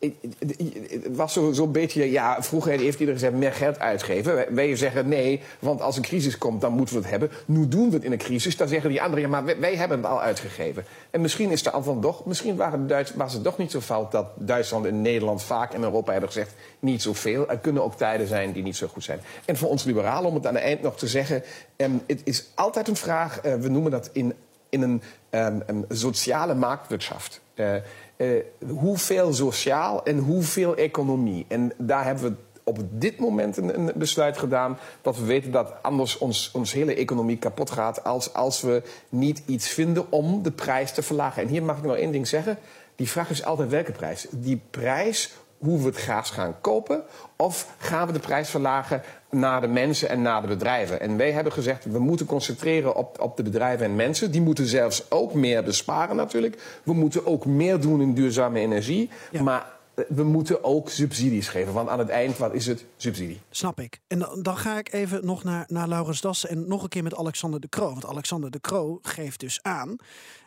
Het 0.00 1.16
was 1.16 1.32
zo'n 1.32 1.54
zo 1.54 1.66
beetje, 1.66 2.10
ja, 2.10 2.42
vroeger 2.42 2.70
heeft 2.70 3.00
iedereen 3.00 3.20
gezegd 3.20 3.32
meer 3.32 3.52
geld 3.52 3.78
uitgeven. 3.78 4.54
Wij 4.54 4.76
zeggen 4.76 5.08
nee, 5.08 5.40
want 5.58 5.80
als 5.80 5.96
een 5.96 6.02
crisis 6.02 6.38
komt, 6.38 6.60
dan 6.60 6.72
moeten 6.72 6.94
we 6.94 7.00
het 7.00 7.10
hebben. 7.10 7.30
Nu 7.44 7.68
doen 7.68 7.88
we 7.88 7.94
het 7.94 8.04
in 8.04 8.12
een 8.12 8.18
crisis, 8.18 8.56
dan 8.56 8.68
zeggen 8.68 8.90
die 8.90 9.02
anderen, 9.02 9.22
ja, 9.22 9.28
maar 9.28 9.60
wij, 9.60 9.76
hebben 9.76 9.96
het 9.96 10.06
al 10.06 10.20
uitgegeven. 10.20 10.84
En 11.10 11.20
misschien 11.20 11.50
is 11.50 11.62
de 11.62 11.70
antwoord 11.70 12.02
toch, 12.02 12.24
misschien 12.24 12.56
waren 12.56 12.86
Duits, 12.86 13.14
was 13.14 13.32
het 13.32 13.42
toch 13.42 13.58
niet 13.58 13.70
zo 13.70 13.80
fout 13.80 14.12
dat 14.12 14.26
Duitsland 14.34 14.86
en 14.86 15.02
Nederland 15.02 15.42
vaak 15.42 15.74
in 15.74 15.82
Europa 15.82 16.12
hebben 16.12 16.30
gezegd, 16.30 16.54
niet 16.78 17.02
zoveel. 17.02 17.48
Er 17.48 17.58
kunnen 17.58 17.84
ook 17.84 17.96
tijden 17.96 18.26
zijn 18.26 18.52
die 18.52 18.62
niet 18.62 18.76
zo 18.76 18.86
goed 18.86 19.04
zijn. 19.04 19.20
En 19.44 19.56
voor 19.56 19.68
ons 19.68 19.84
liberalen, 19.84 20.28
om 20.28 20.34
het 20.34 20.46
aan 20.46 20.54
het 20.54 20.62
eind 20.62 20.82
nog 20.82 20.96
te 20.96 21.06
zeggen, 21.06 21.42
um, 21.76 22.02
het 22.06 22.20
is 22.24 22.50
altijd 22.54 22.88
een 22.88 22.96
vraag, 22.96 23.44
uh, 23.44 23.54
we 23.54 23.68
noemen 23.68 23.90
dat 23.90 24.10
in, 24.12 24.34
in 24.68 24.82
een, 24.82 25.02
um, 25.30 25.62
een 25.66 25.84
sociale 25.88 26.54
marktwirtschaft. 26.54 27.40
Uh, 27.54 27.74
uh, 28.20 28.42
hoeveel 28.68 29.32
sociaal 29.32 30.04
en 30.04 30.18
hoeveel 30.18 30.76
economie. 30.76 31.44
En 31.48 31.72
daar 31.78 32.04
hebben 32.04 32.24
we 32.24 32.34
op 32.64 32.78
dit 32.90 33.18
moment 33.18 33.56
een, 33.56 33.78
een, 33.78 33.92
besluit 33.94 34.38
gedaan 34.38 34.78
dat 35.02 35.18
we 35.18 35.24
weten 35.24 35.50
dat 35.50 35.72
anders 35.82 36.18
ons, 36.18 36.50
ons 36.52 36.72
hele 36.72 36.94
economie 36.94 37.38
kapot 37.38 37.70
gaat 37.70 38.04
als, 38.04 38.34
als 38.34 38.60
we 38.60 38.82
niet 39.08 39.42
iets 39.46 39.68
vinden 39.68 40.12
om 40.12 40.42
de 40.42 40.50
prijs 40.50 40.92
te 40.92 41.02
verlagen. 41.02 41.42
En 41.42 41.48
hier 41.48 41.62
mag 41.62 41.76
ik 41.76 41.82
nog 41.82 41.96
één 41.96 42.12
ding 42.12 42.28
zeggen. 42.28 42.58
Die 42.96 43.08
vraag 43.08 43.30
is 43.30 43.44
altijd 43.44 43.68
welke 43.68 43.92
prijs? 43.92 44.26
Die 44.30 44.60
prijs 44.70 45.32
hoe 45.60 45.78
we 45.78 45.86
het 45.86 45.96
gas 45.96 46.30
gaan 46.30 46.54
kopen? 46.60 47.02
Of 47.36 47.74
gaan 47.78 48.06
we 48.06 48.12
de 48.12 48.18
prijs 48.18 48.50
verlagen 48.50 49.02
naar 49.30 49.60
de 49.60 49.66
mensen 49.66 50.08
en 50.08 50.22
naar 50.22 50.40
de 50.42 50.48
bedrijven? 50.48 51.00
En 51.00 51.16
wij 51.16 51.32
hebben 51.32 51.52
gezegd, 51.52 51.84
we 51.84 51.98
moeten 51.98 52.26
concentreren 52.26 52.94
op, 52.94 53.20
op 53.20 53.36
de 53.36 53.42
bedrijven 53.42 53.86
en 53.86 53.96
mensen. 53.96 54.30
Die 54.30 54.40
moeten 54.40 54.66
zelfs 54.66 55.10
ook 55.10 55.34
meer 55.34 55.62
besparen 55.62 56.16
natuurlijk. 56.16 56.80
We 56.82 56.92
moeten 56.92 57.26
ook 57.26 57.44
meer 57.44 57.80
doen 57.80 58.00
in 58.00 58.14
duurzame 58.14 58.60
energie. 58.60 59.10
Maar 59.42 59.66
we 60.08 60.24
moeten 60.24 60.64
ook 60.64 60.90
subsidies 60.90 61.48
geven. 61.48 61.72
Want 61.72 61.88
aan 61.88 61.98
het 61.98 62.08
eind, 62.08 62.38
wat 62.38 62.54
is 62.54 62.66
het? 62.66 62.86
Subsidie. 62.96 63.40
Snap 63.50 63.80
ik. 63.80 64.00
En 64.06 64.18
dan, 64.18 64.42
dan 64.42 64.56
ga 64.56 64.78
ik 64.78 64.92
even 64.92 65.26
nog 65.26 65.44
naar, 65.44 65.64
naar 65.68 65.88
Laurens 65.88 66.20
Dassen 66.20 66.50
en 66.50 66.68
nog 66.68 66.82
een 66.82 66.88
keer 66.88 67.02
met 67.02 67.16
Alexander 67.16 67.60
de 67.60 67.68
Croo. 67.68 67.90
Want 67.90 68.06
Alexander 68.06 68.50
de 68.50 68.60
Croo 68.60 68.98
geeft 69.02 69.40
dus 69.40 69.62
aan 69.62 69.96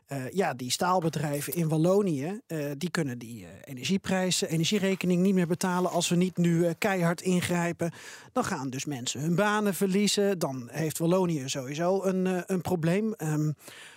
uh, 0.08 0.30
ja, 0.32 0.54
die 0.54 0.72
staalbedrijven 0.72 1.54
in 1.54 1.68
Wallonië, 1.68 2.40
uh, 2.48 2.66
die 2.78 2.92
kunnen 2.92 3.18
die 3.18 3.48
energieprijzen, 3.64 4.50
energierekening 4.50 5.22
niet 5.22 5.34
meer 5.34 5.48
betalen 5.48 5.92
als 5.92 6.10
we 6.10 6.16
niet 6.16 6.38
nu 6.38 6.74
keihard 6.78 7.22
ingrijpen. 7.22 7.92
Dan 8.32 8.46
gaan 8.46 8.70
dus 8.70 8.86
mensen 8.86 9.22
hun 9.22 9.36
banen 9.36 9.74
verliezen. 9.74 10.40
Dan 10.40 10.70
heeft 10.72 10.98
Wallonië 10.98 11.44
sowieso 11.46 12.04
een, 12.04 12.44
een 12.46 12.62
probleem. 12.62 13.14
Um, 13.18 13.56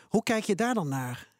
hoe 0.08 0.22
kijk 0.22 0.44
je 0.44 0.54
daar 0.54 0.74
dan 0.74 0.88
naar? 0.88 1.34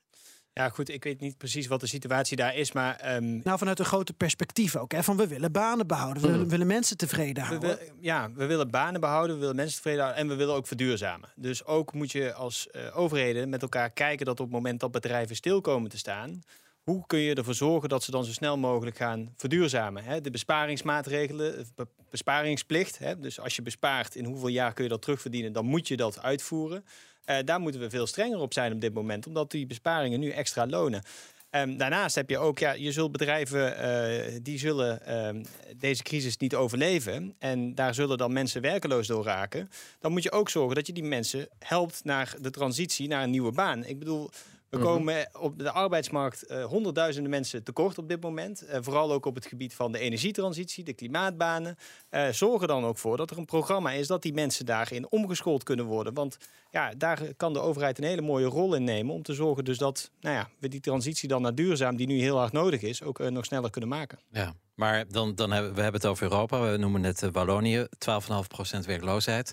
Ja, 0.58 0.68
goed, 0.68 0.88
ik 0.88 1.04
weet 1.04 1.20
niet 1.20 1.38
precies 1.38 1.66
wat 1.66 1.80
de 1.80 1.86
situatie 1.86 2.36
daar 2.36 2.54
is, 2.54 2.72
maar... 2.72 3.16
Um... 3.16 3.40
Nou, 3.44 3.58
vanuit 3.58 3.78
een 3.78 3.84
grote 3.84 4.12
perspectief 4.12 4.76
ook, 4.76 4.92
hè? 4.92 5.02
Van 5.02 5.16
we 5.16 5.26
willen 5.26 5.52
banen 5.52 5.86
behouden, 5.86 6.22
we 6.22 6.28
mm. 6.28 6.48
willen 6.48 6.66
mensen 6.66 6.96
tevreden 6.96 7.42
houden. 7.44 7.70
We, 7.70 7.92
ja, 8.00 8.30
we 8.34 8.46
willen 8.46 8.70
banen 8.70 9.00
behouden, 9.00 9.34
we 9.34 9.40
willen 9.40 9.56
mensen 9.56 9.74
tevreden 9.74 10.00
houden 10.00 10.22
en 10.22 10.28
we 10.28 10.34
willen 10.34 10.54
ook 10.54 10.66
verduurzamen. 10.66 11.28
Dus 11.34 11.64
ook 11.64 11.92
moet 11.92 12.12
je 12.12 12.32
als 12.32 12.68
uh, 12.72 12.98
overheden 12.98 13.48
met 13.48 13.62
elkaar 13.62 13.90
kijken 13.90 14.26
dat 14.26 14.40
op 14.40 14.46
het 14.46 14.54
moment 14.54 14.80
dat 14.80 14.90
bedrijven 14.90 15.36
stil 15.36 15.60
komen 15.60 15.90
te 15.90 15.98
staan... 15.98 16.40
Hoe 16.82 17.06
kun 17.06 17.18
je 17.18 17.34
ervoor 17.34 17.54
zorgen 17.54 17.88
dat 17.88 18.02
ze 18.02 18.10
dan 18.10 18.24
zo 18.24 18.32
snel 18.32 18.58
mogelijk 18.58 18.96
gaan 18.96 19.32
verduurzamen? 19.36 20.04
Hè? 20.04 20.20
De 20.20 20.30
besparingsmaatregelen, 20.30 21.66
besparingsplicht. 22.10 22.98
Hè? 22.98 23.18
Dus 23.18 23.40
als 23.40 23.56
je 23.56 23.62
bespaart, 23.62 24.14
in 24.14 24.24
hoeveel 24.24 24.48
jaar 24.48 24.72
kun 24.72 24.84
je 24.84 24.90
dat 24.90 25.02
terugverdienen, 25.02 25.52
dan 25.52 25.64
moet 25.64 25.88
je 25.88 25.96
dat 25.96 26.22
uitvoeren. 26.22 26.84
Uh, 27.26 27.36
daar 27.44 27.60
moeten 27.60 27.80
we 27.80 27.90
veel 27.90 28.06
strenger 28.06 28.38
op 28.38 28.52
zijn 28.52 28.72
op 28.72 28.80
dit 28.80 28.94
moment, 28.94 29.26
omdat 29.26 29.50
die 29.50 29.66
besparingen 29.66 30.20
nu 30.20 30.30
extra 30.30 30.66
lonen. 30.66 31.02
Um, 31.50 31.76
daarnaast 31.76 32.14
heb 32.14 32.30
je 32.30 32.38
ook, 32.38 32.58
ja, 32.58 32.72
je 32.72 32.92
zult 32.92 33.12
bedrijven 33.12 33.76
uh, 33.80 34.38
die 34.42 34.58
zullen 34.58 35.00
uh, 35.08 35.44
deze 35.76 36.02
crisis 36.02 36.36
niet 36.36 36.54
overleven. 36.54 37.34
En 37.38 37.74
daar 37.74 37.94
zullen 37.94 38.18
dan 38.18 38.32
mensen 38.32 38.62
werkeloos 38.62 39.06
door 39.06 39.24
raken. 39.24 39.70
Dan 40.00 40.12
moet 40.12 40.22
je 40.22 40.32
ook 40.32 40.48
zorgen 40.48 40.74
dat 40.74 40.86
je 40.86 40.92
die 40.92 41.04
mensen 41.04 41.48
helpt 41.58 42.04
naar 42.04 42.34
de 42.40 42.50
transitie 42.50 43.08
naar 43.08 43.22
een 43.22 43.30
nieuwe 43.30 43.52
baan. 43.52 43.84
Ik 43.84 43.98
bedoel, 43.98 44.30
we 44.68 44.76
mhm. 44.76 44.86
komen 44.86 45.28
op 45.40 45.58
de 45.58 45.70
arbeidsmarkt 45.70 46.50
uh, 46.50 46.64
honderdduizenden 46.64 47.30
mensen 47.30 47.62
tekort 47.62 47.98
op 47.98 48.08
dit 48.08 48.22
moment. 48.22 48.64
Uh, 48.64 48.76
vooral 48.80 49.12
ook 49.12 49.26
op 49.26 49.34
het 49.34 49.46
gebied 49.46 49.74
van 49.74 49.92
de 49.92 49.98
energietransitie, 49.98 50.84
de 50.84 50.92
klimaatbanen. 50.92 51.76
Uh, 52.10 52.28
zorg 52.28 52.62
er 52.62 52.68
dan 52.68 52.84
ook 52.84 52.98
voor 52.98 53.16
dat 53.16 53.30
er 53.30 53.38
een 53.38 53.44
programma 53.44 53.90
is 53.90 54.06
dat 54.06 54.22
die 54.22 54.32
mensen 54.32 54.66
daarin 54.66 55.10
omgeschoold 55.10 55.62
kunnen 55.62 55.84
worden. 55.84 56.14
Want 56.14 56.36
ja, 56.70 56.92
daar 56.96 57.20
kan 57.36 57.52
de 57.52 57.60
overheid 57.60 57.98
een 57.98 58.04
hele 58.04 58.22
mooie 58.22 58.46
rol 58.46 58.74
in 58.74 58.84
nemen 58.84 59.14
om 59.14 59.22
te 59.22 59.34
zorgen 59.34 59.64
dus 59.64 59.78
dat 59.78 60.10
nou 60.20 60.36
ja, 60.36 60.48
we 60.58 60.68
die 60.68 60.80
transitie 60.80 61.28
dan 61.28 61.42
naar 61.42 61.54
duurzaam, 61.54 61.96
die 61.96 62.06
nu 62.06 62.18
heel 62.20 62.38
hard 62.38 62.52
nodig 62.52 62.82
is, 62.82 63.02
ook 63.02 63.30
nog 63.30 63.44
sneller 63.44 63.70
kunnen 63.70 63.90
maken. 63.90 64.18
Ja, 64.30 64.54
maar 64.74 65.04
dan, 65.08 65.34
dan 65.34 65.52
hebben 65.52 65.74
we 65.74 65.82
hebben 65.82 66.00
het 66.00 66.10
over 66.10 66.22
Europa. 66.22 66.70
We 66.70 66.76
noemen 66.76 67.02
het 67.02 67.28
Wallonië, 67.32 67.86
12,5% 67.88 68.78
werkloosheid 68.86 69.52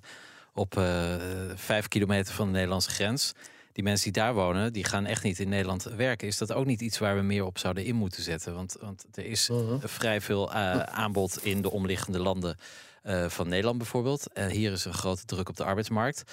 op 0.53 0.73
vijf 1.55 1.87
kilometer 1.87 2.33
van 2.33 2.45
de 2.45 2.53
Nederlandse 2.53 2.89
grens 2.89 3.33
die 3.73 3.83
mensen 3.83 4.11
die 4.13 4.21
daar 4.21 4.33
wonen, 4.33 4.73
die 4.73 4.83
gaan 4.83 5.05
echt 5.05 5.23
niet 5.23 5.39
in 5.39 5.49
Nederland 5.49 5.83
werken. 5.83 6.27
Is 6.27 6.37
dat 6.37 6.53
ook 6.53 6.65
niet 6.65 6.81
iets 6.81 6.97
waar 6.97 7.15
we 7.15 7.21
meer 7.21 7.45
op 7.45 7.57
zouden 7.57 7.85
in 7.85 7.95
moeten 7.95 8.23
zetten? 8.23 8.53
Want, 8.53 8.75
want 8.79 9.05
er 9.11 9.25
is 9.25 9.49
mhm. 9.49 9.77
vrij 9.79 10.21
veel 10.21 10.49
uh, 10.49 10.79
aanbod 10.79 11.45
in 11.45 11.61
de 11.61 11.71
omliggende 11.71 12.19
landen. 12.19 12.57
Uh, 13.03 13.29
van 13.29 13.47
Nederland 13.47 13.77
bijvoorbeeld. 13.77 14.27
Hier 14.49 14.71
is 14.71 14.85
een 14.85 14.93
grote 14.93 15.25
druk 15.25 15.49
op 15.49 15.57
de 15.57 15.63
arbeidsmarkt. 15.63 16.23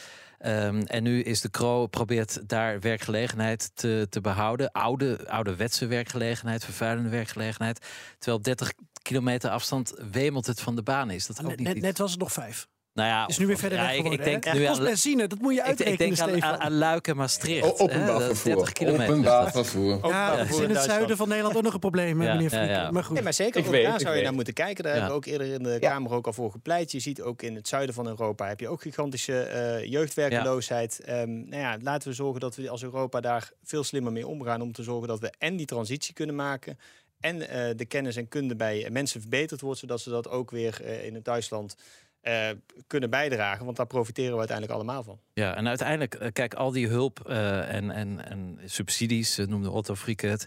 Um, 0.46 0.82
en 0.82 1.02
nu 1.02 1.22
is 1.22 1.40
de 1.40 1.50
Kro 1.50 1.86
probeert 1.86 2.48
daar 2.48 2.80
werkgelegenheid 2.80 3.70
te, 3.74 4.06
te 4.10 4.20
behouden. 4.20 4.72
Oude, 4.72 5.28
ouderwetse 5.28 5.86
werkgelegenheid, 5.86 6.64
vervuilende 6.64 7.08
werkgelegenheid. 7.08 7.86
Terwijl 8.18 8.36
op 8.36 8.44
30 8.44 8.72
kilometer 9.02 9.50
afstand 9.50 9.94
wemelt 10.10 10.46
het 10.46 10.60
van 10.60 10.76
de 10.76 10.82
banen. 10.82 11.14
Is 11.14 11.26
dat 11.26 11.44
ook 11.44 11.56
niet 11.56 11.60
net, 11.60 11.80
net 11.80 11.98
was 11.98 12.10
het 12.10 12.20
nog 12.20 12.32
vijf. 12.32 12.66
Nou 13.00 13.12
ja, 13.12 13.28
is 13.28 13.38
nu 13.38 13.46
weer 13.46 13.58
verder 13.58 13.78
ja, 13.78 13.90
ik, 13.90 14.04
ik, 14.04 14.24
denk 14.24 14.52
nu 14.52 14.64
aan 14.64 14.78
benzine, 14.78 15.26
dat 15.26 15.38
moet 15.38 15.54
je 15.54 15.62
uitrekenen. 15.62 16.08
Ik, 16.08 16.16
denk 16.16 16.42
aan, 16.42 16.60
aan, 16.60 16.72
Luik 16.72 17.08
en 17.08 17.16
Maastricht. 17.16 17.80
openbaar 17.80 18.20
vervoer. 18.20 18.54
30 18.54 18.72
kilometer. 18.72 19.08
Openbaar 19.08 19.50
vervoer. 19.60 20.08
Ja, 20.08 20.38
is 20.38 20.58
in 20.58 20.70
het 20.70 20.82
zuiden 20.82 21.16
van 21.16 21.28
Nederland 21.28 21.56
ook 21.56 21.62
nog 21.62 21.72
een 21.72 21.80
probleem, 21.80 22.22
ja, 22.22 22.34
meneer 22.34 22.50
Friek. 22.50 22.90
Maar 22.90 23.04
goed. 23.04 23.14
Nee, 23.14 23.22
maar 23.22 23.34
zeker, 23.34 23.66
ook 23.66 23.72
daar 23.72 24.00
zou 24.00 24.16
je 24.16 24.22
naar 24.22 24.32
moeten 24.32 24.54
kijken. 24.54 24.84
Daar 24.84 24.92
hebben 24.92 25.10
we 25.10 25.16
ook 25.16 25.26
eerder 25.26 25.46
in 25.46 25.62
de 25.62 25.78
Kamer 25.78 26.12
ook 26.12 26.26
al 26.26 26.32
voor 26.32 26.50
gepleit. 26.50 26.92
Je 26.92 27.00
ziet 27.00 27.22
ook 27.22 27.42
in 27.42 27.54
het 27.54 27.68
zuiden 27.68 27.94
van 27.94 28.06
Europa 28.06 28.48
heb 28.48 28.60
je 28.60 28.68
ook 28.68 28.82
gigantische 28.82 29.50
uh, 29.82 29.90
jeugdwerkeloosheid. 29.90 31.00
Um, 31.08 31.48
nou 31.48 31.62
ja, 31.62 31.76
laten 31.82 32.08
we 32.08 32.14
zorgen 32.14 32.40
dat 32.40 32.56
we 32.56 32.70
als 32.70 32.82
Europa 32.82 33.20
daar 33.20 33.50
veel 33.62 33.84
slimmer 33.84 34.12
mee 34.12 34.26
omgaan. 34.26 34.60
Om 34.60 34.72
te 34.72 34.82
zorgen 34.82 35.08
dat 35.08 35.20
we 35.20 35.32
en 35.38 35.56
die 35.56 35.66
transitie 35.66 36.14
kunnen 36.14 36.34
maken 36.34 36.78
en 37.20 37.36
uh, 37.36 37.46
de 37.76 37.84
kennis 37.84 38.16
en 38.16 38.28
kunde 38.28 38.56
bij 38.56 38.88
mensen 38.90 39.20
verbeterd 39.20 39.60
wordt, 39.60 39.80
zodat 39.80 40.00
ze 40.00 40.10
dat 40.10 40.28
ook 40.28 40.50
weer 40.50 40.80
uh, 40.82 41.04
in 41.04 41.14
het 41.14 41.24
Duitsland 41.24 41.76
uh, 42.22 42.48
kunnen 42.86 43.10
bijdragen. 43.10 43.64
Want 43.64 43.76
daar 43.76 43.86
profiteren 43.86 44.32
we 44.32 44.38
uiteindelijk 44.38 44.76
allemaal 44.76 45.02
van. 45.02 45.20
Ja, 45.32 45.56
en 45.56 45.68
uiteindelijk, 45.68 46.14
uh, 46.14 46.28
kijk, 46.32 46.54
al 46.54 46.70
die 46.70 46.88
hulp 46.88 47.24
uh, 47.26 47.74
en, 47.74 47.90
en, 47.90 48.24
en 48.28 48.58
subsidies, 48.64 49.36
noemde 49.36 49.70
Otto 49.70 49.94
Frieke 49.94 50.26
het, 50.26 50.46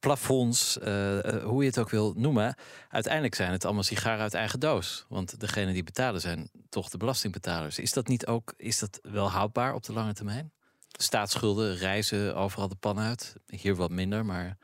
plafonds, 0.00 0.78
hoe 1.42 1.58
je 1.58 1.66
het 1.66 1.78
ook 1.78 1.90
wil 1.90 2.12
noemen. 2.16 2.54
Uiteindelijk 2.88 3.34
zijn 3.34 3.52
het 3.52 3.64
allemaal 3.64 3.82
sigaren 3.82 4.20
uit 4.20 4.34
eigen 4.34 4.60
doos. 4.60 5.06
Want 5.08 5.40
degene 5.40 5.72
die 5.72 5.82
betalen 5.82 6.20
zijn 6.20 6.50
toch 6.68 6.88
de 6.88 6.96
belastingbetalers. 6.96 7.78
Is 7.78 7.92
dat 7.92 8.08
niet 8.08 8.26
ook, 8.26 8.54
is 8.56 8.78
dat 8.78 8.98
wel 9.02 9.30
houdbaar 9.30 9.74
op 9.74 9.84
de 9.84 9.92
lange 9.92 10.12
termijn? 10.12 10.52
Staatsschulden, 11.00 11.76
reizen 11.76 12.36
overal 12.36 12.68
de 12.68 12.74
pan 12.74 12.98
uit. 12.98 13.34
Hier 13.46 13.74
wat 13.74 13.90
minder, 13.90 14.24
maar... 14.24 14.56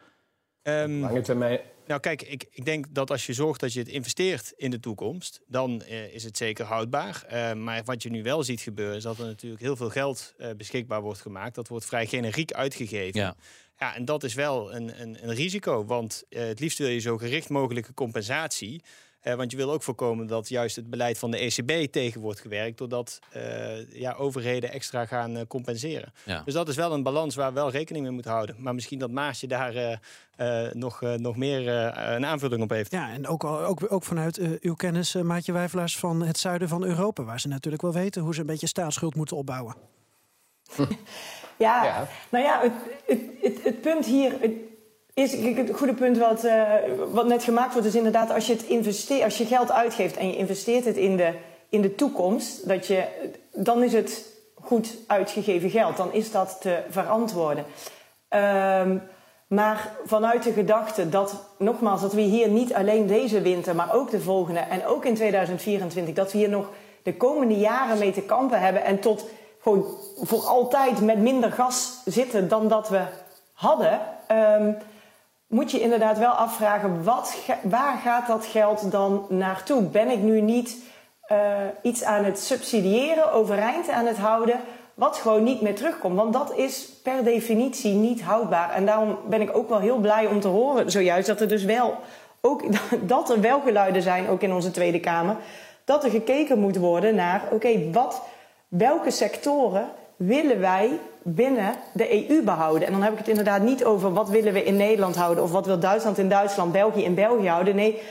Um, 0.63 1.01
lange 1.01 1.21
termijn 1.21 1.61
nou, 1.87 2.01
kijk, 2.01 2.23
ik, 2.23 2.47
ik 2.51 2.65
denk 2.65 2.87
dat 2.91 3.11
als 3.11 3.27
je 3.27 3.33
zorgt 3.33 3.61
dat 3.61 3.73
je 3.73 3.79
het 3.79 3.89
investeert 3.89 4.53
in 4.57 4.71
de 4.71 4.81
toekomst, 4.81 5.41
dan 5.47 5.83
uh, 5.89 6.15
is 6.15 6.25
het 6.25 6.37
zeker 6.37 6.65
houdbaar. 6.65 7.27
Uh, 7.33 7.53
maar 7.53 7.85
wat 7.85 8.03
je 8.03 8.11
nu 8.11 8.23
wel 8.23 8.43
ziet 8.43 8.61
gebeuren, 8.61 8.97
is 8.97 9.03
dat 9.03 9.19
er 9.19 9.27
natuurlijk 9.27 9.63
heel 9.63 9.77
veel 9.77 9.91
geld 9.91 10.35
uh, 10.39 10.51
beschikbaar 10.57 11.01
wordt 11.01 11.21
gemaakt. 11.21 11.55
Dat 11.55 11.69
wordt 11.69 11.85
vrij 11.85 12.07
generiek 12.07 12.53
uitgegeven. 12.53 13.21
Ja. 13.21 13.37
Ja, 13.79 13.95
en 13.95 14.05
dat 14.05 14.25
is 14.25 14.35
wel 14.35 14.75
een, 14.75 15.01
een, 15.01 15.29
een 15.29 15.35
risico, 15.35 15.85
want 15.85 16.25
het 16.29 16.61
liefst 16.61 16.79
wil 16.79 16.89
je 16.89 16.99
zo 16.99 17.19
gericht 17.19 17.49
mogelijke 17.49 17.95
compensatie. 17.95 18.83
Uh, 19.25 19.35
want 19.35 19.51
je 19.51 19.57
wil 19.57 19.73
ook 19.73 19.83
voorkomen 19.83 20.27
dat 20.27 20.49
juist 20.49 20.77
het 20.77 20.91
beleid 20.91 21.19
van 21.19 21.31
de 21.31 21.39
ECB 21.39 21.93
tegen 21.93 22.21
wordt 22.21 22.41
gewerkt, 22.41 22.79
doordat 22.79 23.19
uh, 23.37 23.93
ja, 23.93 24.13
overheden 24.13 24.73
extra 24.73 25.07
gaan 25.07 25.37
uh, 25.37 25.43
compenseren. 25.49 26.13
Ja. 26.25 26.43
Dus 26.45 26.55
dat 26.55 26.69
is 26.69 26.77
wel 26.77 26.93
een 26.93 27.03
balans 27.03 27.35
waar 27.35 27.49
we 27.49 27.55
wel 27.55 27.71
rekening 27.71 28.05
mee 28.05 28.15
moeten 28.15 28.33
houden. 28.33 28.57
Maar 28.59 28.75
misschien 28.75 28.99
dat 28.99 29.11
Maasje 29.11 29.47
daar 29.47 30.01
nog, 30.73 31.01
nog 31.01 31.37
meer 31.37 31.69
een 31.95 32.27
aanvulling 32.27 32.63
op 32.63 32.71
heeft. 32.71 32.91
Ja, 32.91 33.13
en 33.13 33.27
ook, 33.27 33.45
ook, 33.45 33.93
ook 33.93 34.03
vanuit 34.03 34.61
uw 34.61 34.75
kennis, 34.75 35.15
Maatje 35.15 35.53
Wijvelaars, 35.53 35.99
van 35.99 36.23
het 36.23 36.39
zuiden 36.39 36.69
van 36.69 36.85
Europa, 36.85 37.23
waar 37.23 37.41
ze 37.41 37.49
natuurlijk 37.49 37.83
wel 37.83 37.93
weten 37.93 38.23
hoe 38.23 38.35
ze 38.35 38.41
een 38.41 38.47
beetje 38.47 38.67
staatsschuld 38.67 39.15
moeten 39.15 39.37
opbouwen. 39.37 39.77
ja, 41.57 41.85
ja, 41.85 42.09
nou 42.31 42.45
ja, 42.45 42.61
het, 42.61 42.73
het, 43.07 43.21
het, 43.41 43.65
het 43.65 43.81
punt 43.81 44.07
hier. 44.07 44.33
Is 45.15 45.33
het 45.33 45.71
goede 45.73 45.95
punt 45.95 46.19
wat, 46.19 46.45
uh, 46.45 46.73
wat 47.13 47.27
net 47.27 47.43
gemaakt 47.43 47.73
wordt, 47.73 47.89
is 47.89 47.95
inderdaad 47.95 48.31
als 48.31 48.47
je, 48.47 48.53
het 48.53 48.63
investeert, 48.63 49.23
als 49.23 49.39
je 49.39 49.45
geld 49.45 49.71
uitgeeft 49.73 50.17
en 50.17 50.27
je 50.27 50.37
investeert 50.37 50.85
het 50.85 50.97
in 50.97 51.17
de, 51.17 51.33
in 51.69 51.83
de 51.83 51.95
toekomst, 51.95 52.69
dat 52.69 52.87
je, 52.87 53.05
dan 53.53 53.83
is 53.83 53.93
het 53.93 54.25
goed 54.55 54.97
uitgegeven 55.07 55.71
geld. 55.71 55.97
Dan 55.97 56.13
is 56.13 56.31
dat 56.31 56.57
te 56.61 56.79
verantwoorden. 56.91 57.65
Um, 58.29 59.03
Maar 59.47 59.93
vanuit 60.05 60.43
de 60.43 60.53
gedachte 60.53 61.09
dat, 61.09 61.35
nogmaals, 61.59 62.01
dat 62.01 62.13
we 62.13 62.21
hier 62.21 62.49
niet 62.49 62.75
alleen 62.75 63.07
deze 63.07 63.41
winter, 63.41 63.75
maar 63.75 63.95
ook 63.95 64.11
de 64.11 64.21
volgende 64.21 64.61
en 64.61 64.87
ook 64.87 65.05
in 65.05 65.15
2024, 65.15 66.15
dat 66.15 66.33
we 66.33 66.39
hier 66.39 66.49
nog 66.49 66.71
de 67.03 67.17
komende 67.17 67.59
jaren 67.59 67.99
mee 67.99 68.13
te 68.13 68.23
kampen 68.23 68.61
hebben 68.61 68.85
en 68.85 69.01
tot 69.01 69.27
gewoon 69.61 69.85
voor 70.17 70.43
altijd 70.43 71.01
met 71.01 71.19
minder 71.19 71.53
gas 71.53 72.01
zitten 72.05 72.49
dan 72.49 72.69
dat 72.69 72.89
we 72.89 73.03
hadden, 73.53 74.01
ehm, 74.27 74.73
moet 75.47 75.71
je 75.71 75.81
inderdaad 75.81 76.19
wel 76.19 76.31
afvragen, 76.31 77.05
wat, 77.05 77.37
waar 77.63 77.97
gaat 77.99 78.27
dat 78.27 78.47
geld 78.47 78.91
dan 78.91 79.27
naartoe? 79.29 79.83
Ben 79.83 80.11
ik 80.11 80.19
nu 80.19 80.41
niet 80.41 80.83
uh, 81.33 81.39
iets 81.83 82.05
aan 82.05 82.25
het 82.25 82.39
subsidiëren, 82.39 83.33
overeind 83.33 83.89
aan 83.89 84.07
het 84.07 84.19
houden, 84.19 84.61
wat 84.95 85.17
gewoon 85.17 85.43
niet 85.43 85.61
meer 85.61 85.75
terugkomt? 85.75 86.17
Want 86.17 86.33
dat 86.33 86.57
is 86.57 86.89
per 87.03 87.25
definitie 87.25 87.95
niet 87.95 88.23
houdbaar. 88.23 88.71
En 88.71 88.87
daarom 88.87 89.19
ben 89.29 89.41
ik 89.41 89.57
ook 89.57 89.69
wel 89.69 89.79
heel 89.79 89.99
blij 89.99 90.27
om 90.27 90.41
te 90.41 90.49
horen 90.49 90.91
zojuist 90.91 91.27
dat 91.27 91.41
er 91.41 91.49
dus 91.49 91.65
wel 91.65 91.97
ook 92.41 92.63
dat 93.15 93.31
er 93.31 93.41
wel 93.41 93.61
geluiden 93.61 94.03
zijn, 94.03 94.29
ook 94.29 94.43
in 94.43 94.53
onze 94.53 94.71
Tweede 94.71 95.01
Kamer, 95.01 95.37
dat 95.85 96.05
er 96.05 96.11
gekeken 96.11 96.59
moet 96.59 96.77
worden 96.77 97.15
naar, 97.15 97.43
oké, 97.51 97.91
wat, 97.91 98.23
welke 98.69 99.11
sectoren 99.11 99.89
willen 100.27 100.61
wij 100.61 100.99
binnen 101.23 101.75
de 101.93 102.29
EU 102.29 102.43
behouden? 102.43 102.87
En 102.87 102.93
dan 102.93 103.03
heb 103.03 103.13
ik 103.13 103.19
het 103.19 103.29
inderdaad 103.29 103.63
niet 103.63 103.85
over 103.85 104.13
wat 104.13 104.29
willen 104.29 104.53
we 104.53 104.65
in 104.65 104.77
Nederland 104.77 105.17
houden 105.17 105.45
of 105.45 105.51
wat 105.51 105.67
wil 105.67 105.79
Duitsland 105.79 106.19
in 106.19 106.29
Duitsland, 106.29 106.73
België 106.73 107.05
in 107.05 107.15
België 107.15 107.49
houden. 107.49 107.75
Nee, 107.75 108.03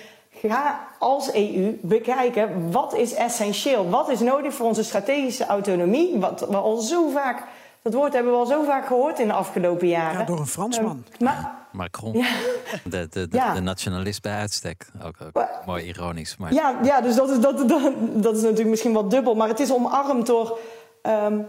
ga 0.42 0.88
als 1.00 1.34
EU 1.34 1.78
bekijken 1.82 2.72
wat 2.72 2.96
is 2.96 3.14
essentieel, 3.14 3.90
wat 3.90 4.10
is 4.10 4.20
nodig 4.20 4.54
voor 4.54 4.66
onze 4.66 4.84
strategische 4.84 5.46
autonomie, 5.46 6.20
wat 6.20 6.48
we 6.50 6.56
al 6.56 6.78
zo 6.78 7.10
vaak, 7.10 7.44
dat 7.82 7.94
woord 7.94 8.14
hebben 8.14 8.32
we 8.32 8.38
al 8.38 8.46
zo 8.46 8.64
vaak 8.64 8.86
gehoord 8.86 9.20
in 9.20 9.28
de 9.28 9.34
afgelopen 9.34 9.88
jaren. 9.88 10.20
Ja, 10.20 10.26
door 10.26 10.40
een 10.40 10.48
Fransman. 10.48 10.92
Um, 10.92 11.04
maar, 11.20 11.56
Macron, 11.72 12.14
ja. 12.14 12.28
de, 12.84 13.08
de, 13.10 13.28
de, 13.28 13.38
ja. 13.38 13.54
de, 13.54 13.62
nationalist 13.62 14.22
bij 14.22 14.34
uitstek. 14.34 14.86
Ook, 15.04 15.16
ook 15.26 15.34
maar, 15.34 15.62
mooi 15.66 15.84
ironisch. 15.84 16.38
Maar... 16.38 16.54
Ja, 16.54 16.80
ja, 16.84 17.02
dus 17.02 17.16
dat 17.16 17.30
is, 17.30 17.40
dat, 17.40 17.70
dat, 17.70 17.92
dat 18.14 18.36
is 18.36 18.42
natuurlijk 18.42 18.70
misschien 18.70 18.94
wat 18.94 19.12
dubbel, 19.12 19.36
maar 19.36 19.48
het 19.48 19.60
is 19.60 19.74
omarmd 19.74 20.26
door, 20.26 20.60
um, 21.04 21.46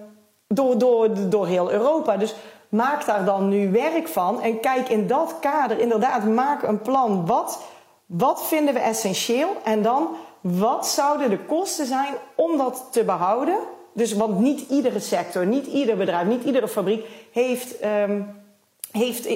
door, 0.46 0.78
door, 0.78 1.08
door 1.30 1.46
heel 1.46 1.70
Europa. 1.70 2.16
Dus 2.16 2.34
maak 2.68 3.06
daar 3.06 3.24
dan 3.24 3.48
nu 3.48 3.70
werk 3.70 4.08
van 4.08 4.42
en 4.42 4.60
kijk 4.60 4.88
in 4.88 5.06
dat 5.06 5.34
kader 5.40 5.78
inderdaad, 5.78 6.24
maak 6.24 6.62
een 6.62 6.82
plan. 6.82 7.26
Wat 7.26 7.58
wat 8.06 8.46
vinden 8.46 8.74
we 8.74 8.80
essentieel? 8.80 9.56
En 9.64 9.82
dan, 9.82 10.08
wat 10.40 10.86
zouden 10.86 11.30
de 11.30 11.38
kosten 11.38 11.86
zijn 11.86 12.14
om 12.34 12.56
dat 12.56 12.88
te 12.90 13.04
behouden? 13.04 13.58
Dus, 13.92 14.12
want 14.12 14.38
niet 14.38 14.70
iedere 14.70 15.00
sector, 15.00 15.46
niet 15.46 15.66
ieder 15.66 15.96
bedrijf, 15.96 16.26
niet 16.26 16.44
iedere 16.44 16.68
fabriek 16.68 17.06
heeft, 17.32 17.84
um, 17.84 18.42
heeft, 18.90 19.26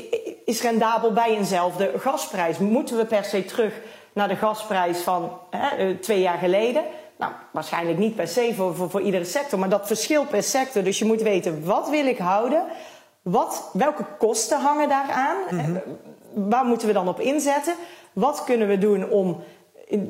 is 0.45 0.63
rendabel 0.63 1.13
bij 1.13 1.37
eenzelfde 1.37 1.93
gasprijs. 1.97 2.59
Moeten 2.59 2.97
we 2.97 3.05
per 3.05 3.25
se 3.25 3.45
terug 3.45 3.81
naar 4.13 4.29
de 4.29 4.37
gasprijs 4.37 4.99
van 4.99 5.31
hè, 5.51 5.77
eh, 5.77 5.97
twee 5.97 6.21
jaar 6.21 6.39
geleden? 6.39 6.83
Nou, 7.19 7.33
waarschijnlijk 7.53 7.99
niet 7.99 8.14
per 8.14 8.29
se 8.29 8.53
voor, 8.55 8.75
voor, 8.75 8.91
voor, 8.91 9.01
iedere 9.01 9.25
sector, 9.25 9.59
maar 9.59 9.69
dat 9.69 9.87
verschilt 9.87 10.29
per 10.29 10.43
sector. 10.43 10.83
Dus 10.83 10.99
je 10.99 11.05
moet 11.05 11.23
weten, 11.23 11.64
wat 11.64 11.89
wil 11.91 12.07
ik 12.07 12.19
houden? 12.19 12.64
Wat, 13.23 13.71
welke 13.73 14.05
kosten 14.19 14.61
hangen 14.61 14.89
daaraan? 14.89 15.37
Mm 15.51 15.83
Waar 16.35 16.64
moeten 16.64 16.87
we 16.87 16.93
dan 16.93 17.09
op 17.09 17.21
inzetten? 17.21 17.75
Wat 18.12 18.45
kunnen 18.45 18.69
we 18.69 18.79
doen 18.79 19.11
om 19.11 19.43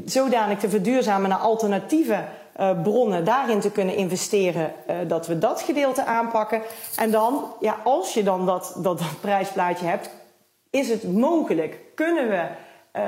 zodanig 0.04 0.58
te 0.58 0.68
verduurzamen 0.68 1.28
naar 1.28 1.38
alternatieve 1.38 2.24
uh, 2.60 2.82
bronnen, 2.82 3.24
daarin 3.24 3.60
te 3.60 3.70
kunnen 3.70 3.96
investeren, 3.96 4.72
uh, 4.90 4.96
dat 5.06 5.26
we 5.26 5.38
dat 5.38 5.60
gedeelte 5.60 6.04
aanpakken. 6.04 6.62
En 6.96 7.10
dan, 7.10 7.44
ja, 7.60 7.76
als 7.84 8.14
je 8.14 8.22
dan 8.22 8.46
dat, 8.46 8.74
dat, 8.76 8.98
dat 8.98 9.20
prijsplaatje 9.20 9.86
hebt, 9.86 10.10
is 10.70 10.88
het 10.88 11.12
mogelijk? 11.12 11.80
Kunnen 11.94 12.28
we 12.28 12.46
uh, 12.92 13.02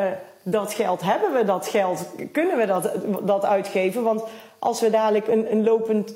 dat 0.50 0.72
geld, 0.72 1.02
hebben 1.02 1.32
we 1.32 1.44
dat 1.44 1.66
geld, 1.66 2.06
kunnen 2.32 2.56
we 2.56 2.66
dat, 2.66 2.90
dat 3.22 3.44
uitgeven? 3.44 4.02
Want 4.02 4.22
als 4.58 4.80
we 4.80 4.90
dadelijk 4.90 5.28
een, 5.28 5.52
een 5.52 5.64
lopend 5.64 6.14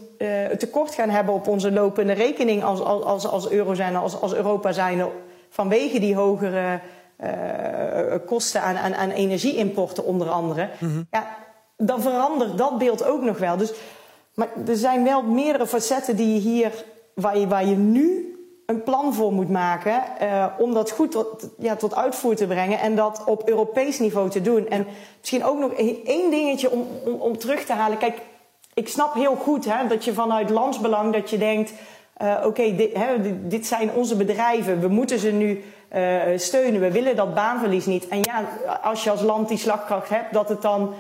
tekort 0.59 0.95
gaan 0.95 1.11
hebben 1.11 1.35
op 1.35 1.49
onze 1.49 1.73
lopende 1.73 2.13
rekening 2.13 2.65
als, 2.65 2.81
als, 2.81 3.27
als 3.27 3.51
euro 3.51 3.75
zijn, 3.75 3.97
als, 3.97 4.21
als 4.21 4.35
Europa 4.35 4.73
zijn, 4.73 5.05
vanwege 5.49 6.01
die 6.01 6.15
hogere 6.15 6.81
uh, 7.21 8.15
kosten 8.27 8.63
aan, 8.63 8.77
aan, 8.77 8.95
aan 8.95 9.11
energieimporten 9.11 10.05
onder 10.05 10.29
andere. 10.29 10.69
Mhm. 10.79 11.03
Ja, 11.11 11.37
dan 11.77 12.03
verandert 12.03 12.59
dat 12.59 12.79
beeld 12.79 13.05
ook 13.05 13.23
nog 13.23 13.39
wel. 13.39 13.57
Dus, 13.57 13.73
maar 14.35 14.49
er 14.67 14.77
zijn 14.77 15.05
wel 15.05 15.23
meerdere 15.23 15.67
facetten 15.67 16.17
die 16.17 16.35
je 16.35 16.41
hier, 16.41 16.85
waar 17.15 17.39
je, 17.39 17.47
waar 17.49 17.67
je 17.67 17.77
nu 17.77 18.34
een 18.67 18.83
plan 18.83 19.15
voor 19.15 19.33
moet 19.33 19.51
maken 19.51 20.03
uh, 20.23 20.47
om 20.59 20.75
dat 20.75 20.91
goed 20.91 21.11
tot, 21.11 21.49
ja, 21.59 21.77
tot 21.77 21.95
uitvoer 21.95 22.37
te 22.37 22.47
brengen 22.47 22.79
en 22.79 22.97
dat 22.97 23.23
op 23.27 23.49
Europees 23.49 23.99
niveau 23.99 24.31
te 24.31 24.41
doen. 24.41 24.69
En 24.69 24.87
misschien 25.19 25.45
ook 25.45 25.59
nog 25.59 25.73
één 26.05 26.31
dingetje 26.31 26.71
om, 26.71 26.87
om, 27.05 27.15
om 27.15 27.39
terug 27.39 27.65
te 27.65 27.73
halen. 27.73 27.99
Kijk, 27.99 28.19
ik 28.75 28.89
snap 28.89 29.15
heel 29.15 29.35
goed 29.35 29.65
hè, 29.65 29.87
dat 29.87 30.05
je 30.05 30.13
vanuit 30.13 30.51
landsbelang 30.51 31.13
dat 31.13 31.31
je 31.31 31.39
denkt, 31.39 31.73
uh, 32.23 32.43
oké, 32.45 32.75
dit, 33.43 33.67
zijn 33.67 33.91
onze 33.91 34.17
bedrijven, 34.17 34.81
we 34.81 34.89
moeten 34.89 35.19
ze 35.19 35.31
nu 35.31 35.65
uh, 35.95 36.21
steunen. 36.37 36.81
We 36.81 36.93
willen 36.93 37.17
dat 37.17 37.35
baanverlies 37.35 37.87
niet. 37.87 38.09
En 38.09 38.19
ja, 38.23 38.45
als 38.83 39.05
je 39.05 39.11
als 39.11 39.23
land 39.23 39.49
die 39.49 39.59
slagkracht 39.59 40.09
hebt, 40.09 40.33
dat 40.33 40.49
het 40.49 40.63
dan 40.63 40.95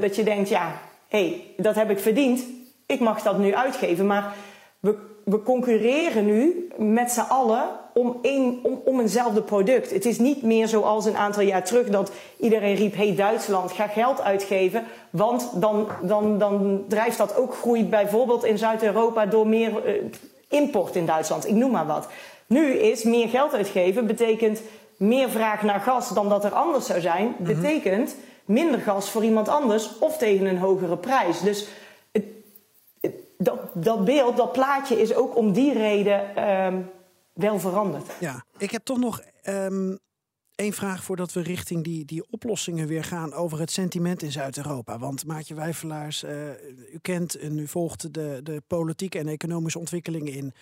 dat 0.00 0.16
je 0.16 0.22
denkt, 0.22 0.48
ja, 0.48 0.72
hé, 1.08 1.18
hey, 1.18 1.44
dat 1.56 1.74
heb 1.74 1.90
ik 1.90 1.98
verdiend. 1.98 2.42
Ik 2.86 3.00
mag 3.00 3.22
dat 3.22 3.38
nu 3.38 3.54
uitgeven. 3.54 4.06
Maar 4.06 4.32
we, 4.80 5.15
we 5.30 5.42
concurreren 5.42 6.24
nu 6.24 6.68
met 6.76 7.12
z'n 7.12 7.20
allen 7.20 7.68
om, 7.94 8.18
één, 8.22 8.58
om, 8.62 8.80
om 8.84 9.00
eenzelfde 9.00 9.42
product. 9.42 9.90
Het 9.90 10.04
is 10.04 10.18
niet 10.18 10.42
meer 10.42 10.68
zoals 10.68 11.04
een 11.04 11.16
aantal 11.16 11.42
jaar 11.42 11.64
terug 11.64 11.88
dat 11.88 12.10
iedereen 12.38 12.74
riep: 12.74 12.96
hé, 12.96 13.06
hey, 13.06 13.16
Duitsland, 13.16 13.72
ga 13.72 13.86
geld 13.86 14.20
uitgeven. 14.20 14.84
Want 15.10 15.50
dan, 15.54 15.88
dan, 16.02 16.38
dan 16.38 16.84
drijft 16.88 17.18
dat 17.18 17.36
ook 17.36 17.54
groei 17.54 17.84
bijvoorbeeld 17.84 18.44
in 18.44 18.58
Zuid-Europa 18.58 19.26
door 19.26 19.46
meer 19.46 19.70
uh, 19.86 20.02
import 20.48 20.96
in 20.96 21.06
Duitsland. 21.06 21.48
Ik 21.48 21.54
noem 21.54 21.70
maar 21.70 21.86
wat. 21.86 22.08
Nu 22.46 22.72
is 22.72 23.02
meer 23.02 23.28
geld 23.28 23.54
uitgeven, 23.54 24.06
betekent 24.06 24.60
meer 24.96 25.30
vraag 25.30 25.62
naar 25.62 25.80
gas 25.80 26.08
dan 26.08 26.28
dat 26.28 26.44
er 26.44 26.54
anders 26.54 26.86
zou 26.86 27.00
zijn. 27.00 27.34
Mhm. 27.38 27.54
Betekent 27.54 28.16
minder 28.44 28.80
gas 28.80 29.10
voor 29.10 29.24
iemand 29.24 29.48
anders 29.48 29.98
of 29.98 30.16
tegen 30.16 30.46
een 30.46 30.58
hogere 30.58 30.96
prijs. 30.96 31.40
Dus 31.40 31.68
dat, 33.38 33.70
dat 33.74 34.04
beeld, 34.04 34.36
dat 34.36 34.52
plaatje 34.52 35.00
is 35.00 35.14
ook 35.14 35.36
om 35.36 35.52
die 35.52 35.72
reden 35.72 36.48
um, 36.48 36.90
wel 37.32 37.58
veranderd. 37.58 38.10
Ja, 38.20 38.44
ik 38.58 38.70
heb 38.70 38.84
toch 38.84 38.98
nog 38.98 39.22
um, 39.48 39.98
één 40.54 40.72
vraag 40.72 41.04
voordat 41.04 41.32
we 41.32 41.42
richting 41.42 41.84
die, 41.84 42.04
die 42.04 42.26
oplossingen 42.30 42.86
weer 42.86 43.04
gaan 43.04 43.32
over 43.32 43.58
het 43.58 43.70
sentiment 43.70 44.22
in 44.22 44.32
Zuid-Europa. 44.32 44.98
Want 44.98 45.26
Maatje 45.26 45.54
Wijfelaars, 45.54 46.24
uh, 46.24 46.30
u 46.92 46.98
kent 47.02 47.34
en 47.34 47.58
u 47.58 47.66
volgt 47.66 48.14
de, 48.14 48.40
de 48.42 48.62
politieke 48.66 49.18
en 49.18 49.28
economische 49.28 49.78
ontwikkelingen 49.78 50.32
in 50.32 50.52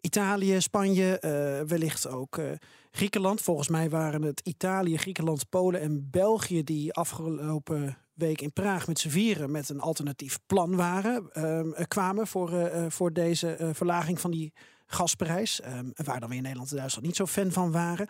Italië, 0.00 0.60
Spanje, 0.60 1.22
uh, 1.24 1.68
wellicht 1.68 2.08
ook 2.08 2.36
uh, 2.36 2.50
Griekenland. 2.90 3.40
Volgens 3.40 3.68
mij 3.68 3.90
waren 3.90 4.22
het 4.22 4.40
Italië, 4.44 4.96
Griekenland, 4.96 5.48
Polen 5.48 5.80
en 5.80 6.08
België 6.10 6.64
die 6.64 6.92
afgelopen 6.92 7.96
week 8.18 8.40
in 8.40 8.52
Praag 8.52 8.86
met 8.86 8.98
z'n 8.98 9.08
vieren 9.08 9.50
met 9.50 9.68
een 9.68 9.80
alternatief 9.80 10.38
plan 10.46 10.76
waren, 10.76 11.30
uh, 11.32 11.84
kwamen 11.86 12.26
voor, 12.26 12.70
voor 12.88 13.12
deze 13.12 13.70
verlaging 13.72 14.20
van 14.20 14.30
die 14.30 14.52
gasprijs. 14.86 15.60
Ehm, 15.60 15.90
waar 15.94 16.20
dan 16.20 16.28
weer 16.28 16.40
Nederland 16.40 16.70
en 16.70 16.76
Duitsland 16.76 17.06
niet 17.06 17.16
zo 17.16 17.26
fan 17.26 17.52
van 17.52 17.72
waren. 17.72 18.08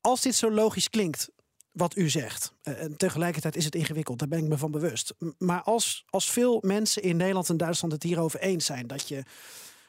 Als 0.00 0.20
dit 0.20 0.34
zo 0.34 0.50
logisch 0.50 0.90
klinkt, 0.90 1.30
wat 1.72 1.96
u 1.96 2.08
zegt. 2.08 2.54
En 2.62 2.96
tegelijkertijd 2.96 3.56
is 3.56 3.64
het 3.64 3.74
ingewikkeld, 3.74 4.18
daar 4.18 4.28
ben 4.28 4.38
ik 4.38 4.48
me 4.48 4.58
van 4.58 4.70
bewust. 4.70 5.14
Maar 5.38 5.62
als, 5.62 6.04
als 6.10 6.30
veel 6.30 6.58
mensen 6.66 7.02
in 7.02 7.16
Nederland 7.16 7.48
en 7.48 7.56
Duitsland 7.56 7.92
het 7.92 8.02
hierover 8.02 8.40
eens 8.40 8.64
zijn 8.64 8.86
dat 8.86 9.08
je 9.08 9.22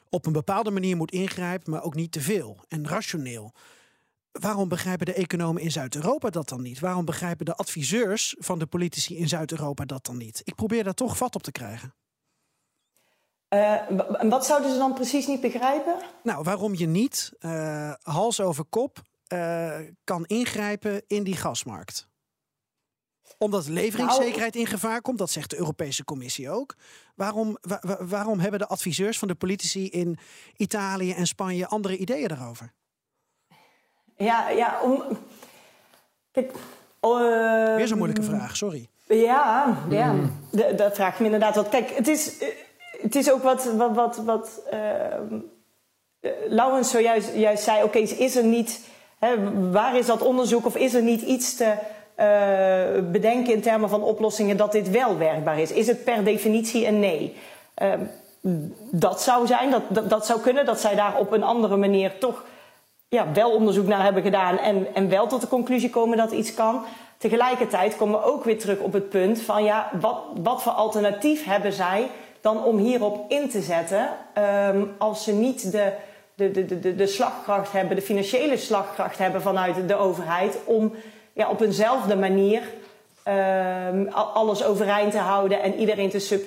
op 0.08 0.26
een 0.26 0.32
bepaalde 0.32 0.70
manier 0.70 0.96
moet 0.96 1.10
ingrijpen, 1.10 1.70
maar 1.70 1.82
ook 1.82 1.94
niet 1.94 2.12
te 2.12 2.20
veel 2.20 2.64
en 2.68 2.88
rationeel. 2.88 3.52
Waarom 4.40 4.68
begrijpen 4.68 5.06
de 5.06 5.14
economen 5.14 5.62
in 5.62 5.70
Zuid-Europa 5.70 6.30
dat 6.30 6.48
dan 6.48 6.62
niet? 6.62 6.80
Waarom 6.80 7.04
begrijpen 7.04 7.44
de 7.44 7.54
adviseurs 7.54 8.36
van 8.38 8.58
de 8.58 8.66
politici 8.66 9.16
in 9.16 9.28
Zuid-Europa 9.28 9.84
dat 9.84 10.06
dan 10.06 10.16
niet? 10.16 10.40
Ik 10.44 10.54
probeer 10.54 10.84
daar 10.84 10.94
toch 10.94 11.16
vat 11.16 11.34
op 11.34 11.42
te 11.42 11.52
krijgen. 11.52 11.94
Uh, 13.48 13.74
wat 14.28 14.46
zouden 14.46 14.70
ze 14.70 14.78
dan 14.78 14.94
precies 14.94 15.26
niet 15.26 15.40
begrijpen? 15.40 15.96
Nou, 16.22 16.42
waarom 16.42 16.74
je 16.74 16.86
niet 16.86 17.32
uh, 17.40 17.92
hals 18.02 18.40
over 18.40 18.64
kop 18.64 19.02
uh, 19.28 19.76
kan 20.04 20.24
ingrijpen 20.24 21.02
in 21.06 21.24
die 21.24 21.36
gasmarkt 21.36 22.08
omdat 23.38 23.68
leveringszekerheid 23.68 24.56
in 24.56 24.66
gevaar 24.66 25.00
komt, 25.00 25.18
dat 25.18 25.30
zegt 25.30 25.50
de 25.50 25.58
Europese 25.58 26.04
Commissie 26.04 26.50
ook. 26.50 26.74
Waarom, 27.14 27.58
waarom 27.98 28.38
hebben 28.38 28.60
de 28.60 28.66
adviseurs 28.66 29.18
van 29.18 29.28
de 29.28 29.34
politici 29.34 29.88
in 29.88 30.18
Italië 30.56 31.12
en 31.12 31.26
Spanje 31.26 31.66
andere 31.66 31.96
ideeën 31.96 32.28
daarover? 32.28 32.72
Ja, 34.16 34.48
ja, 34.48 34.78
om. 34.82 35.02
Kijk. 36.32 36.52
Uh, 37.02 37.76
Weer 37.76 37.86
zo'n 37.86 37.98
moeilijke 37.98 38.22
vraag, 38.22 38.56
sorry. 38.56 38.88
Ja, 39.06 39.76
ja. 39.88 40.12
Mm. 40.12 40.32
dat 40.76 40.94
vraag 40.94 41.16
je 41.16 41.18
me 41.18 41.24
inderdaad 41.24 41.54
wat. 41.54 41.68
Kijk, 41.68 41.90
het 41.90 42.08
is, 42.08 42.44
het 43.02 43.14
is 43.14 43.30
ook 43.30 43.42
wat. 43.42 43.64
wat, 43.64 43.94
wat, 43.94 44.16
wat 44.16 44.62
uh, 44.72 45.38
Laurens 46.48 46.90
zojuist 46.90 47.34
juist 47.34 47.62
zei: 47.62 47.76
oké, 47.82 47.86
okay, 47.86 48.02
is 48.02 48.36
er 48.36 48.44
niet 48.44 48.80
Hè, 49.24 49.70
waar 49.70 49.96
is 49.96 50.06
dat 50.06 50.22
onderzoek 50.22 50.66
of 50.66 50.76
is 50.76 50.94
er 50.94 51.02
niet 51.02 51.22
iets 51.22 51.56
te 51.56 51.74
uh, 52.18 53.10
bedenken 53.10 53.52
in 53.52 53.60
termen 53.60 53.88
van 53.88 54.02
oplossingen 54.02 54.56
dat 54.56 54.72
dit 54.72 54.90
wel 54.90 55.18
werkbaar 55.18 55.58
is? 55.58 55.72
Is 55.72 55.86
het 55.86 56.04
per 56.04 56.24
definitie 56.24 56.86
een 56.86 57.00
nee? 57.00 57.36
Uh, 57.82 57.92
dat 58.90 59.22
zou 59.22 59.46
zijn, 59.46 59.70
dat, 59.70 59.82
dat, 59.88 60.10
dat, 60.10 60.26
zou 60.26 60.40
kunnen, 60.40 60.66
dat 60.66 60.80
zij 60.80 60.94
daar 60.94 61.18
op 61.18 61.32
een 61.32 61.42
andere 61.42 61.76
manier 61.76 62.18
toch 62.18 62.44
ja, 63.08 63.32
wel 63.32 63.50
onderzoek 63.50 63.86
naar 63.86 64.02
hebben 64.02 64.22
gedaan 64.22 64.58
en, 64.58 64.86
en 64.94 65.08
wel 65.08 65.26
tot 65.26 65.40
de 65.40 65.48
conclusie 65.48 65.90
komen 65.90 66.16
dat 66.16 66.32
iets 66.32 66.54
kan. 66.54 66.84
Tegelijkertijd 67.18 67.96
komen 67.96 68.20
we 68.20 68.26
ook 68.26 68.44
weer 68.44 68.58
terug 68.58 68.78
op 68.78 68.92
het 68.92 69.08
punt 69.08 69.40
van 69.40 69.64
ja, 69.64 69.90
wat, 70.00 70.22
wat 70.42 70.62
voor 70.62 70.72
alternatief 70.72 71.44
hebben 71.44 71.72
zij 71.72 72.08
dan 72.40 72.64
om 72.64 72.78
hierop 72.78 73.30
in 73.30 73.48
te 73.48 73.60
zetten 73.60 74.08
um, 74.74 74.94
als 74.98 75.24
ze 75.24 75.32
niet 75.32 75.72
de, 75.72 75.92
de, 76.34 76.50
de, 76.50 76.80
de, 76.80 76.94
de 76.94 77.06
slagkracht 77.06 77.72
hebben, 77.72 77.96
de 77.96 78.02
financiële 78.02 78.56
slagkracht 78.56 79.18
hebben 79.18 79.42
vanuit 79.42 79.88
de 79.88 79.96
overheid 79.96 80.58
om 80.64 80.94
ja, 81.32 81.50
op 81.50 81.60
eenzelfde 81.60 82.16
manier 82.16 82.62
um, 83.88 84.08
alles 84.12 84.64
overeind 84.64 85.12
te 85.12 85.18
houden 85.18 85.62
en 85.62 85.74
iedereen 85.74 86.10
te 86.10 86.18
sub, 86.18 86.42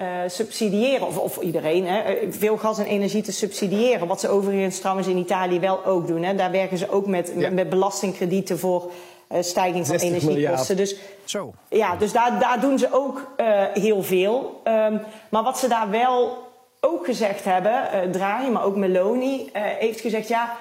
uh, 0.00 0.06
subsidiëren. 0.26 1.06
Of, 1.06 1.18
of 1.18 1.36
iedereen, 1.36 1.86
hè, 1.86 2.02
veel 2.30 2.56
gas 2.56 2.78
en 2.78 2.84
energie 2.84 3.22
te 3.22 3.32
subsidiëren. 3.32 4.06
Wat 4.06 4.20
ze 4.20 4.28
overigens 4.28 4.78
trouwens 4.78 5.08
in 5.08 5.16
Italië 5.16 5.60
wel 5.60 5.84
ook 5.84 6.06
doen. 6.06 6.22
Hè. 6.22 6.34
Daar 6.34 6.50
werken 6.50 6.78
ze 6.78 6.90
ook 6.90 7.06
met, 7.06 7.32
ja. 7.36 7.50
met 7.50 7.68
belastingkredieten 7.68 8.58
voor 8.58 8.90
uh, 9.32 9.42
stijging 9.42 9.86
van 9.86 9.96
energiekosten. 9.96 10.76
Dus, 10.76 10.96
Zo. 11.24 11.52
Ja, 11.68 11.96
dus 11.96 12.12
daar, 12.12 12.40
daar 12.40 12.60
doen 12.60 12.78
ze 12.78 12.88
ook 12.90 13.32
uh, 13.40 13.64
heel 13.72 14.02
veel. 14.02 14.60
Um, 14.64 15.00
maar 15.28 15.42
wat 15.42 15.58
ze 15.58 15.68
daar 15.68 15.90
wel 15.90 16.46
ook 16.80 17.04
gezegd 17.04 17.44
hebben, 17.44 18.10
Draghi, 18.12 18.50
maar 18.50 18.64
ook 18.64 18.76
Meloni, 18.76 19.50
heeft 19.52 20.00
gezegd... 20.00 20.28
ja 20.28 20.56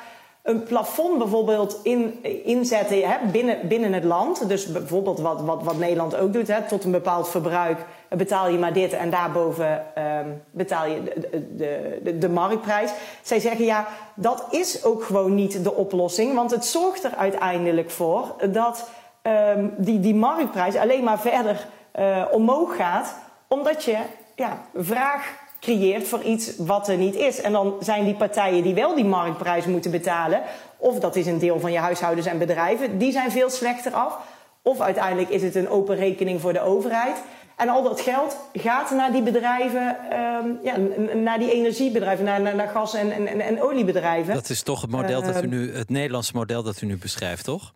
een 0.47 0.63
plafond 0.63 1.17
bijvoorbeeld 1.17 1.79
in, 1.83 2.23
inzetten 2.43 3.09
hè, 3.09 3.15
binnen, 3.31 3.67
binnen 3.67 3.93
het 3.93 4.03
land. 4.03 4.49
Dus 4.49 4.71
bijvoorbeeld 4.71 5.19
wat, 5.19 5.41
wat, 5.41 5.63
wat 5.63 5.77
Nederland 5.77 6.15
ook 6.15 6.33
doet. 6.33 6.47
Hè, 6.47 6.61
tot 6.61 6.83
een 6.83 6.91
bepaald 6.91 7.29
verbruik 7.29 7.85
betaal 8.09 8.49
je 8.49 8.57
maar 8.57 8.73
dit 8.73 8.93
en 8.93 9.09
daarboven 9.09 9.83
um, 9.97 10.43
betaal 10.51 10.85
je 10.85 11.03
de, 11.03 11.99
de, 12.03 12.17
de, 12.17 12.29
marktprijs. 12.29 12.91
Zij 13.21 13.39
zeggen 13.39 13.65
ja, 13.65 13.87
dat 14.15 14.47
is 14.51 14.83
ook 14.83 15.03
gewoon 15.03 15.35
niet 15.35 15.63
de 15.63 15.73
oplossing. 15.73 16.35
Want 16.35 16.51
het 16.51 16.65
zorgt 16.65 17.03
er 17.03 17.15
uiteindelijk 17.15 17.89
voor 17.89 18.35
dat 18.51 18.89
um, 19.21 19.73
die, 19.77 19.99
die 19.99 20.15
marktprijs 20.15 20.75
alleen 20.75 21.03
maar 21.03 21.19
verder 21.19 21.67
uh, 21.99 22.23
omhoog 22.31 22.75
gaat. 22.75 23.15
Omdat 23.47 23.83
je 23.83 23.97
ja, 24.35 24.61
vraag 24.75 25.45
creëert 25.59 26.07
voor 26.07 26.21
iets 26.21 26.57
wat 26.57 26.87
er 26.87 26.97
niet 26.97 27.15
is. 27.15 27.41
En 27.41 27.51
dan 27.51 27.75
zijn 27.79 28.03
die 28.03 28.15
partijen 28.15 28.63
die 28.63 28.73
wel 28.73 28.95
die 28.95 29.05
marktprijs 29.05 29.65
moeten 29.65 29.91
betalen, 29.91 30.41
of 30.77 30.99
dat 30.99 31.15
is 31.15 31.25
een 31.25 31.39
deel 31.39 31.59
van 31.59 31.71
je 31.71 31.79
huishoudens 31.79 32.27
en 32.27 32.37
bedrijven, 32.37 32.97
die 32.97 33.11
zijn 33.11 33.31
veel 33.31 33.49
slechter 33.49 33.93
af. 33.93 34.17
Of 34.61 34.81
uiteindelijk 34.81 35.29
is 35.29 35.43
het 35.43 35.55
een 35.55 35.69
open 35.69 35.95
rekening 35.95 36.41
voor 36.41 36.53
de 36.53 36.61
overheid. 36.61 37.17
En 37.57 37.69
al 37.69 37.83
dat 37.83 38.01
geld 38.01 38.37
gaat 38.53 38.91
naar 38.91 39.11
die 39.11 39.21
bedrijven, 39.21 39.97
um, 40.19 40.59
ja, 40.63 40.77
naar 41.15 41.39
die 41.39 41.51
energiebedrijven, 41.51 42.25
naar, 42.25 42.41
naar, 42.41 42.55
naar 42.55 42.67
gas- 42.67 42.93
en, 42.93 43.27
en, 43.27 43.39
en, 43.39 43.61
oliebedrijven. 43.61 44.33
Dat 44.33 44.49
is 44.49 44.61
toch 44.61 44.81
het 44.81 44.91
model 44.91 45.21
dat 45.21 45.43
u 45.43 45.47
nu, 45.47 45.75
het 45.75 45.89
Nederlandse 45.89 46.31
model 46.35 46.63
dat 46.63 46.81
u 46.81 46.85
nu 46.85 46.97
beschrijft, 46.97 47.43
toch? 47.43 47.73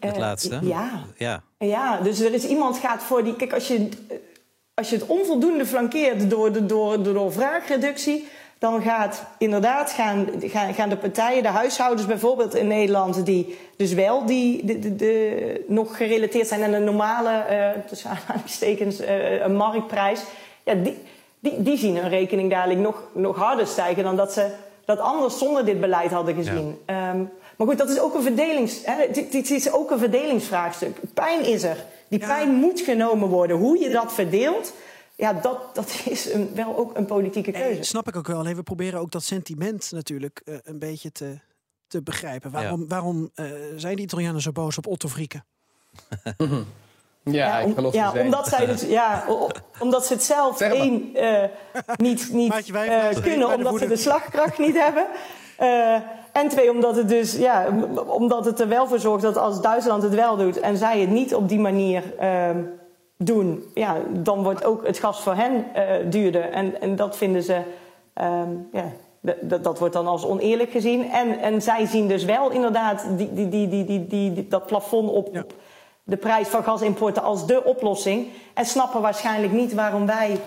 Het 0.00 0.16
laatste? 0.16 0.58
Ja. 0.62 1.04
ja. 1.16 1.42
Ja, 1.58 2.00
dus 2.00 2.20
er 2.20 2.34
is 2.34 2.44
iemand 2.44 2.78
gaat 2.78 3.02
voor 3.02 3.24
die. 3.24 3.36
Kijk, 3.36 3.52
als 3.52 3.68
je 3.68 3.88
als 4.78 4.90
je 4.90 4.96
het 4.96 5.06
onvoldoende 5.06 5.66
flankeert 5.66 6.30
door, 6.30 6.52
de, 6.52 6.66
door, 6.66 7.02
door 7.02 7.32
vraagreductie, 7.32 8.28
dan 8.58 8.82
gaat 8.82 9.22
inderdaad 9.38 9.90
gaan, 9.90 10.28
gaan, 10.40 10.74
gaan 10.74 10.88
de 10.88 10.96
partijen, 10.96 11.42
de 11.42 11.48
huishoudens 11.48 12.06
bijvoorbeeld 12.06 12.54
in 12.54 12.66
Nederland, 12.66 13.26
die 13.26 13.58
dus 13.76 13.92
wel 13.92 14.26
die, 14.26 14.64
de, 14.64 14.78
de, 14.78 14.96
de 14.96 15.64
nog 15.68 15.96
gerelateerd 15.96 16.48
zijn 16.48 16.62
aan 16.62 16.72
een 16.72 16.84
normale, 16.84 17.44
uh, 17.50 17.84
tussen 17.86 18.10
aanhalingstekens, 18.10 19.00
uh, 19.00 19.40
een 19.40 19.56
marktprijs, 19.56 20.22
ja, 20.64 20.74
die, 20.74 20.98
die, 21.40 21.62
die 21.62 21.78
zien 21.78 21.96
hun 21.96 22.08
rekening 22.08 22.50
dadelijk 22.50 22.80
nog, 22.80 23.02
nog 23.12 23.36
harder 23.36 23.66
stijgen 23.66 24.02
dan 24.02 24.16
dat 24.16 24.32
ze 24.32 24.50
dat 24.84 24.98
anders 24.98 25.38
zonder 25.38 25.64
dit 25.64 25.80
beleid 25.80 26.10
hadden 26.10 26.34
gezien. 26.34 26.78
Ja. 26.86 27.10
Um, 27.10 27.30
maar 27.56 27.66
goed, 27.66 27.78
dat 27.78 27.90
is 27.90 28.00
ook 28.00 28.14
een 28.14 28.22
verdelings, 28.22 28.80
hè, 28.84 29.10
dit, 29.12 29.32
dit 29.32 29.50
is 29.50 29.72
ook 29.72 29.90
een 29.90 29.98
verdelingsvraagstuk. 29.98 30.96
Pijn 31.14 31.44
is 31.44 31.62
er. 31.62 31.84
Die 32.08 32.18
pijn 32.18 32.54
moet 32.54 32.80
genomen 32.80 33.28
worden. 33.28 33.56
Hoe 33.56 33.78
je 33.78 33.88
dat 33.88 34.12
verdeelt, 34.12 34.72
ja, 35.18 35.32
dat, 35.32 35.74
dat 35.74 36.02
is 36.04 36.32
een, 36.32 36.54
wel 36.54 36.76
ook 36.76 36.96
een 36.96 37.06
politieke 37.06 37.50
keuze. 37.50 37.78
En, 37.78 37.84
snap 37.84 38.08
ik 38.08 38.16
ook 38.16 38.26
wel. 38.26 38.44
we 38.44 38.62
proberen 38.62 39.00
ook 39.00 39.10
dat 39.10 39.22
sentiment 39.22 39.90
natuurlijk 39.92 40.42
uh, 40.44 40.54
een 40.62 40.78
beetje 40.78 41.12
te, 41.12 41.38
te 41.86 42.02
begrijpen. 42.02 42.50
Waarom, 42.50 42.80
ja. 42.80 42.86
waarom 42.86 43.30
uh, 43.34 43.52
zijn 43.76 43.96
de 43.96 44.02
Italianen 44.02 44.40
zo 44.40 44.52
boos 44.52 44.78
op 44.78 44.86
Otto 44.86 45.08
Frieken? 45.08 45.44
Ja, 47.32 47.58
ik 47.58 47.74
geloof 47.74 47.94
ja, 47.94 48.12
omdat 48.12 48.48
zij 48.48 48.64
het, 48.64 48.80
ja, 48.88 49.24
omdat 49.78 50.06
ze 50.06 50.12
het 50.12 50.22
zelf 50.22 50.60
één 50.60 51.10
uh, 51.16 51.44
niet, 51.96 52.32
niet 52.42 52.68
uh, 52.70 53.08
kunnen, 53.22 53.54
omdat 53.54 53.78
ze 53.78 53.86
de 53.86 53.96
slagkracht 53.96 54.58
niet 54.58 54.78
hebben. 54.78 55.06
Uh, 55.60 55.94
en 56.32 56.48
twee, 56.48 56.70
omdat 56.70 56.96
het 56.96 57.08
dus, 57.08 57.36
ja, 57.36 57.66
omdat 58.06 58.44
het 58.44 58.60
er 58.60 58.68
wel 58.68 58.86
voor 58.86 58.98
zorgt 58.98 59.22
dat 59.22 59.36
als 59.36 59.60
Duitsland 59.60 60.02
het 60.02 60.14
wel 60.14 60.36
doet 60.36 60.60
en 60.60 60.76
zij 60.76 61.00
het 61.00 61.10
niet 61.10 61.34
op 61.34 61.48
die 61.48 61.58
manier 61.58 62.02
uh, 62.20 62.50
doen, 63.18 63.64
ja, 63.74 63.96
dan 64.10 64.42
wordt 64.42 64.64
ook 64.64 64.86
het 64.86 64.98
gas 64.98 65.20
voor 65.20 65.34
hen 65.34 65.64
uh, 65.76 66.10
duurder. 66.10 66.50
En, 66.50 66.80
en 66.80 66.96
dat 66.96 67.16
vinden 67.16 67.42
ze, 67.42 67.60
um, 68.14 68.68
ja, 68.72 68.84
dat, 69.20 69.64
dat 69.64 69.78
wordt 69.78 69.94
dan 69.94 70.06
als 70.06 70.24
oneerlijk 70.26 70.70
gezien. 70.70 71.10
En, 71.10 71.38
en 71.38 71.62
zij 71.62 71.86
zien 71.86 72.08
dus 72.08 72.24
wel 72.24 72.50
inderdaad 72.50 73.06
die, 73.16 73.32
die, 73.32 73.48
die, 73.48 73.68
die, 73.68 73.84
die, 73.84 74.06
die, 74.06 74.32
die 74.32 74.48
dat 74.48 74.66
plafond 74.66 75.10
op, 75.10 75.28
ja. 75.32 75.40
op 75.40 75.54
de 76.04 76.16
prijs 76.16 76.48
van 76.48 76.64
gasimporten 76.64 77.22
als 77.22 77.46
de 77.46 77.64
oplossing. 77.64 78.26
En 78.54 78.64
snappen 78.64 79.00
waarschijnlijk 79.00 79.52
niet 79.52 79.74
waarom 79.74 80.06
wij 80.06 80.40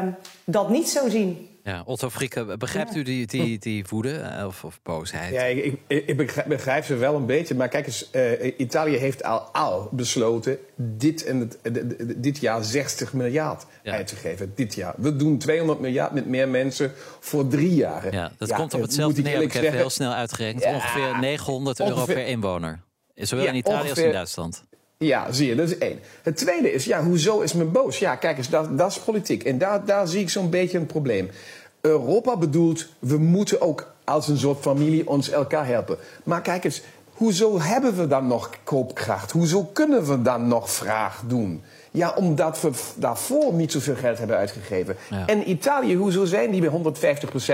um, 0.00 0.16
dat 0.44 0.68
niet 0.68 0.88
zo 0.88 1.08
zien. 1.08 1.49
Ja, 1.64 1.82
Otto 1.86 2.10
Frieke, 2.10 2.56
begrijpt 2.56 2.96
u 2.96 3.02
die, 3.02 3.26
die, 3.26 3.58
die 3.58 3.84
woede 3.88 4.42
of, 4.46 4.64
of 4.64 4.80
boosheid? 4.82 5.32
Ja, 5.32 5.42
ik, 5.42 5.78
ik, 5.86 6.06
ik 6.06 6.16
begrijp, 6.16 6.48
begrijp, 6.48 6.84
ze 6.84 6.96
wel 6.96 7.14
een 7.14 7.26
beetje. 7.26 7.54
Maar 7.54 7.68
kijk 7.68 7.86
eens, 7.86 8.08
uh, 8.12 8.52
Italië 8.56 8.96
heeft 8.96 9.22
al, 9.22 9.38
al 9.38 9.88
besloten 9.92 10.58
dit, 10.76 11.24
en 11.24 11.38
het, 11.38 11.96
dit 12.22 12.38
jaar 12.38 12.64
60 12.64 13.12
miljard 13.12 13.66
ja. 13.82 13.92
uit 13.92 14.06
te 14.06 14.16
geven. 14.16 14.52
Dit 14.54 14.74
jaar. 14.74 14.94
We 14.96 15.16
doen 15.16 15.38
200 15.38 15.80
miljard 15.80 16.12
met 16.12 16.26
meer 16.26 16.48
mensen 16.48 16.92
voor 17.20 17.48
drie 17.48 17.74
jaar. 17.74 18.12
Ja, 18.12 18.32
dat 18.38 18.48
ja, 18.48 18.56
komt 18.56 18.74
op 18.74 18.80
hetzelfde 18.80 19.22
neer. 19.22 19.42
Ik 19.42 19.52
heb 19.52 19.72
heel 19.72 19.90
snel 19.90 20.12
uitgerekend. 20.12 20.62
Ja, 20.62 20.74
ongeveer 20.74 21.18
900 21.18 21.80
euro 21.80 22.04
per 22.04 22.26
inwoner. 22.26 22.80
Zowel 23.14 23.46
in 23.46 23.54
Italië 23.54 23.76
ongeveer, 23.76 23.90
als 23.90 24.04
in 24.04 24.12
Duitsland. 24.12 24.64
Ja, 25.04 25.32
zie 25.32 25.48
je, 25.48 25.54
dat 25.54 25.68
is 25.68 25.78
één. 25.78 25.98
Het 26.22 26.36
tweede 26.36 26.72
is, 26.72 26.84
ja, 26.84 27.02
hoezo 27.02 27.40
is 27.40 27.52
men 27.52 27.72
boos? 27.72 27.98
Ja, 27.98 28.16
kijk 28.16 28.36
eens, 28.36 28.48
dat, 28.48 28.78
dat 28.78 28.90
is 28.90 28.98
politiek. 28.98 29.44
En 29.44 29.58
daar, 29.58 29.84
daar 29.84 30.08
zie 30.08 30.20
ik 30.20 30.30
zo'n 30.30 30.50
beetje 30.50 30.78
een 30.78 30.86
probleem. 30.86 31.30
Europa 31.80 32.36
bedoelt, 32.36 32.86
we 32.98 33.18
moeten 33.18 33.60
ook 33.60 33.92
als 34.04 34.28
een 34.28 34.38
soort 34.38 34.60
familie 34.60 35.08
ons 35.08 35.30
elkaar 35.30 35.66
helpen. 35.66 35.96
Maar 36.24 36.42
kijk 36.42 36.64
eens, 36.64 36.82
hoezo 37.12 37.60
hebben 37.60 37.96
we 37.96 38.06
dan 38.06 38.26
nog 38.26 38.50
koopkracht? 38.64 39.30
Hoezo 39.30 39.64
kunnen 39.64 40.04
we 40.06 40.22
dan 40.22 40.48
nog 40.48 40.70
vraag 40.70 41.22
doen? 41.26 41.62
Ja, 41.92 42.14
omdat 42.16 42.60
we 42.60 42.70
daarvoor 42.96 43.52
niet 43.52 43.72
zoveel 43.72 43.94
geld 43.94 44.18
hebben 44.18 44.36
uitgegeven. 44.36 44.96
Ja. 45.10 45.26
En 45.26 45.50
Italië, 45.50 45.96
hoezo 45.96 46.24
zijn 46.24 46.50
die 46.50 46.60
bij 46.60 46.92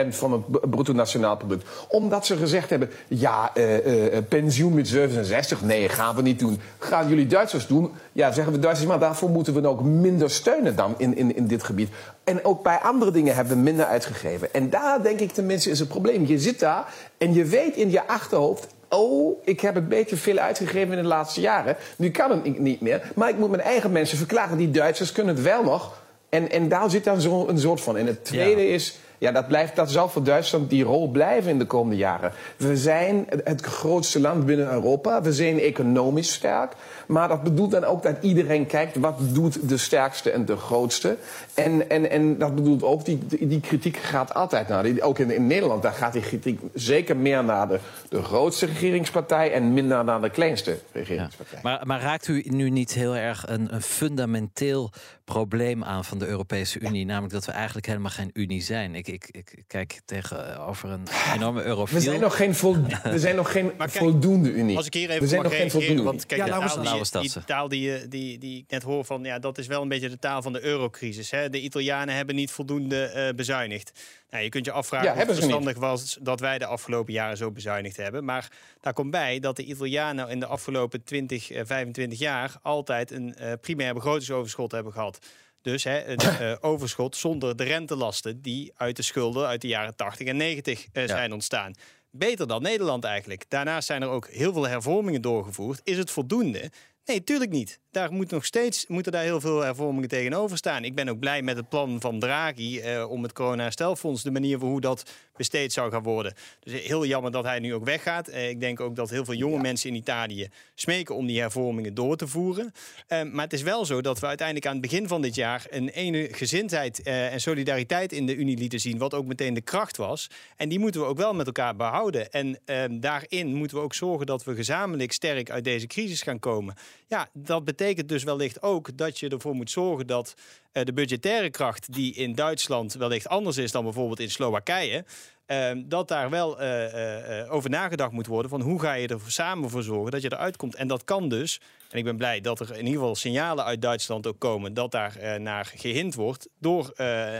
150% 0.07 0.09
van 0.09 0.33
het 0.33 0.71
bruto 0.71 0.93
nationaal 0.93 1.37
product? 1.37 1.69
Omdat 1.89 2.27
ze 2.27 2.37
gezegd 2.37 2.71
hebben, 2.71 2.91
ja, 3.09 3.51
uh, 3.55 3.87
uh, 3.87 4.19
pensioen 4.29 4.75
met 4.75 4.89
67, 4.89 5.63
nee, 5.63 5.89
gaan 5.89 6.17
we 6.17 6.23
niet 6.23 6.39
doen. 6.39 6.61
Gaan 6.79 7.09
jullie 7.09 7.27
Duitsers 7.27 7.67
doen? 7.67 7.93
Ja, 8.13 8.33
zeggen 8.33 8.53
we 8.53 8.59
Duitsers, 8.59 8.89
maar 8.89 8.99
daarvoor 8.99 9.31
moeten 9.31 9.55
we 9.55 9.69
ook 9.69 9.83
minder 9.83 10.31
steunen 10.31 10.77
dan 10.77 10.95
in, 10.97 11.17
in, 11.17 11.37
in 11.37 11.47
dit 11.47 11.63
gebied. 11.63 11.89
En 12.25 12.45
ook 12.45 12.63
bij 12.63 12.79
andere 12.79 13.11
dingen 13.11 13.35
hebben 13.35 13.57
we 13.57 13.63
minder 13.63 13.87
uitgegeven. 13.87 14.55
En 14.55 14.71
daar 14.71 15.03
denk 15.03 15.21
ik 15.21 15.33
tenminste 15.33 15.71
is 15.71 15.79
het 15.79 15.89
probleem. 15.89 16.27
Je 16.27 16.39
zit 16.39 16.61
daar 16.61 16.95
en 17.19 17.35
je 17.35 17.45
weet 17.45 17.77
in 17.77 17.91
je 17.91 18.07
achterhoofd 18.07 18.67
oh, 18.89 19.39
ik 19.45 19.61
heb 19.61 19.77
een 19.77 19.89
beetje 19.89 20.17
veel 20.17 20.39
uitgegeven 20.39 20.97
in 20.97 21.03
de 21.03 21.09
laatste 21.09 21.41
jaren. 21.41 21.77
Nu 21.97 22.11
kan 22.11 22.31
het 22.31 22.59
niet 22.59 22.81
meer. 22.81 23.13
Maar 23.15 23.29
ik 23.29 23.39
moet 23.39 23.51
mijn 23.51 23.63
eigen 23.63 23.93
mensen 23.93 24.19
verklaren. 24.19 24.59
Die 24.59 24.71
Duitsers 24.71 25.13
kunnen 25.13 25.35
het 25.35 25.45
wel 25.45 25.63
nog. 25.63 26.03
En, 26.29 26.51
en 26.51 26.69
daar 26.69 26.91
zit 26.91 27.05
dan 27.05 27.21
zo 27.21 27.47
een 27.49 27.59
soort 27.59 27.81
van. 27.81 27.97
En 27.97 28.07
het 28.07 28.25
tweede 28.25 28.63
ja. 28.63 28.75
is 28.75 28.99
ja, 29.19 29.33
dat, 29.33 29.49
blijft, 29.49 29.77
dat 29.77 29.91
zal 29.91 30.09
voor 30.09 30.23
Duitsland 30.23 30.71
die 30.71 30.85
rol 30.85 31.09
blijven 31.09 31.51
in 31.51 31.59
de 31.59 31.65
komende 31.65 31.97
jaren. 31.97 32.33
We 32.57 32.77
zijn 32.77 33.27
het 33.45 33.61
grootste 33.61 34.21
land 34.21 34.47
binnen 34.47 34.73
Europa. 34.73 35.23
We 35.23 35.33
zijn 35.33 35.61
economisch 35.61 36.33
sterk. 36.33 36.73
Maar 37.07 37.29
dat 37.29 37.43
bedoelt 37.43 37.71
dan 37.71 37.85
ook 37.85 38.03
dat 38.03 38.17
iedereen 38.21 38.67
kijkt 38.67 38.97
wat 38.97 39.19
doet 39.33 39.69
de 39.69 39.77
sterkste 39.77 40.31
en 40.31 40.45
de 40.45 40.57
grootste. 40.57 41.17
En, 41.55 41.91
en, 41.91 42.11
en 42.11 42.39
dat 42.39 42.55
bedoelt 42.55 42.83
ook, 42.83 43.05
die, 43.05 43.19
die 43.29 43.61
kritiek 43.61 43.97
gaat 43.97 44.35
altijd 44.35 44.69
naar. 44.69 44.83
Die, 44.83 45.03
ook 45.03 45.19
in, 45.19 45.31
in 45.31 45.47
Nederland, 45.47 45.83
daar 45.83 45.93
gaat 45.93 46.13
die 46.13 46.23
kritiek 46.23 46.61
zeker 46.75 47.17
meer 47.17 47.45
naar 47.45 47.69
de, 47.69 47.79
de 48.09 48.23
grootste 48.23 48.67
regeringspartij 48.67 49.53
en 49.53 49.73
minder 49.73 50.05
naar 50.05 50.21
de 50.21 50.31
kleinste 50.31 50.79
regeringspartij. 50.93 51.59
Ja. 51.63 51.69
Maar, 51.69 51.87
maar 51.87 52.01
raakt 52.01 52.29
u 52.29 52.43
nu 52.47 52.71
niet 52.71 52.93
heel 52.93 53.17
erg 53.17 53.45
een, 53.49 53.75
een 53.75 53.83
fundamenteel 53.83 54.91
probleem 55.27 55.85
aan 55.85 56.05
van 56.05 56.19
de 56.19 56.27
Europese 56.27 56.79
Unie. 56.81 57.05
Namelijk 57.05 57.33
dat 57.33 57.45
we 57.45 57.53
eigenlijk 57.53 57.87
helemaal 57.87 58.11
geen 58.11 58.31
Unie 58.33 58.63
zijn. 58.63 58.95
Ik, 58.95 59.09
ik, 59.09 59.29
ik 59.31 59.65
kijk 59.67 60.01
tegenover 60.05 60.91
een 60.91 61.07
enorme 61.35 61.63
eurofiel. 61.63 61.97
We 61.99 62.03
zijn 62.05 62.21
nog 62.21 62.37
geen, 62.37 62.55
vol, 62.55 62.77
we 63.03 63.19
zijn 63.19 63.37
nog 63.37 63.53
geen 63.53 63.73
kijk, 63.77 63.91
voldoende 63.91 64.51
Unie. 64.53 64.77
Als 64.77 64.87
ik 64.87 64.95
hier 64.95 65.09
even 65.11 65.23
we 65.23 65.29
zijn 65.29 65.43
mag 65.43 65.51
nog 65.51 65.61
geen 65.61 65.69
reageren, 65.71 65.87
voldoende 65.87 66.11
want 66.11 66.27
kijk, 66.27 66.41
Ja, 66.41 66.45
de 66.47 66.51
taal, 66.51 66.83
die, 66.83 66.93
die 67.01 67.11
Tatsen. 67.11 67.45
taal 67.45 67.69
die, 67.69 67.81
je- 67.81 68.07
die, 68.09 68.39
die 68.39 68.59
ik 68.59 68.65
net 68.71 68.83
hoor 68.83 69.05
van, 69.05 69.25
ja, 69.25 69.39
dat 69.39 69.59
is 69.59 69.67
wel 69.67 69.83
een 69.83 69.89
beetje 69.89 70.09
de 70.11 70.19
taal 70.19 70.43
van 70.43 70.53
de 70.53 70.65
eurocrisis. 70.65 71.31
Hè. 71.31 71.51
De 71.51 71.61
Italianen 71.61 72.15
hebben 72.15 72.35
niet 72.35 72.51
voldoende 72.51 73.05
eh, 73.05 73.35
bezuinigd. 73.35 73.93
Nou, 74.31 74.45
je 74.45 74.49
kunt 74.51 74.65
je 74.65 74.73
afvragen 74.73 75.07
Ja, 75.07 75.13
of 75.13 75.19
het 75.19 75.27
hebben 75.27 75.45
ze 75.45 75.51
niet. 75.53 75.63
verstandig 75.63 75.91
was 75.91 76.19
dat 76.21 76.41
wij 76.41 76.59
de 76.59 76.67
afgelopen 76.67 77.13
jaren 77.13 77.37
zo 77.37 77.51
bezuinigd 77.51 77.97
hebben. 77.97 78.25
Maar 78.25 78.51
daar 78.81 78.93
komt 78.93 79.11
bij 79.11 79.39
dat 79.41 79.57
de 79.57 79.65
Italianen 79.65 80.29
in 80.29 80.41
de 80.41 80.47
afgelopen 80.47 81.05
20, 81.05 81.51
eh, 81.51 81.61
25 81.65 82.19
jaar 82.19 82.55
altijd 82.63 83.11
een 83.11 83.35
eh, 83.35 83.53
primair 83.61 83.95
begrotingsoverschot 83.95 84.73
hebben 84.73 84.93
gehad. 84.93 85.16
Dus 85.63 85.85
hè, 85.85 86.07
een 86.07 86.19
eh, 86.41 86.57
overschot 86.61 87.17
zonder 87.17 87.57
de 87.57 87.65
rentelasten 87.65 88.43
die 88.43 88.73
uit 88.77 88.97
de 88.97 89.03
schulden 89.03 89.47
uit 89.47 89.61
de 89.61 89.69
jaren 89.69 89.97
80 89.97 90.27
en 90.27 90.37
90 90.37 90.87
eh, 90.93 91.07
zijn 91.07 91.33
ontstaan. 91.33 91.75
Beter 92.11 92.47
dan 92.47 92.63
Nederland 92.63 93.05
eigenlijk. 93.05 93.45
Daarnaast 93.49 93.87
zijn 93.87 94.03
er 94.03 94.09
ook 94.09 94.29
heel 94.29 94.53
veel 94.53 94.69
hervormingen 94.69 95.23
doorgevoerd. 95.23 95.81
Is 95.85 95.99
het 95.99 96.11
voldoende? 96.11 96.71
Nee, 97.05 97.25
tuurlijk 97.25 97.51
niet. 97.51 97.81
Daar 97.97 98.13
moet 98.13 98.31
nog 98.31 98.45
steeds 98.45 98.87
moeten 98.87 99.13
daar 99.13 99.23
heel 99.23 99.41
veel 99.41 99.61
hervormingen 99.61 100.09
tegenover 100.09 100.57
staan. 100.57 100.85
Ik 100.85 100.95
ben 100.95 101.09
ook 101.09 101.19
blij 101.19 101.43
met 101.43 101.57
het 101.57 101.69
plan 101.69 102.01
van 102.01 102.19
Draghi 102.19 102.81
eh, 102.81 103.11
om 103.11 103.23
het 103.23 103.33
corona-herstelfonds, 103.33 104.23
de 104.23 104.31
manier 104.31 104.59
voor 104.59 104.69
hoe 104.69 104.81
dat 104.81 105.11
besteed 105.37 105.73
zou 105.73 105.91
gaan 105.91 106.03
worden. 106.03 106.35
Dus 106.61 106.83
heel 106.83 107.07
jammer 107.07 107.31
dat 107.31 107.45
hij 107.45 107.59
nu 107.59 107.75
ook 107.75 107.85
weggaat. 107.85 108.29
Eh, 108.29 108.49
ik 108.49 108.61
denk 108.61 108.81
ook 108.81 108.97
dat 108.97 109.11
heel 109.11 109.25
veel 109.25 109.35
jonge 109.35 109.61
mensen 109.61 109.91
in 109.91 109.97
Italië 109.97 110.49
smeken 110.75 111.15
om 111.15 111.27
die 111.27 111.41
hervormingen 111.41 111.95
door 111.95 112.17
te 112.17 112.27
voeren. 112.27 112.73
Eh, 113.07 113.23
maar 113.23 113.45
het 113.45 113.53
is 113.53 113.63
wel 113.63 113.85
zo 113.85 114.01
dat 114.01 114.21
we 114.21 114.27
uiteindelijk 114.27 114.67
aan 114.67 114.73
het 114.73 114.83
begin 114.83 115.09
van 115.09 115.23
dit 115.23 115.35
jaar 115.35 115.67
een 115.71 115.89
ene 115.89 116.29
gezindheid 116.33 117.03
eh, 117.03 117.33
en 117.33 117.41
solidariteit 117.41 118.13
in 118.13 118.27
de 118.27 118.35
Unie 118.35 118.59
lieten 118.59 118.81
zien, 118.81 118.99
wat 118.99 119.15
ook 119.15 119.27
meteen 119.27 119.55
de 119.55 119.61
kracht 119.61 119.97
was. 119.97 120.31
En 120.57 120.69
die 120.69 120.79
moeten 120.79 121.01
we 121.01 121.07
ook 121.07 121.17
wel 121.17 121.35
met 121.35 121.47
elkaar 121.47 121.77
behouden. 121.77 122.31
En 122.31 122.59
eh, 122.65 122.85
daarin 122.91 123.55
moeten 123.55 123.77
we 123.77 123.83
ook 123.83 123.95
zorgen 123.95 124.27
dat 124.27 124.45
we 124.45 124.55
gezamenlijk 124.55 125.13
sterk 125.13 125.51
uit 125.51 125.65
deze 125.65 125.87
crisis 125.87 126.23
gaan 126.23 126.39
komen. 126.39 126.75
Ja, 127.09 127.29
dat 127.33 127.65
betekent 127.65 127.85
dus 127.95 128.25
wellicht 128.25 128.63
ook 128.63 128.97
dat 128.97 129.19
je 129.19 129.29
ervoor 129.29 129.55
moet 129.55 129.71
zorgen 129.71 130.07
dat 130.07 130.35
eh, 130.73 130.85
de 130.85 130.93
budgettaire 130.93 131.51
kracht, 131.51 131.93
die 131.93 132.15
in 132.15 132.35
Duitsland 132.35 132.95
wellicht 132.95 133.29
anders 133.29 133.57
is 133.57 133.73
dan 133.73 133.85
bijvoorbeeld 133.85 134.21
in 134.21 134.31
Slowakije, 134.31 135.05
eh, 135.47 135.71
dat 135.85 136.09
daar 136.09 136.31
wel 136.31 136.61
eh, 136.61 137.41
eh, 137.41 137.53
over 137.53 137.71
nagedacht 137.71 138.13
moet 138.13 138.27
worden 138.27 138.51
van 138.51 138.61
hoe 138.61 138.81
ga 138.81 138.93
je 138.93 139.09
er 139.09 139.21
samen 139.27 139.71
voor 139.71 139.83
zorgen 139.83 140.11
dat 140.11 140.23
je 140.23 140.33
eruit 140.33 140.57
komt. 140.57 140.75
En 140.75 140.89
dat 140.89 141.05
kan 141.05 141.29
dus, 141.29 141.61
en 141.91 141.99
ik 141.99 142.05
ben 142.05 142.17
blij 142.17 142.41
dat 142.41 142.61
er 142.61 142.71
in 142.71 142.85
ieder 142.85 142.93
geval 142.93 143.15
signalen 143.15 143.65
uit 143.65 143.83
Duitsland 143.83 144.27
ook 144.27 144.39
komen 144.39 144.75
dat 144.75 144.91
daar 144.91 145.41
naar 145.41 145.73
gehind 145.77 146.15
wordt 146.15 146.49
door 146.59 146.93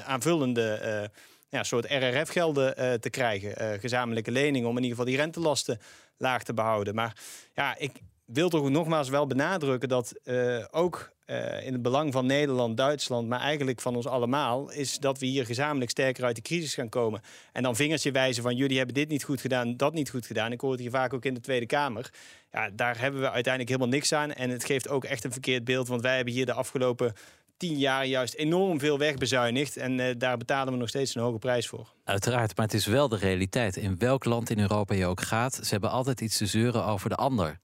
aanvullende 0.05 1.11
ja, 1.49 1.63
soort 1.63 1.87
RRF-gelden 1.87 3.01
te 3.01 3.11
krijgen, 3.11 3.81
gezamenlijke 3.81 4.31
leningen 4.31 4.69
om 4.69 4.77
in 4.77 4.83
ieder 4.83 4.99
geval 4.99 5.13
die 5.13 5.21
rentelasten 5.21 5.81
laag 6.17 6.43
te 6.43 6.55
behouden. 6.55 6.95
Maar 6.95 7.17
ja, 7.55 7.77
ik 7.79 7.93
wil 8.27 8.49
toch 8.49 8.71
nogmaals 8.71 9.09
wel 9.09 9.27
benadrukken 9.27 9.89
dat 9.89 10.13
eh, 10.25 10.65
ook 10.71 11.15
eh, 11.25 11.67
in 11.67 11.73
het 11.73 11.83
belang 11.83 12.13
van 12.13 12.27
Nederland, 12.27 12.77
Duitsland, 12.77 13.29
maar 13.29 13.41
eigenlijk 13.41 13.81
van 13.81 13.97
ons 13.97 14.07
allemaal, 14.07 14.71
is 14.71 14.99
dat 14.99 15.19
we 15.19 15.27
hier 15.27 15.47
gezamenlijk 15.47 15.91
sterker 15.91 16.25
uit 16.25 16.37
de 16.37 16.43
crisis 16.43 16.75
gaan 16.75 16.89
komen. 16.89 17.21
En 17.53 17.63
dan 17.63 17.77
vingertje 17.77 18.11
wijzen 18.11 18.43
van 18.43 18.57
jullie 18.57 18.77
hebben 18.77 18.95
dit 18.95 19.09
niet 19.09 19.25
goed 19.25 19.41
gedaan, 19.41 19.77
dat 19.77 19.93
niet 19.93 20.11
goed 20.11 20.27
gedaan. 20.27 20.53
Ik 20.53 20.61
hoor 20.61 20.71
het 20.71 20.81
hier 20.81 20.91
vaak 20.91 21.13
ook 21.13 21.25
in 21.25 21.35
de 21.35 21.41
Tweede 21.41 21.67
Kamer. 21.67 22.13
Ja, 22.53 22.71
daar 22.73 23.01
hebben 23.01 23.21
we 23.21 23.31
uiteindelijk 23.31 23.69
helemaal 23.69 23.99
niks 23.99 24.13
aan. 24.13 24.33
En 24.33 24.51
het 24.51 24.65
geeft 24.65 24.89
ook 24.89 25.05
echt 25.05 25.25
een 25.25 25.33
verkeerd 25.33 25.65
beeld, 25.65 25.89
want 25.89 26.03
wij 26.03 26.17
hebben 26.17 26.35
hier 26.35 26.47
de 26.47 26.53
afgelopen 26.53 27.13
tien 27.57 27.79
jaar 27.79 28.07
juist 28.07 28.35
enorm 28.35 28.79
veel 28.81 28.99
wegbezuinigd. 28.99 29.77
En 29.77 30.01
eh, 30.01 30.15
daar 30.19 30.37
betalen 30.37 30.73
we 30.73 30.79
nog 30.79 30.89
steeds 30.89 31.15
een 31.15 31.23
hoge 31.23 31.39
prijs 31.39 31.69
voor. 31.69 31.93
Uiteraard, 32.05 32.57
maar 32.57 32.67
het 32.67 32.75
is 32.75 32.87
wel 32.87 33.09
de 33.09 33.17
realiteit. 33.17 33.77
In 33.77 33.99
welk 33.99 34.25
land 34.25 34.51
in 34.51 34.59
Europa 34.59 34.95
je 34.95 35.07
ook 35.07 35.21
gaat, 35.21 35.55
ze 35.55 35.69
hebben 35.71 35.91
altijd 35.91 36.21
iets 36.21 36.37
te 36.37 36.47
zeuren 36.47 36.85
over 36.85 37.09
de 37.09 37.17
ander. 37.17 37.59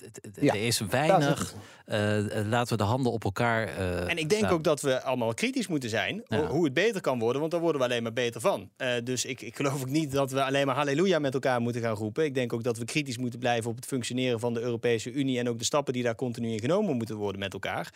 het, 0.14 0.18
het- 0.34 0.44
Ja, 0.44 0.52
er 0.54 0.66
is 0.66 0.78
weinig. 0.80 1.40
is 1.40 1.54
eh, 1.86 2.38
eh, 2.38 2.46
laten 2.46 2.76
we 2.76 2.82
de 2.82 2.88
handen 2.88 3.12
op 3.12 3.24
elkaar. 3.24 3.66
eh, 3.68 4.10
En 4.10 4.16
ik 4.18 4.28
denk 4.28 4.50
ook 4.50 4.64
dat 4.64 4.80
we 4.80 5.02
allemaal 5.02 5.34
kritisch 5.34 5.66
moeten 5.66 5.88
zijn 5.90 6.22
Ja. 6.28 6.46
hoe 6.46 6.64
het 6.64 6.74
beter 6.74 7.00
kan 7.00 7.18
worden, 7.18 7.40
want 7.40 7.52
daar 7.52 7.60
worden 7.60 7.80
we 7.80 7.86
alleen 7.86 8.02
maar 8.02 8.12
beter 8.12 8.40
van. 8.40 8.70
Eh, 8.76 8.88
dus 9.04 9.24
ik, 9.24 9.40
ik 9.40 9.56
geloof 9.56 9.80
ook 9.82 9.88
niet 9.88 10.12
dat 10.12 10.30
we 10.30 10.44
alleen 10.44 10.66
maar 10.66 10.74
halleluja 10.74 11.18
met 11.18 11.34
elkaar 11.34 11.60
moeten 11.60 11.82
gaan 11.82 11.94
roepen. 11.94 12.24
Ik 12.24 12.34
denk 12.34 12.52
ook 12.52 12.62
dat 12.62 12.78
we 12.78 12.84
kritisch 12.84 13.18
moeten 13.18 13.38
blijven 13.38 13.70
op 13.70 13.76
het 13.76 13.86
functioneren 13.86 14.40
van 14.40 14.54
de 14.54 14.60
Europese 14.60 15.12
Unie 15.12 15.38
en 15.38 15.48
ook 15.48 15.58
de 15.58 15.64
stappen 15.64 15.92
die 15.92 16.02
daar 16.02 16.14
continu 16.14 16.50
in 16.52 16.60
genomen 16.60 16.96
moeten 16.96 17.16
worden 17.16 17.40
met 17.40 17.52
elkaar. 17.52 17.92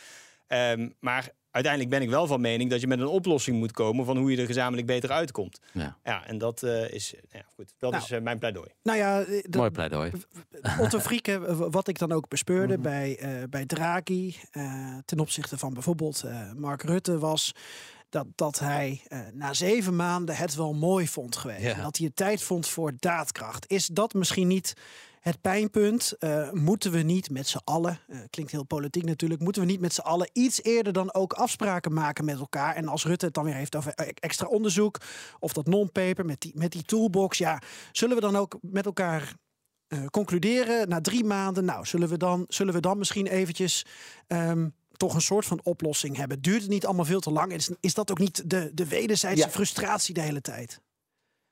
Ehm, 0.47 0.89
maar 1.01 1.31
uiteindelijk 1.57 1.93
ben 1.95 2.03
ik 2.03 2.09
wel 2.09 2.27
van 2.27 2.41
mening 2.41 2.71
dat 2.71 2.81
je 2.81 2.87
met 2.87 3.01
een 3.01 3.07
oplossing 3.07 3.59
moet 3.59 3.73
komen 3.73 4.05
van 4.05 4.17
hoe 4.17 4.31
je 4.31 4.41
er 4.41 4.47
gezamenlijk 4.47 4.87
beter 4.87 5.11
uitkomt. 5.11 5.61
Ja. 5.73 5.97
Ja, 6.05 6.27
en 6.27 6.39
dat 6.39 6.63
eh, 6.63 6.91
is 6.91 7.15
ja, 7.33 7.43
goed. 7.55 7.73
Dat 7.79 7.91
Nou. 7.91 8.03
is 8.03 8.11
eh, 8.11 8.21
mijn 8.21 8.39
pleidooi. 8.39 8.69
Nou 8.83 8.99
ja, 8.99 9.21
eh, 9.23 9.43
Mooi 9.51 9.71
pleidooi. 9.71 10.11
Otto 10.81 10.99
Frieke, 10.99 11.33
eh, 11.47 11.57
wat 11.71 11.89
ik 11.89 11.99
dan 11.99 12.13
ook 12.13 12.29
bespeurde 12.29 12.79
bij, 12.79 13.17
eh, 13.19 13.31
bij 13.51 13.67
Draghi 13.67 14.37
eh, 14.51 14.97
ten 15.05 15.19
opzichte 15.21 15.59
van 15.59 15.73
bijvoorbeeld 15.75 16.23
eh, 16.23 16.53
Mark 16.53 16.83
Rutte 16.83 17.19
was 17.19 17.53
dat, 18.09 18.27
dat 18.35 18.59
hij 18.59 19.03
eh, 19.09 19.19
na 19.33 19.53
zeven 19.55 19.97
maanden 19.97 20.37
het 20.37 20.55
wel 20.55 20.73
mooi 20.75 21.09
vond 21.09 21.37
geweest. 21.37 21.63
Ja. 21.63 21.83
Dat 21.83 21.97
hij 21.97 22.07
het 22.07 22.17
tijd 22.17 22.43
vond 22.43 22.69
voor 22.69 22.93
daadkracht. 22.99 23.71
Is 23.71 23.87
dat 23.87 24.15
misschien 24.15 24.49
niet 24.49 24.75
het 25.27 25.41
pijnpunt? 25.41 26.13
Eh, 26.19 26.51
moeten 26.51 26.91
we 26.93 26.99
niet 26.99 27.31
met 27.31 27.47
z'n 27.49 27.61
allen, 27.65 27.99
eh, 28.09 28.19
klinkt 28.31 28.53
heel 28.53 28.65
politiek 28.65 29.05
natuurlijk, 29.05 29.41
moeten 29.41 29.63
we 29.63 29.69
niet 29.69 29.81
met 29.81 29.95
z'n 29.95 30.01
allen 30.01 30.31
iets 30.33 30.63
eerder 30.63 30.93
dan 30.93 31.15
ook 31.15 31.33
afspraken 31.33 31.93
maken 31.93 32.25
met 32.25 32.39
elkaar? 32.39 32.75
En 32.75 32.89
als 32.89 33.05
Rutte 33.05 33.25
het 33.25 33.35
dan 33.35 33.45
weer 33.45 33.55
heeft 33.55 33.77
over 33.77 33.93
eh, 33.95 34.09
extra 34.15 34.47
onderzoek 34.47 35.01
of 35.39 35.53
dat 35.53 35.67
non-paper 35.67 36.25
met 36.25 36.41
die, 36.41 36.53
met 36.55 36.73
die 36.73 36.83
toolbox, 36.83 37.39
ja, 37.39 37.63
zullen 37.93 38.15
we 38.15 38.21
dan 38.21 38.37
ook 38.37 38.59
met 38.61 38.87
elkaar 38.87 39.35
eh, 39.87 40.05
concluderen 40.07 40.89
na 40.89 41.01
drie 41.01 41.25
maanden. 41.25 41.65
Nou, 41.65 41.87
zullen 41.87 42.09
we 42.09 42.17
dan, 42.17 42.45
zullen 42.49 42.75
we 42.75 42.81
dan 42.81 42.99
misschien 42.99 43.27
eventjes 43.27 43.85
ehm, 44.27 44.69
toch 44.97 45.15
een 45.15 45.21
soort 45.21 45.45
van 45.47 45.61
oplossing 45.63 46.17
hebben? 46.17 46.41
Duurt 46.43 46.61
het 46.63 46.71
niet 46.71 46.87
allemaal 46.87 47.05
veel 47.05 47.21
te 47.21 47.31
lang? 47.31 47.53
Is, 47.53 47.71
is 47.81 47.95
dat 47.95 48.11
ook 48.11 48.19
niet 48.19 48.51
de, 48.51 48.71
de 48.75 48.87
wederzijdse 48.89 49.45
Ja. 49.45 49.51
frustratie 49.51 50.15
de 50.15 50.21
hele 50.21 50.41
tijd? 50.41 50.81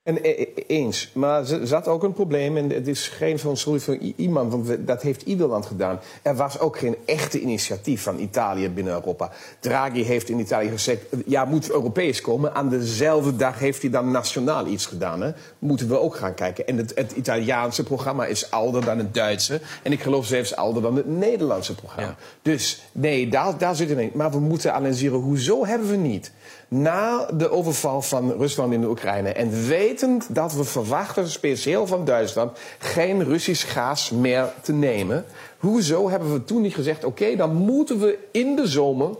En 0.04 0.18
e- 0.22 0.46
e- 0.54 0.62
eens, 0.66 1.10
maar 1.12 1.50
er 1.50 1.66
zat 1.66 1.88
ook 1.88 2.02
een 2.02 2.12
probleem 2.12 2.56
en 2.56 2.70
het 2.70 2.88
is 2.88 3.08
geen 3.08 3.38
van 3.38 3.56
schuld 3.56 3.82
van 3.82 4.12
iemand, 4.16 4.52
want 4.52 4.86
dat 4.86 5.02
heeft 5.02 5.22
ieder 5.22 5.46
land 5.46 5.66
gedaan. 5.66 6.00
Er 6.22 6.34
was 6.36 6.58
ook 6.58 6.78
geen 6.78 6.96
echte 7.04 7.40
initiatief 7.40 8.02
van 8.02 8.18
Italië 8.18 8.70
binnen 8.70 8.92
Europa. 8.92 9.30
Draghi 9.60 10.02
heeft 10.02 10.28
in 10.28 10.38
Italië 10.38 10.68
gezegd, 10.68 11.00
ja, 11.26 11.44
moet 11.44 11.70
Europees 11.70 12.20
komen. 12.20 12.54
Aan 12.54 12.68
dezelfde 12.68 13.36
dag 13.36 13.58
heeft 13.58 13.82
hij 13.82 13.90
dan 13.90 14.10
nationaal 14.10 14.66
iets 14.66 14.86
gedaan. 14.86 15.22
Hè. 15.22 15.30
Moeten 15.58 15.88
we 15.88 16.00
ook 16.00 16.16
gaan 16.16 16.34
kijken. 16.34 16.66
En 16.66 16.76
het, 16.76 16.92
het 16.94 17.12
Italiaanse 17.12 17.82
programma 17.82 18.26
is 18.26 18.50
ouder 18.50 18.84
dan 18.84 18.98
het 18.98 19.14
Duitse. 19.14 19.60
En 19.82 19.92
ik 19.92 20.02
geloof 20.02 20.26
zelfs 20.26 20.56
ouder 20.56 20.82
dan 20.82 20.96
het 20.96 21.06
Nederlandse 21.06 21.74
programma. 21.74 22.08
Ja. 22.08 22.16
Dus 22.42 22.82
nee, 22.92 23.28
daar, 23.28 23.58
daar 23.58 23.76
zit 23.76 23.88
het 23.88 23.98
in. 23.98 24.10
Maar 24.14 24.30
we 24.30 24.40
moeten 24.40 24.74
analyseren, 24.74 25.18
hoezo 25.18 25.66
hebben 25.66 25.88
we 25.88 25.96
niet? 25.96 26.32
Na 26.68 27.26
de 27.26 27.50
overval 27.50 28.02
van 28.02 28.32
Rusland 28.32 28.72
in 28.72 28.80
de 28.80 28.88
Oekraïne 28.88 29.32
en 29.32 29.66
wetend 29.66 30.34
dat 30.34 30.54
we 30.54 30.64
verwachten, 30.64 31.28
speciaal 31.28 31.86
van 31.86 32.04
Duitsland, 32.04 32.58
geen 32.78 33.24
Russisch 33.24 33.72
gas 33.72 34.10
meer 34.10 34.52
te 34.62 34.72
nemen. 34.72 35.24
Hoezo 35.58 36.10
hebben 36.10 36.32
we 36.32 36.44
toen 36.44 36.62
niet 36.62 36.74
gezegd, 36.74 37.04
oké, 37.04 37.36
dan 37.36 37.54
moeten 37.54 37.98
we 37.98 38.18
in 38.30 38.56
de 38.56 38.66
zomer 38.66 39.10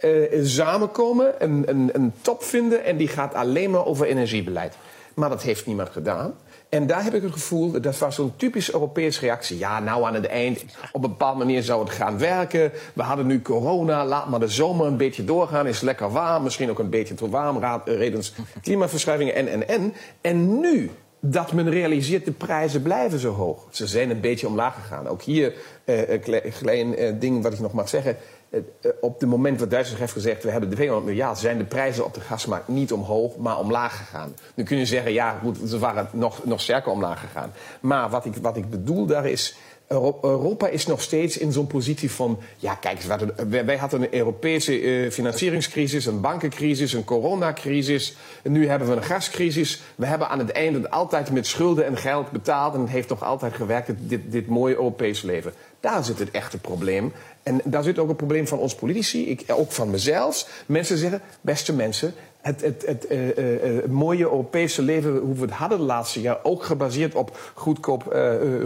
eh, 0.00 0.10
samenkomen, 0.44 1.34
een, 1.38 1.64
een, 1.66 1.90
een 1.92 2.12
top 2.20 2.42
vinden 2.42 2.84
en 2.84 2.96
die 2.96 3.08
gaat 3.08 3.34
alleen 3.34 3.70
maar 3.70 3.86
over 3.86 4.06
energiebeleid. 4.06 4.76
Maar 5.14 5.28
dat 5.28 5.42
heeft 5.42 5.66
niemand 5.66 5.90
gedaan. 5.90 6.34
En 6.74 6.86
daar 6.86 7.04
heb 7.04 7.14
ik 7.14 7.22
het 7.22 7.32
gevoel, 7.32 7.80
dat 7.80 7.98
was 7.98 8.14
zo'n 8.14 8.32
typisch 8.36 8.72
Europese 8.72 9.20
reactie. 9.20 9.58
Ja, 9.58 9.80
nou 9.80 10.04
aan 10.04 10.14
het 10.14 10.26
eind, 10.26 10.64
op 10.92 11.04
een 11.04 11.10
bepaalde 11.10 11.38
manier 11.38 11.62
zou 11.62 11.80
het 11.84 11.90
gaan 11.92 12.18
werken. 12.18 12.72
We 12.92 13.02
hadden 13.02 13.26
nu 13.26 13.42
corona, 13.42 14.04
laat 14.06 14.28
maar 14.28 14.40
de 14.40 14.48
zomer 14.48 14.86
een 14.86 14.96
beetje 14.96 15.24
doorgaan. 15.24 15.66
Is 15.66 15.80
lekker 15.80 16.10
warm, 16.10 16.42
misschien 16.42 16.70
ook 16.70 16.78
een 16.78 16.90
beetje 16.90 17.14
te 17.14 17.28
warm. 17.28 17.58
raad- 17.58 17.88
Redens 17.88 18.32
klimaatverschuivingen 18.62 19.34
en, 19.34 19.48
en, 19.48 19.68
en. 19.68 19.94
En 20.20 20.60
nu 20.60 20.90
dat 21.20 21.52
men 21.52 21.70
realiseert, 21.70 22.24
de 22.24 22.32
prijzen 22.32 22.82
blijven 22.82 23.18
zo 23.18 23.32
hoog. 23.32 23.66
Ze 23.70 23.86
zijn 23.86 24.10
een 24.10 24.20
beetje 24.20 24.46
omlaag 24.46 24.74
gegaan. 24.74 25.08
Ook 25.08 25.22
hier 25.22 25.52
eh, 25.84 26.08
een 26.08 26.20
kle- 26.20 26.50
klein 26.58 26.96
eh, 26.96 27.12
ding 27.18 27.42
wat 27.42 27.52
ik 27.52 27.60
nog 27.60 27.72
mag 27.72 27.88
zeggen. 27.88 28.16
Eh, 28.52 28.90
op 29.00 29.20
het 29.20 29.28
moment 29.28 29.60
wat 29.60 29.70
Duitsland 29.70 30.00
heeft 30.00 30.12
gezegd, 30.12 30.42
we 30.42 30.50
hebben 30.50 30.68
de 30.68 30.74
200 30.74 31.10
miljard, 31.10 31.38
zijn 31.38 31.58
de 31.58 31.64
prijzen 31.64 32.04
op 32.04 32.14
de 32.14 32.20
gasmarkt 32.20 32.68
niet 32.68 32.92
omhoog, 32.92 33.36
maar 33.36 33.58
omlaag 33.58 33.96
gegaan. 33.96 34.34
Nu 34.54 34.64
kun 34.64 34.78
je 34.78 34.86
zeggen, 34.86 35.12
ja, 35.12 35.40
ze 35.66 35.78
waren 35.78 36.08
nog, 36.12 36.44
nog 36.44 36.60
sterker 36.60 36.92
omlaag 36.92 37.20
gegaan. 37.20 37.52
Maar 37.80 38.10
wat 38.10 38.24
ik, 38.24 38.36
wat 38.36 38.56
ik 38.56 38.70
bedoel 38.70 39.06
daar 39.06 39.26
is, 39.26 39.56
Euro- 39.92 40.18
Europa 40.22 40.68
is 40.68 40.86
nog 40.86 41.02
steeds 41.02 41.38
in 41.38 41.52
zo'n 41.52 41.66
positie 41.66 42.10
van... 42.10 42.38
ja, 42.56 42.74
kijk 42.74 43.00
wij, 43.48 43.64
wij 43.64 43.76
hadden 43.76 44.02
een 44.02 44.14
Europese 44.14 44.80
eh, 44.80 45.10
financieringscrisis... 45.10 46.06
een 46.06 46.20
bankencrisis, 46.20 46.92
een 46.92 47.04
coronacrisis. 47.04 48.16
En 48.42 48.52
nu 48.52 48.68
hebben 48.68 48.88
we 48.88 48.94
een 48.94 49.02
gascrisis. 49.02 49.82
We 49.94 50.06
hebben 50.06 50.28
aan 50.28 50.38
het 50.38 50.50
einde 50.50 50.90
altijd 50.90 51.30
met 51.30 51.46
schulden 51.46 51.86
en 51.86 51.96
geld 51.96 52.30
betaald... 52.30 52.74
en 52.74 52.80
het 52.80 52.90
heeft 52.90 53.08
nog 53.08 53.22
altijd 53.22 53.54
gewerkt, 53.54 53.90
dit, 53.98 54.20
dit 54.26 54.46
mooie 54.46 54.74
Europese 54.74 55.26
leven. 55.26 55.52
Daar 55.80 56.04
zit 56.04 56.18
het 56.18 56.30
echte 56.30 56.58
probleem. 56.58 57.12
En 57.42 57.60
daar 57.64 57.82
zit 57.82 57.98
ook 57.98 58.08
een 58.08 58.16
probleem 58.16 58.46
van 58.46 58.58
ons 58.58 58.74
politici, 58.74 59.30
ik, 59.30 59.44
ook 59.46 59.72
van 59.72 59.90
mezelf. 59.90 60.64
Mensen 60.66 60.98
zeggen, 60.98 61.20
beste 61.40 61.72
mensen, 61.72 62.14
het, 62.42 62.60
het, 62.60 62.86
het, 62.86 63.06
uh, 63.10 63.36
uh, 63.36 63.84
mooie 63.84 64.22
Europese 64.22 64.82
leven, 64.82 65.16
hoe 65.16 65.34
we 65.34 65.40
het 65.40 65.50
hadden 65.50 65.78
de 65.78 65.84
laatste 65.84 66.20
jaar, 66.20 66.38
ook 66.42 66.64
gebaseerd 66.64 67.14
op 67.14 67.52
goedkoop 67.54 68.02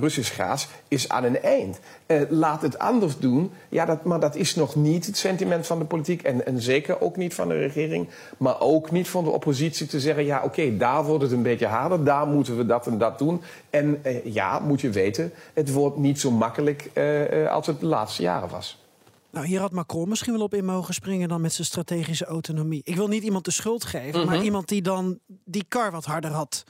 Russisch 0.01 0.35
gas, 0.35 0.69
is 0.89 1.09
aan 1.09 1.25
een 1.25 1.43
eind. 1.43 1.81
laat 2.29 2.63
het 2.63 2.79
anders 2.79 3.19
doen. 3.19 3.53
Ja, 3.69 3.85
dat, 3.85 4.05
maar 4.05 4.21
dat 4.21 4.35
is 4.35 4.55
nog 4.55 4.75
niet 4.75 5.07
het 5.07 5.17
sentiment 5.17 5.67
van 5.67 5.79
de 5.79 5.85
politiek 5.85 6.23
en, 6.23 6.47
en 6.47 6.61
zeker 6.61 7.01
ook 7.01 7.17
niet 7.17 7.35
van 7.35 7.49
de 7.49 7.59
regering, 7.59 8.09
maar 8.37 8.61
ook 8.61 8.91
niet 8.91 9.09
van 9.09 9.25
de 9.25 9.31
oppositie 9.31 9.87
te 9.87 10.01
zeggen, 10.01 10.25
ja, 10.25 10.43
oké, 10.45 10.77
daar 10.77 11.05
wordt 11.05 11.23
het 11.23 11.33
een 11.33 11.43
beetje 11.43 11.67
harder, 11.67 12.05
daar 12.05 12.27
moeten 12.27 12.57
we 12.57 12.67
dat 12.67 12.87
en 12.87 12.99
dat 12.99 13.19
doen. 13.19 13.43
En 13.71 14.03
ja, 14.25 14.59
moet 14.59 14.81
je 14.81 14.91
weten, 14.91 15.33
het 15.55 15.73
wordt 15.73 15.97
niet 15.97 16.21
zo 16.21 16.31
makkelijk 16.31 16.91
als 17.51 17.67
het 17.67 17.81
de 17.81 17.87
laatste 17.87 18.23
jaren 18.23 18.49
was. 18.49 18.86
Nou, 19.37 19.49
hier 19.49 19.61
had 19.61 19.73
Macron 19.73 20.09
misschien 20.09 20.33
wel 20.33 20.43
op 20.43 20.55
in 20.55 20.65
mogen 20.65 20.95
springen 20.95 21.29
dan 21.29 21.41
met 21.41 21.53
zijn 21.53 21.67
strategische 21.67 22.25
autonomie. 22.25 22.81
Ik 22.85 22.97
wil 22.97 23.09
niet 23.09 23.23
iemand 23.23 23.45
de 23.45 23.51
schuld 23.51 23.85
geven, 23.85 24.27
maar 24.27 24.35
mhm. 24.37 24.45
iemand 24.45 24.69
die 24.69 24.83
dan 24.83 25.19
die 25.45 25.65
kar 25.69 25.91
wat 25.91 26.05
harder 26.05 26.31
had 26.31 26.65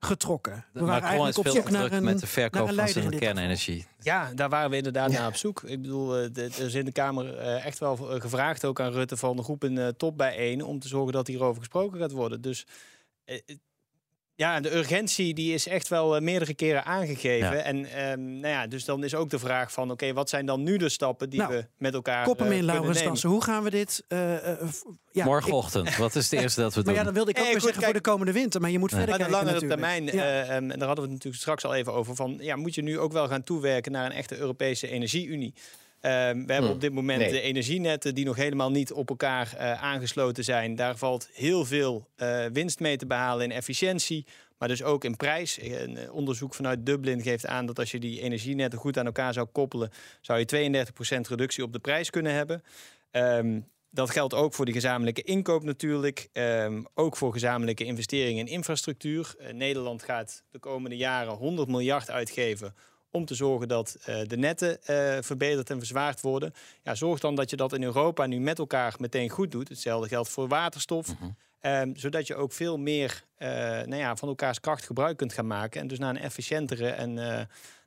getrokken. 0.00 0.64
We 0.72 0.84
waren 0.84 1.02
Macron 1.02 1.28
is 1.28 1.38
veel 1.42 1.70
naar 1.70 1.92
een, 1.92 2.04
met 2.04 2.20
de 2.20 2.26
verkoop 2.26 2.72
van 2.72 2.88
zijn 2.88 3.18
kernenergie. 3.18 3.86
Ja, 3.98 4.32
daar 4.34 4.48
waren 4.48 4.70
we 4.70 4.76
inderdaad 4.76 5.10
naar 5.10 5.26
op 5.26 5.36
zoek. 5.36 5.62
Ik 5.62 5.82
bedoel, 5.82 6.16
eh, 6.16 6.36
er 6.36 6.60
is 6.60 6.74
in 6.74 6.84
de 6.84 6.92
Kamer 6.92 7.38
eh, 7.38 7.66
echt 7.66 7.78
wel 7.78 8.10
eh, 8.10 8.20
gevraagd, 8.20 8.64
ook 8.64 8.80
aan 8.80 8.92
Rutte, 8.92 9.16
van 9.16 9.36
de 9.36 9.42
groep 9.42 9.64
in 9.64 9.94
top 9.96 10.16
bijeen, 10.16 10.64
om 10.64 10.78
te 10.78 10.88
zorgen 10.88 11.12
dat 11.12 11.26
hierover 11.26 11.58
gesproken 11.58 11.98
gaat 11.98 12.12
worden. 12.12 12.40
Dus 12.40 12.66
ja, 14.34 14.60
de 14.60 14.76
urgentie 14.76 15.34
die 15.34 15.54
is 15.54 15.66
echt 15.66 15.88
wel 15.88 16.16
eh, 16.16 16.22
meerdere 16.22 16.54
keren 16.54 16.84
aangegeven. 16.84 17.64
En 17.64 18.10
um, 18.10 18.40
nou 18.40 18.54
ja, 18.54 18.66
dus 18.66 18.84
dan 18.84 19.04
is 19.04 19.14
ook 19.14 19.30
de 19.30 19.38
vraag 19.38 19.72
van... 19.72 19.90
oké, 19.90 20.12
wat 20.12 20.28
zijn 20.28 20.46
dan 20.46 20.62
nu 20.62 20.76
de 20.76 20.88
stappen 20.88 21.30
die 21.30 21.40
nou, 21.40 21.52
we 21.52 21.66
met 21.76 21.94
elkaar 21.94 22.24
Kop 22.24 22.38
hem 22.38 22.52
in, 22.52 22.58
uh, 22.58 22.64
Laurens 22.64 23.22
Hoe 23.22 23.42
gaan 23.42 23.62
we 23.62 23.70
dit... 23.70 24.04
Uh, 24.08 24.36
ja, 25.12 25.24
Morgenochtend, 25.24 25.96
wat 25.96 26.14
is 26.14 26.30
het 26.30 26.40
eerste 26.40 26.60
dat 26.60 26.74
we 26.74 26.82
doen? 26.82 26.84
Maar 26.94 27.00
ja, 27.00 27.04
dan 27.04 27.14
wilde 27.14 27.30
ik 27.30 27.38
ook 27.38 27.44
hey, 27.44 27.52
goed, 27.52 27.62
zeggen 27.62 27.82
voor 27.82 27.92
de 27.92 28.00
komende 28.00 28.32
winter. 28.32 28.60
Maar 28.60 28.70
je 28.70 28.78
moet 28.78 28.90
verder 28.90 29.08
kijken 29.08 29.30
langere 29.30 29.66
termijn, 29.66 30.04
ja. 30.04 30.42
Ehm, 30.42 30.70
en 30.70 30.78
daar 30.78 30.86
hadden 30.86 31.04
we 31.04 31.10
het 31.10 31.10
natuurlijk 31.10 31.42
straks 31.42 31.64
al 31.64 31.74
even 31.74 31.92
over... 31.92 32.14
van 32.14 32.38
ja, 32.40 32.56
moet 32.56 32.74
je 32.74 32.82
nu 32.82 32.98
ook 32.98 33.12
wel 33.12 33.28
gaan 33.28 33.42
toewerken 33.42 33.92
naar 33.92 34.06
een 34.06 34.12
echte 34.12 34.36
Europese 34.36 34.88
energieunie... 34.88 35.54
Ehm, 36.02 36.46
we 36.46 36.52
hebben 36.52 36.70
hm. 36.70 36.74
op 36.74 36.80
dit 36.80 36.92
moment 36.92 37.30
de 37.30 37.40
energienetten 37.40 38.14
die 38.14 38.24
nog 38.24 38.36
helemaal 38.36 38.70
niet 38.70 38.92
op 38.92 39.08
elkaar 39.08 39.52
uh, 39.54 39.82
aangesloten 39.82 40.44
zijn. 40.44 40.74
Daar 40.74 40.96
valt 40.96 41.28
heel 41.32 41.64
veel 41.64 42.08
uh, 42.16 42.44
winst 42.52 42.80
mee 42.80 42.96
te 42.96 43.06
behalen 43.06 43.44
in 43.44 43.52
efficiëntie, 43.52 44.26
maar 44.58 44.68
dus 44.68 44.82
ook 44.82 45.04
in 45.04 45.16
prijs. 45.16 45.58
Een 45.62 45.96
eh, 45.96 46.14
onderzoek 46.14 46.54
vanuit 46.54 46.86
Dublin 46.86 47.22
geeft 47.22 47.46
aan 47.46 47.66
dat 47.66 47.78
als 47.78 47.90
je 47.90 47.98
die 47.98 48.20
energienetten 48.20 48.78
goed 48.78 48.98
aan 48.98 49.06
elkaar 49.06 49.32
zou 49.32 49.46
koppelen, 49.46 49.90
zou 50.20 50.38
je 50.38 50.46
32% 51.16 51.28
reductie 51.28 51.64
op 51.64 51.72
de 51.72 51.78
prijs 51.78 52.10
kunnen 52.10 52.32
hebben. 52.32 52.62
Um, 53.10 53.66
dat 53.90 54.10
geldt 54.10 54.34
ook 54.34 54.54
voor 54.54 54.64
de 54.64 54.72
gezamenlijke 54.72 55.22
inkoop 55.22 55.64
natuurlijk. 55.64 56.28
Um, 56.32 56.86
ook 56.94 57.16
voor 57.16 57.32
gezamenlijke 57.32 57.84
investeringen 57.84 58.46
in 58.46 58.52
infrastructuur. 58.52 59.34
Nederland 59.52 60.02
gaat 60.02 60.42
de 60.50 60.58
komende 60.58 60.96
jaren 60.96 61.32
100 61.32 61.68
miljard 61.68 62.10
uitgeven 62.10 62.74
om 63.12 63.24
te 63.24 63.34
zorgen 63.34 63.68
dat 63.68 63.96
uh, 64.08 64.16
de 64.26 64.36
netten 64.36 64.78
uh, 64.90 65.16
verbeterd 65.20 65.70
en 65.70 65.78
verzwaard 65.78 66.20
worden. 66.20 66.54
Ja, 66.82 66.94
zorg 66.94 67.20
dan 67.20 67.34
dat 67.34 67.50
je 67.50 67.56
dat 67.56 67.72
in 67.72 67.82
Europa 67.82 68.26
nu 68.26 68.40
met 68.40 68.58
elkaar 68.58 68.94
meteen 68.98 69.28
goed 69.28 69.50
doet. 69.50 69.68
Hetzelfde 69.68 70.08
geldt 70.08 70.28
voor 70.28 70.48
waterstof. 70.48 71.08
Mm 71.08 71.16
-hmm. 71.18 71.72
um, 71.72 71.96
zodat 71.96 72.26
je 72.26 72.34
ook 72.34 72.52
veel 72.52 72.78
meer 72.78 73.24
uh, 73.38 73.48
nou 73.48 73.96
ja, 73.96 74.16
van 74.16 74.28
elkaars 74.28 74.60
kracht 74.60 74.86
gebruik 74.86 75.16
kunt 75.16 75.32
gaan 75.32 75.46
maken. 75.46 75.80
En 75.80 75.86
dus 75.86 75.98
naar 75.98 76.10
een 76.10 76.20
efficiëntere 76.20 76.88
en 76.88 77.18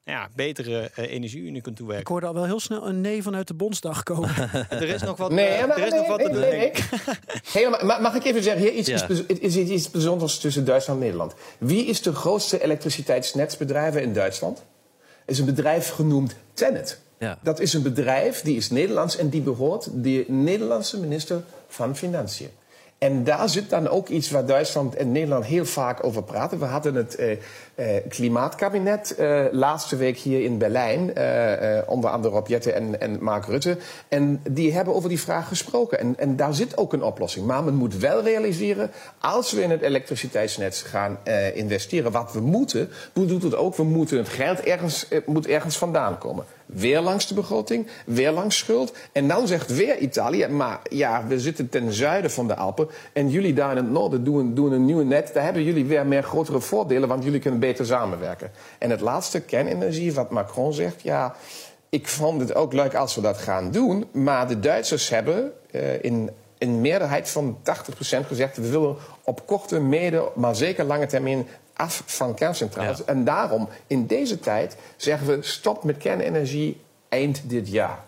nou 0.05 0.17
ja, 0.17 0.29
betere 0.35 0.91
uh, 0.99 1.11
energieunie 1.11 1.61
kunt 1.61 1.75
toewerken. 1.75 2.05
Ik 2.05 2.11
hoorde 2.11 2.27
al 2.27 2.33
wel 2.33 2.45
heel 2.45 2.59
snel 2.59 2.87
een 2.87 3.01
nee 3.01 3.23
vanuit 3.23 3.47
de 3.47 3.53
Bondsdag 3.53 4.03
komen. 4.03 4.29
er 4.69 4.89
is 4.89 5.01
nog 5.01 5.17
wat, 5.17 5.31
nee, 5.31 5.47
er 5.47 5.85
is 5.85 5.91
nee, 5.91 5.99
nog 5.99 6.07
wat 6.07 6.17
nee, 6.17 6.27
te 6.27 6.33
doen. 6.33 6.41
Nee, 6.41 6.71
hey, 7.51 7.99
mag 7.99 8.15
ik 8.15 8.23
even 8.23 8.43
zeggen, 8.43 8.61
hier 8.61 8.73
iets, 8.73 8.87
ja. 8.87 9.07
is, 9.07 9.25
is 9.39 9.55
iets 9.55 9.91
bijzonders 9.91 10.39
tussen 10.39 10.65
Duitsland 10.65 10.99
en 10.99 11.05
Nederland. 11.05 11.33
Wie 11.57 11.85
is 11.85 12.01
de 12.01 12.13
grootste 12.13 12.63
elektriciteitsnetsbedrijven 12.63 14.01
in 14.01 14.13
Duitsland? 14.13 14.63
Is 15.25 15.39
een 15.39 15.45
bedrijf 15.45 15.89
genoemd 15.89 16.35
Tenet. 16.53 16.99
Ja. 17.19 17.39
Dat 17.43 17.59
is 17.59 17.73
een 17.73 17.81
bedrijf, 17.81 18.41
die 18.41 18.57
is 18.57 18.69
Nederlands 18.69 19.17
en 19.17 19.29
die 19.29 19.41
behoort 19.41 19.89
de 19.93 20.25
Nederlandse 20.27 20.99
minister 20.99 21.43
van 21.67 21.95
Financiën. 21.95 22.49
En 22.97 23.23
daar 23.23 23.49
zit 23.49 23.69
dan 23.69 23.87
ook 23.87 24.09
iets 24.09 24.31
waar 24.31 24.45
Duitsland 24.45 24.95
en 24.95 25.11
Nederland 25.11 25.45
heel 25.45 25.65
vaak 25.65 26.03
over 26.03 26.23
praten. 26.23 26.59
We 26.59 26.65
hadden 26.65 26.95
het 26.95 27.15
eh, 27.15 27.31
eh, 27.75 28.03
klimaatkabinet 28.09 29.15
uh, 29.19 29.45
laatste 29.51 29.95
week 29.95 30.17
hier 30.17 30.43
in 30.43 30.57
Berlijn, 30.57 31.13
onder 31.87 32.09
andere 32.09 32.33
Rob 32.33 32.47
Jette 32.47 32.71
en, 32.71 33.01
en 33.01 33.23
Mark 33.23 33.45
Rutte. 33.45 33.77
En 34.07 34.41
die 34.49 34.73
hebben 34.73 34.95
over 34.95 35.09
die 35.09 35.19
vraag 35.19 35.47
gesproken. 35.47 35.99
En, 35.99 36.15
en 36.17 36.35
daar 36.35 36.53
zit 36.53 36.77
ook 36.77 36.93
een 36.93 37.03
oplossing. 37.03 37.45
Maar 37.45 37.63
men 37.63 37.75
moet 37.75 37.97
wel 37.97 38.23
realiseren, 38.23 38.91
als 39.19 39.51
we 39.51 39.61
in 39.61 39.69
het 39.69 39.81
elektriciteitsnet 39.81 40.75
gaan 40.75 41.17
investeren, 41.53 42.11
wat 42.11 42.33
we 42.33 42.39
moeten, 42.39 42.89
hoe 43.13 43.25
doet 43.25 43.43
het 43.43 43.55
ook? 43.55 43.75
We 43.75 43.83
moeten 43.83 44.17
het 44.17 44.29
geld 44.29 44.59
ergens, 44.59 45.07
moet 45.25 45.47
ergens 45.47 45.77
vandaan 45.77 46.17
komen. 46.17 46.45
Weer 46.65 47.01
langs 47.01 47.27
de 47.27 47.33
begroting, 47.33 47.87
weer 48.05 48.31
langs 48.31 48.57
schuld. 48.57 48.93
En 49.11 49.27
dan 49.27 49.47
zegt 49.47 49.75
weer 49.75 49.97
Italië, 49.97 50.47
maar 50.47 50.79
ja, 50.89 51.27
we 51.27 51.39
zitten 51.39 51.69
ten 51.69 51.93
zuiden 51.93 52.31
van 52.31 52.47
de 52.47 52.55
Alpen. 52.55 52.87
En 53.13 53.29
jullie 53.29 53.53
daar 53.53 53.71
in 53.71 53.77
het 53.77 53.91
noorden 53.91 54.23
doen, 54.23 54.53
doen 54.53 54.71
een 54.71 54.85
nieuwe 54.85 55.03
net. 55.03 55.33
Daar 55.33 55.43
hebben 55.43 55.63
jullie 55.63 55.85
weer 55.85 56.05
meer 56.05 56.23
grotere 56.23 56.59
voordelen, 56.59 57.07
want 57.09 57.23
jullie 57.23 57.39
kunnen 57.39 57.59
beter 57.59 57.85
samenwerken. 57.85 58.51
En 58.79 58.89
het 58.89 59.01
laatste, 59.01 59.41
kernenergie, 59.41 60.13
wat 60.13 60.31
Macron 60.31 60.73
zegt, 60.73 61.01
ja... 61.01 61.35
Ik 61.89 62.07
vond 62.07 62.41
het 62.41 62.55
ook 62.55 62.73
leuk 62.73 62.95
als 62.95 63.15
we 63.15 63.21
dat 63.21 63.37
gaan 63.37 63.71
doen. 63.71 64.05
Maar 64.11 64.47
de 64.47 64.59
Duitsers 64.59 65.09
hebben 65.09 65.51
uh, 65.71 66.03
in 66.03 66.29
een 66.57 66.81
meerderheid 66.81 67.29
van 67.29 67.57
80% 67.57 68.27
gezegd... 68.27 68.57
we 68.57 68.69
willen 68.69 68.95
op 69.23 69.47
korte, 69.47 69.79
mede, 69.79 70.31
maar 70.35 70.55
zeker 70.55 70.85
lange 70.85 71.05
termijn 71.05 71.47
af 71.75 72.03
van 72.05 72.35
kerncentrales. 72.35 73.05
En 73.05 73.23
daarom, 73.23 73.69
in 73.87 74.07
deze 74.07 74.39
tijd, 74.39 74.77
zeggen 74.97 75.27
we 75.27 75.37
stop 75.41 75.83
met 75.83 75.97
kernenergie 75.97 76.81
eind 77.09 77.49
dit 77.49 77.67
jaar. 77.67 78.03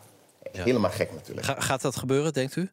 Helemaal 0.51 0.91
gek 0.91 1.13
natuurlijk. 1.13 1.47
gaat 1.63 1.81
dat 1.81 1.95
gebeuren, 1.95 2.33
denkt 2.33 2.55
u? 2.55 2.69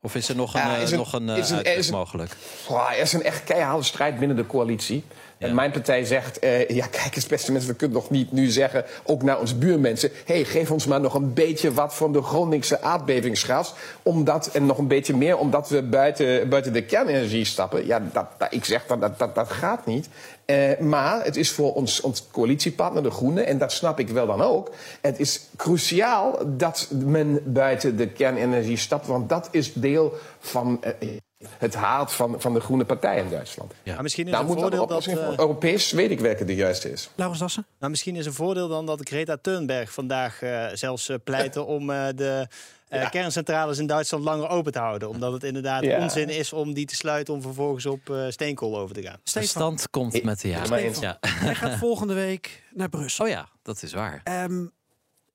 Of 0.00 0.14
is 0.14 0.28
er 0.28 0.36
nog 0.36 0.54
een, 0.54 0.60
ja, 0.60 0.76
is 0.76 0.90
nog 0.90 1.12
een, 1.12 1.28
is 1.28 1.50
een, 1.50 1.64
is 1.64 1.90
mogelijk? 1.90 2.36
er 2.68 2.98
is 2.98 3.12
een 3.12 3.22
echt 3.22 3.44
keiharde 3.44 3.82
strijd 3.82 4.18
binnen 4.18 4.36
de 4.36 4.46
coalitie. 4.46 5.04
En 5.42 5.54
mijn 5.54 5.70
partij 5.70 6.04
zegt, 6.04 6.44
uh, 6.44 6.68
ja 6.68 6.86
kijk 6.86 7.16
eens 7.16 7.26
beste 7.26 7.52
mensen, 7.52 7.70
we 7.70 7.76
kunnen 7.76 7.96
nog 7.96 8.10
niet 8.10 8.32
nu 8.32 8.46
zeggen, 8.46 8.84
ook 9.04 9.22
naar 9.22 9.40
onze 9.40 9.56
buurmensen, 9.56 10.10
hey, 10.24 10.44
geef 10.44 10.70
ons 10.70 10.86
maar 10.86 11.00
nog 11.00 11.14
een 11.14 11.34
beetje 11.34 11.72
wat 11.72 11.94
van 11.94 12.12
de 12.12 12.22
Groningse 12.22 12.82
aardbevingsgas, 12.82 13.74
omdat, 14.02 14.46
en 14.46 14.66
nog 14.66 14.78
een 14.78 14.88
beetje 14.88 15.16
meer, 15.16 15.38
omdat 15.38 15.68
we 15.68 15.82
buiten, 15.82 16.48
buiten 16.48 16.72
de 16.72 16.84
kernenergie 16.84 17.44
stappen. 17.44 17.86
Ja, 17.86 18.02
dat, 18.12 18.26
dat 18.38 18.52
ik 18.54 18.64
zeg, 18.64 18.86
dat, 18.86 19.18
dat, 19.18 19.34
dat 19.34 19.50
gaat 19.50 19.86
niet. 19.86 20.08
Uh, 20.46 20.78
maar 20.78 21.24
het 21.24 21.36
is 21.36 21.50
voor 21.50 21.74
ons, 21.74 22.00
ons 22.00 22.26
coalitiepartner, 22.30 23.02
de 23.02 23.10
Groenen, 23.10 23.46
en 23.46 23.58
dat 23.58 23.72
snap 23.72 23.98
ik 23.98 24.08
wel 24.08 24.26
dan 24.26 24.42
ook. 24.42 24.70
Het 25.00 25.20
is 25.20 25.40
cruciaal 25.56 26.38
dat 26.46 26.88
men 27.04 27.40
buiten 27.44 27.96
de 27.96 28.08
kernenergie 28.08 28.76
stapt, 28.76 29.06
want 29.06 29.28
dat 29.28 29.48
is 29.50 29.72
deel 29.72 30.12
van. 30.38 30.80
Uh, 31.02 31.08
het 31.58 31.74
haat 31.74 32.12
van, 32.12 32.40
van 32.40 32.54
de 32.54 32.60
Groene 32.60 32.84
Partij 32.84 33.18
in 33.18 33.30
Duitsland. 33.30 33.72
Ja. 33.82 33.94
Maar 33.94 34.02
misschien 34.02 34.24
is 34.26 34.32
nou, 34.32 34.48
een 34.48 34.58
voordeel 34.58 34.86
dat... 34.86 35.06
Uh, 35.06 35.14
Europees 35.14 35.92
weet 35.92 36.10
ik 36.10 36.20
welke 36.20 36.44
de 36.44 36.54
juiste 36.54 36.90
is. 36.90 37.10
Laurens 37.14 37.40
Dassen? 37.40 37.66
Nou, 37.78 37.90
misschien 37.90 38.16
is 38.16 38.26
een 38.26 38.32
voordeel 38.32 38.68
dan 38.68 38.86
dat 38.86 39.00
Greta 39.08 39.36
Thunberg 39.42 39.92
vandaag 39.92 40.42
uh, 40.42 40.66
zelfs 40.72 41.08
uh, 41.08 41.16
pleitte 41.24 41.62
om 41.62 41.86
de... 41.86 42.46
Ja. 42.88 43.08
kerncentrales 43.08 43.78
in 43.78 43.86
Duitsland 43.86 44.24
langer 44.24 44.48
open 44.48 44.72
te 44.72 44.78
houden. 44.78 45.08
Omdat 45.08 45.32
het 45.32 45.44
inderdaad 45.44 45.84
onzin 45.84 46.28
is 46.28 46.52
om 46.52 46.74
die 46.74 46.86
te 46.86 46.94
sluiten 46.94 47.34
om 47.34 47.42
vervolgens 47.42 47.86
op 47.86 48.16
steenkool 48.28 48.78
over 48.78 48.94
te 48.94 49.02
gaan. 49.02 49.16
De 49.32 49.42
stand 49.42 49.90
komt 49.90 50.22
met 50.22 50.40
de 50.40 50.48
jaren. 50.48 51.00
Ja. 51.00 51.18
Hij 51.20 51.54
gaat 51.54 51.78
volgende 51.88 52.14
week 52.14 52.62
naar 52.74 52.88
Brussel. 52.88 53.24
Oh 53.24 53.30
ja, 53.30 53.48
dat 53.62 53.82
is 53.82 53.92
waar. 53.92 54.44
Um, 54.44 54.72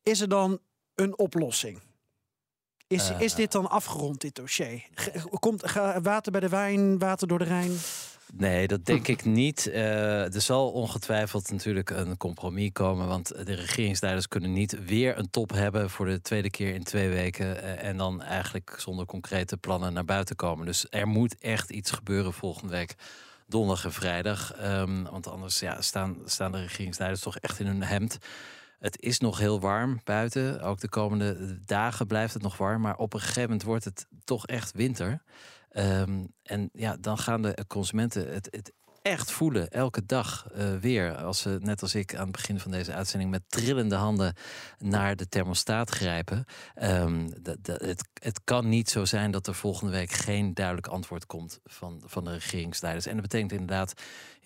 is 0.04 0.22
er 0.22 0.30
dan 0.30 0.60
een 0.96 1.18
oplossing? 1.18 1.80
Is, 2.88 3.12
is 3.20 3.34
dit 3.34 3.52
dan 3.52 3.70
afgerond, 3.70 4.22
dit 4.22 4.36
dossier? 4.36 4.84
Komt 5.40 5.72
water 6.02 6.32
bij 6.32 6.42
de 6.42 6.50
wijn, 6.50 7.00
water 7.00 7.28
door 7.28 7.40
de 7.40 7.46
Rijn? 7.46 7.72
Nee, 8.34 8.68
dat 8.68 8.86
denk 8.86 9.08
ik 9.08 9.26
niet. 9.26 9.68
Uh, 9.68 10.34
er 10.34 10.42
zal 10.42 10.72
ongetwijfeld 10.72 11.52
natuurlijk 11.52 11.90
een 11.90 12.18
compromis 12.18 12.70
komen. 12.72 13.08
Want 13.08 13.28
de 13.46 13.54
regeringsleiders 13.54 14.28
kunnen 14.28 14.54
niet 14.54 14.86
weer 14.86 15.18
een 15.18 15.30
top 15.30 15.52
hebben 15.52 15.90
voor 15.90 16.06
de 16.06 16.22
tweede 16.22 16.50
keer 16.50 16.74
in 16.74 16.84
twee 16.84 17.10
weken. 17.10 17.46
Uh, 17.46 17.84
en 17.84 17.98
dan 17.98 18.22
eigenlijk 18.22 18.76
zonder 18.78 19.06
concrete 19.06 19.58
plannen 19.58 19.94
naar 19.94 20.06
buiten 20.06 20.36
komen. 20.36 20.66
Dus 20.66 20.86
er 20.90 21.08
moet 21.08 21.38
echt 21.38 21.70
iets 21.70 21.92
gebeuren 21.92 22.34
volgende 22.34 22.72
week. 22.72 22.96
Donderdag 23.46 23.86
en 23.86 23.94
vrijdag. 23.94 24.54
Um, 24.64 25.04
want 25.04 25.28
anders 25.28 25.60
ja, 25.60 25.82
staan, 25.82 26.18
staan 26.26 26.52
de 26.52 26.62
regeringsleiders 26.62 27.22
toch 27.22 27.38
echt 27.38 27.60
in 27.60 27.66
hun 27.68 27.84
hemd. 27.84 28.18
Het 28.80 29.02
is 29.02 29.20
nog 29.20 29.38
heel 29.38 29.60
warm 29.60 30.02
buiten. 30.04 30.62
Ook 30.62 30.80
de 30.80 30.90
komende 30.90 31.64
dagen 31.66 32.08
blijft 32.08 32.34
het 32.34 32.44
nog 32.44 32.58
warm. 32.58 32.82
Maar 32.82 32.98
op 32.98 33.14
een 33.14 33.20
gegeven 33.20 33.42
moment 33.42 33.64
wordt 33.64 33.86
het 33.86 34.08
toch 34.24 34.46
echt 34.48 34.72
winter. 34.72 35.22
Um, 35.72 36.34
en 36.44 36.70
ja, 36.74 36.98
dan 37.00 37.18
gaan 37.18 37.42
de 37.42 37.66
consumenten 37.68 38.34
het, 38.34 38.48
het 38.52 38.74
echt 39.02 39.32
voelen, 39.32 39.70
elke 39.70 40.06
dag 40.06 40.48
uh, 40.56 40.76
weer. 40.76 41.16
Als 41.16 41.40
ze, 41.40 41.58
net 41.62 41.82
als 41.82 41.96
ik 41.96 42.16
aan 42.16 42.24
het 42.24 42.32
begin 42.32 42.60
van 42.60 42.72
deze 42.72 42.94
uitzending, 42.94 43.32
met 43.32 43.44
trillende 43.48 43.96
handen 43.96 44.34
naar 44.78 45.16
de 45.16 45.30
thermostaat 45.30 45.90
grijpen. 45.90 46.46
Um, 46.84 47.34
het, 47.44 48.08
het 48.22 48.42
kan 48.44 48.70
niet 48.70 48.90
zo 48.90 49.06
zijn 49.06 49.32
dat 49.32 49.48
er 49.48 49.56
volgende 49.56 49.92
week 49.92 50.12
geen 50.12 50.54
duidelijk 50.54 50.88
antwoord 50.88 51.26
komt 51.26 51.60
van, 51.64 52.02
van 52.06 52.24
de 52.24 52.32
regeringsleiders. 52.32 53.06
En 53.06 53.14
dat 53.14 53.22
betekent 53.22 53.52
inderdaad, 53.52 53.94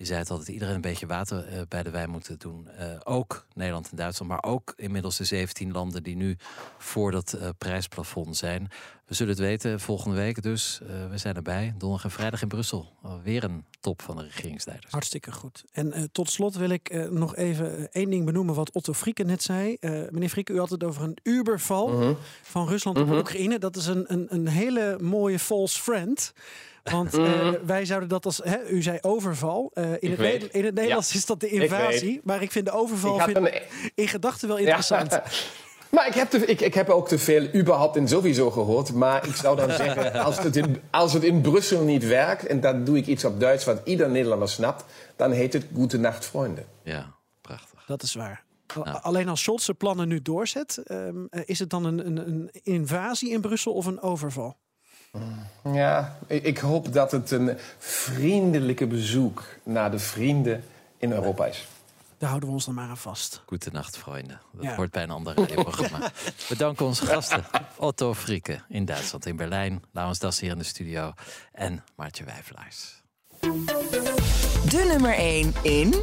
je 0.02 0.08
zei 0.08 0.20
het 0.20 0.30
altijd, 0.30 0.48
iedereen 0.50 0.76
een 0.76 0.82
beetje 0.82 1.08
water 1.08 1.54
uh, 1.54 1.62
bij 1.68 1.84
de 1.84 1.90
wijn 1.90 2.10
moeten 2.10 2.40
doen. 2.40 2.68
Uh, 2.80 2.86
ook 3.04 3.46
Nederland 3.54 3.90
en 3.90 3.98
Duitsland, 3.98 4.32
maar 4.32 4.44
ook 4.44 4.74
inmiddels 4.76 5.18
de 5.18 5.24
17 5.24 5.72
landen 5.72 6.04
die 6.04 6.16
nu 6.16 6.38
voor 6.78 7.12
dat 7.12 7.38
prijsplafond 7.58 8.38
zijn. 8.38 8.68
We 9.06 9.14
zullen 9.18 9.34
het 9.34 9.42
weten 9.42 9.80
volgende 9.80 10.16
week 10.16 10.42
dus. 10.42 10.80
Uh, 10.84 11.10
we 11.10 11.18
zijn 11.18 11.36
erbij. 11.36 11.74
Donderdag 11.78 12.04
en 12.04 12.12
vrijdag 12.12 12.42
in 12.42 12.48
Brussel. 12.48 12.94
Weer 13.24 13.44
een 13.44 13.66
top 13.80 14.02
van 14.02 14.16
de 14.16 14.24
regeringsleiders. 14.24 14.92
Hartstikke 14.92 15.32
goed. 15.32 15.64
En 15.72 15.98
uh, 15.98 16.04
tot 16.12 16.30
slot 16.30 16.56
wil 16.56 16.70
ik 16.70 16.94
uh, 16.94 17.10
nog 17.10 17.36
even 17.36 17.92
één 17.92 18.10
ding 18.10 18.26
benoemen 18.26 18.56
wat 18.56 18.72
Otto 18.72 18.94
Frieken 18.94 19.26
net 19.26 19.44
zei. 19.44 19.78
meneer 19.82 20.30
Frieken, 20.30 20.56
u 20.56 20.60
had 20.60 20.70
het 20.70 20.84
over 20.84 21.04
een 21.04 21.18
Uberval 21.24 21.94
uh 21.94 22.00
-huh. 22.00 22.16
van 22.42 22.68
Rusland 22.68 22.98
op 22.98 23.04
uh 23.04 23.10
-huh. 23.10 23.20
Oekraïne. 23.20 23.60
Dat 23.60 23.76
is 23.76 23.86
een, 23.86 24.14
een, 24.14 24.28
een 24.30 24.48
hele 24.48 24.98
mooie 25.02 25.40
false 25.40 25.82
friend. 25.82 26.34
Want 26.84 27.18
uh, 27.18 27.50
wij 27.66 27.86
zouden 27.86 28.10
dat 28.10 28.26
als. 28.26 28.42
Hè, 28.44 28.68
u 28.68 28.82
zei 28.82 28.98
overval. 29.02 29.72
Uh, 29.74 29.84
in, 30.00 30.12
het 30.12 30.44
in, 30.52 30.66
het 30.66 30.76
Nederlands 30.76 31.12
ja. 31.12 31.18
is 31.18 31.26
dat 31.26 31.40
de 31.40 31.48
invasie. 31.50 32.14
Ik 32.14 32.24
maar 32.24 32.42
ik 32.42 32.52
vind 32.52 32.66
de 32.66 32.72
overval 32.72 33.20
vind, 33.20 33.38
een... 33.38 33.62
in 33.96 34.08
gedachten 34.08 34.48
wel 34.48 34.58
interessant. 34.58 35.12
Ja. 35.12 35.24
Maar 35.92 36.08
ik 36.08 36.14
heb, 36.14 36.30
te, 36.30 36.46
ik, 36.46 36.62
ik 36.62 36.74
heb 36.74 36.90
ook 36.90 37.08
te 37.08 37.20
veel 37.20 37.54
überhaupt 37.56 37.96
en 37.96 38.08
sowieso 38.08 38.52
gehoord. 38.52 38.94
Maar 38.94 39.28
ik 39.28 39.36
zou 39.36 39.56
dan 39.56 39.72
zeggen, 39.72 40.14
als 40.26 40.44
het, 40.44 40.56
in, 40.56 40.82
als 40.92 41.14
het 41.14 41.24
in 41.24 41.42
Brussel 41.42 41.84
niet 41.84 42.08
werkt... 42.08 42.46
en 42.46 42.60
dan 42.60 42.84
doe 42.84 42.98
ik 42.98 43.08
iets 43.08 43.26
op 43.26 43.40
Duits 43.40 43.66
wat 43.66 43.82
ieder 43.84 44.10
Nederlander 44.10 44.50
snapt... 44.50 44.84
dan 45.16 45.32
heet 45.32 45.54
het 45.54 45.66
Goede 45.74 45.98
Nacht, 45.98 46.26
vrienden. 46.26 46.66
Ja, 46.84 47.16
prachtig. 47.42 47.84
Dat 47.86 48.04
is 48.04 48.14
waar. 48.14 48.44
Nou. 48.76 49.02
Alleen 49.02 49.30
als 49.30 49.42
Scholz 49.42 49.66
zijn 49.66 49.78
plannen 49.78 50.08
nu 50.08 50.22
doorzet... 50.22 50.84
Um, 50.92 51.28
is 51.46 51.60
het 51.60 51.70
dan 51.70 51.86
een, 51.86 52.06
een, 52.06 52.28
een, 52.28 52.50
invasie 52.64 53.32
in 53.32 53.42
Brussel 53.42 53.74
of 53.74 53.86
een 53.86 54.02
overval? 54.02 54.58
Ja, 55.64 56.18
ik 56.28 56.58
hoop 56.58 56.94
dat 56.94 57.12
het 57.12 57.32
een 57.32 57.58
vriendelijke 57.78 58.88
bezoek 58.88 59.44
naar 59.64 59.92
de 59.92 60.00
vrienden 60.00 60.64
in 60.98 61.12
Europa 61.12 61.46
is. 61.46 61.68
Daar 62.18 62.30
houden 62.30 62.50
we 62.50 62.56
ons 62.56 62.66
dan 62.66 62.74
maar 62.74 62.90
aan 62.90 62.98
vast. 62.98 63.42
Goedenacht, 63.46 63.98
vrienden. 63.98 64.42
Dat 64.52 64.64
ja. 64.64 64.76
hoort 64.76 64.92
bij 64.92 65.04
een 65.04 65.10
ander 65.10 65.36
radioprogramma. 65.40 66.12
We 66.50 66.56
danken 66.58 66.86
onze 66.86 67.06
gasten. 67.06 67.44
Otto 67.78 68.14
Frieken 68.14 68.64
in 68.70 68.86
Duitsland, 68.86 69.26
in 69.26 69.36
Berlijn. 69.36 69.84
Laurens 69.92 70.20
Das 70.20 70.40
hier 70.40 70.52
in 70.52 70.58
de 70.58 70.64
studio. 70.64 71.14
En 71.52 71.84
Maartje 71.96 72.24
Wijfelaars. 72.24 73.02
De 74.70 74.86
nummer 74.92 75.14
1 75.14 75.54
in... 75.62 75.94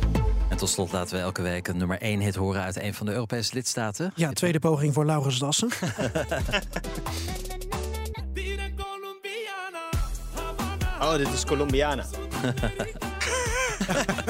En 0.49 0.57
tot 0.57 0.69
slot 0.69 0.93
laten 0.93 1.17
we 1.17 1.23
elke 1.23 1.43
week 1.43 1.69
een 1.69 1.77
nummer 1.77 2.01
1 2.01 2.21
hit 2.21 2.35
horen 2.35 2.63
uit 2.63 2.77
een 2.77 2.95
van 2.95 3.07
de 3.07 3.13
Europese 3.13 3.55
lidstaten. 3.55 4.13
Ja, 4.15 4.33
tweede 4.33 4.59
poging 4.59 4.95
voor 4.95 5.05
Laurens 5.05 5.39
Dassen. 5.39 5.69
oh, 11.01 11.17
dit 11.17 11.33
is 11.33 11.45
Colombiana. 11.45 12.05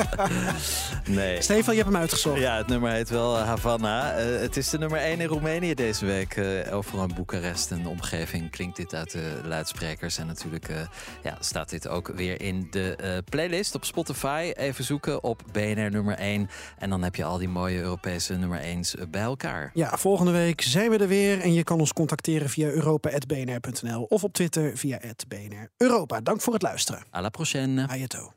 nee. 1.18 1.42
Stefan, 1.42 1.74
je 1.74 1.80
hebt 1.80 1.92
hem 1.92 2.00
uitgezocht. 2.00 2.40
Ja, 2.40 2.56
het 2.56 2.66
nummer 2.66 2.90
heet 2.90 3.08
wel 3.08 3.38
eh, 3.38 3.44
Havana. 3.44 4.18
Uh, 4.18 4.40
het 4.40 4.56
is 4.56 4.70
de 4.70 4.78
nummer 4.78 4.98
1 4.98 5.20
in 5.20 5.26
Roemenië 5.26 5.74
deze 5.74 6.06
week. 6.06 6.36
Uh, 6.36 6.74
overal 6.74 7.04
in 7.08 7.14
Boekarest 7.14 7.70
en 7.70 7.82
de 7.82 7.88
omgeving 7.88 8.50
klinkt 8.50 8.76
dit 8.76 8.94
uit 8.94 9.10
de 9.10 9.40
luidsprekers. 9.44 10.18
En 10.18 10.26
natuurlijk 10.26 10.68
uh, 10.68 10.76
ja, 11.22 11.36
staat 11.40 11.70
dit 11.70 11.88
ook 11.88 12.08
weer 12.08 12.40
in 12.40 12.66
de 12.70 13.22
playlist 13.30 13.74
op 13.74 13.84
Spotify. 13.84 14.52
Even 14.56 14.84
zoeken 14.84 15.22
op 15.22 15.42
BNR 15.52 15.90
nummer 15.90 16.14
1. 16.14 16.48
En 16.78 16.90
dan 16.90 17.02
heb 17.02 17.14
je 17.14 17.24
al 17.24 17.38
die 17.38 17.48
mooie 17.48 17.80
Europese 17.80 18.34
nummer 18.34 18.60
1's 18.78 18.94
bij 19.10 19.22
elkaar. 19.22 19.70
Ja, 19.74 19.96
volgende 19.96 20.32
week 20.32 20.60
zijn 20.60 20.90
we 20.90 20.98
er 20.98 21.08
weer. 21.08 21.40
En 21.40 21.52
je 21.52 21.64
kan 21.64 21.80
ons 21.80 21.92
contacteren 21.92 22.48
via 22.48 22.68
europa.bnr.nl 22.68 24.02
of 24.02 24.24
op 24.24 24.32
Twitter 24.32 24.76
via 24.76 25.00
BNR 25.28 25.70
Europa. 25.76 26.20
Dank 26.20 26.40
voor 26.40 26.52
het 26.52 26.62
luisteren. 26.62 27.02
À 27.16 27.20
la 27.20 27.28
prochaine. 27.28 28.36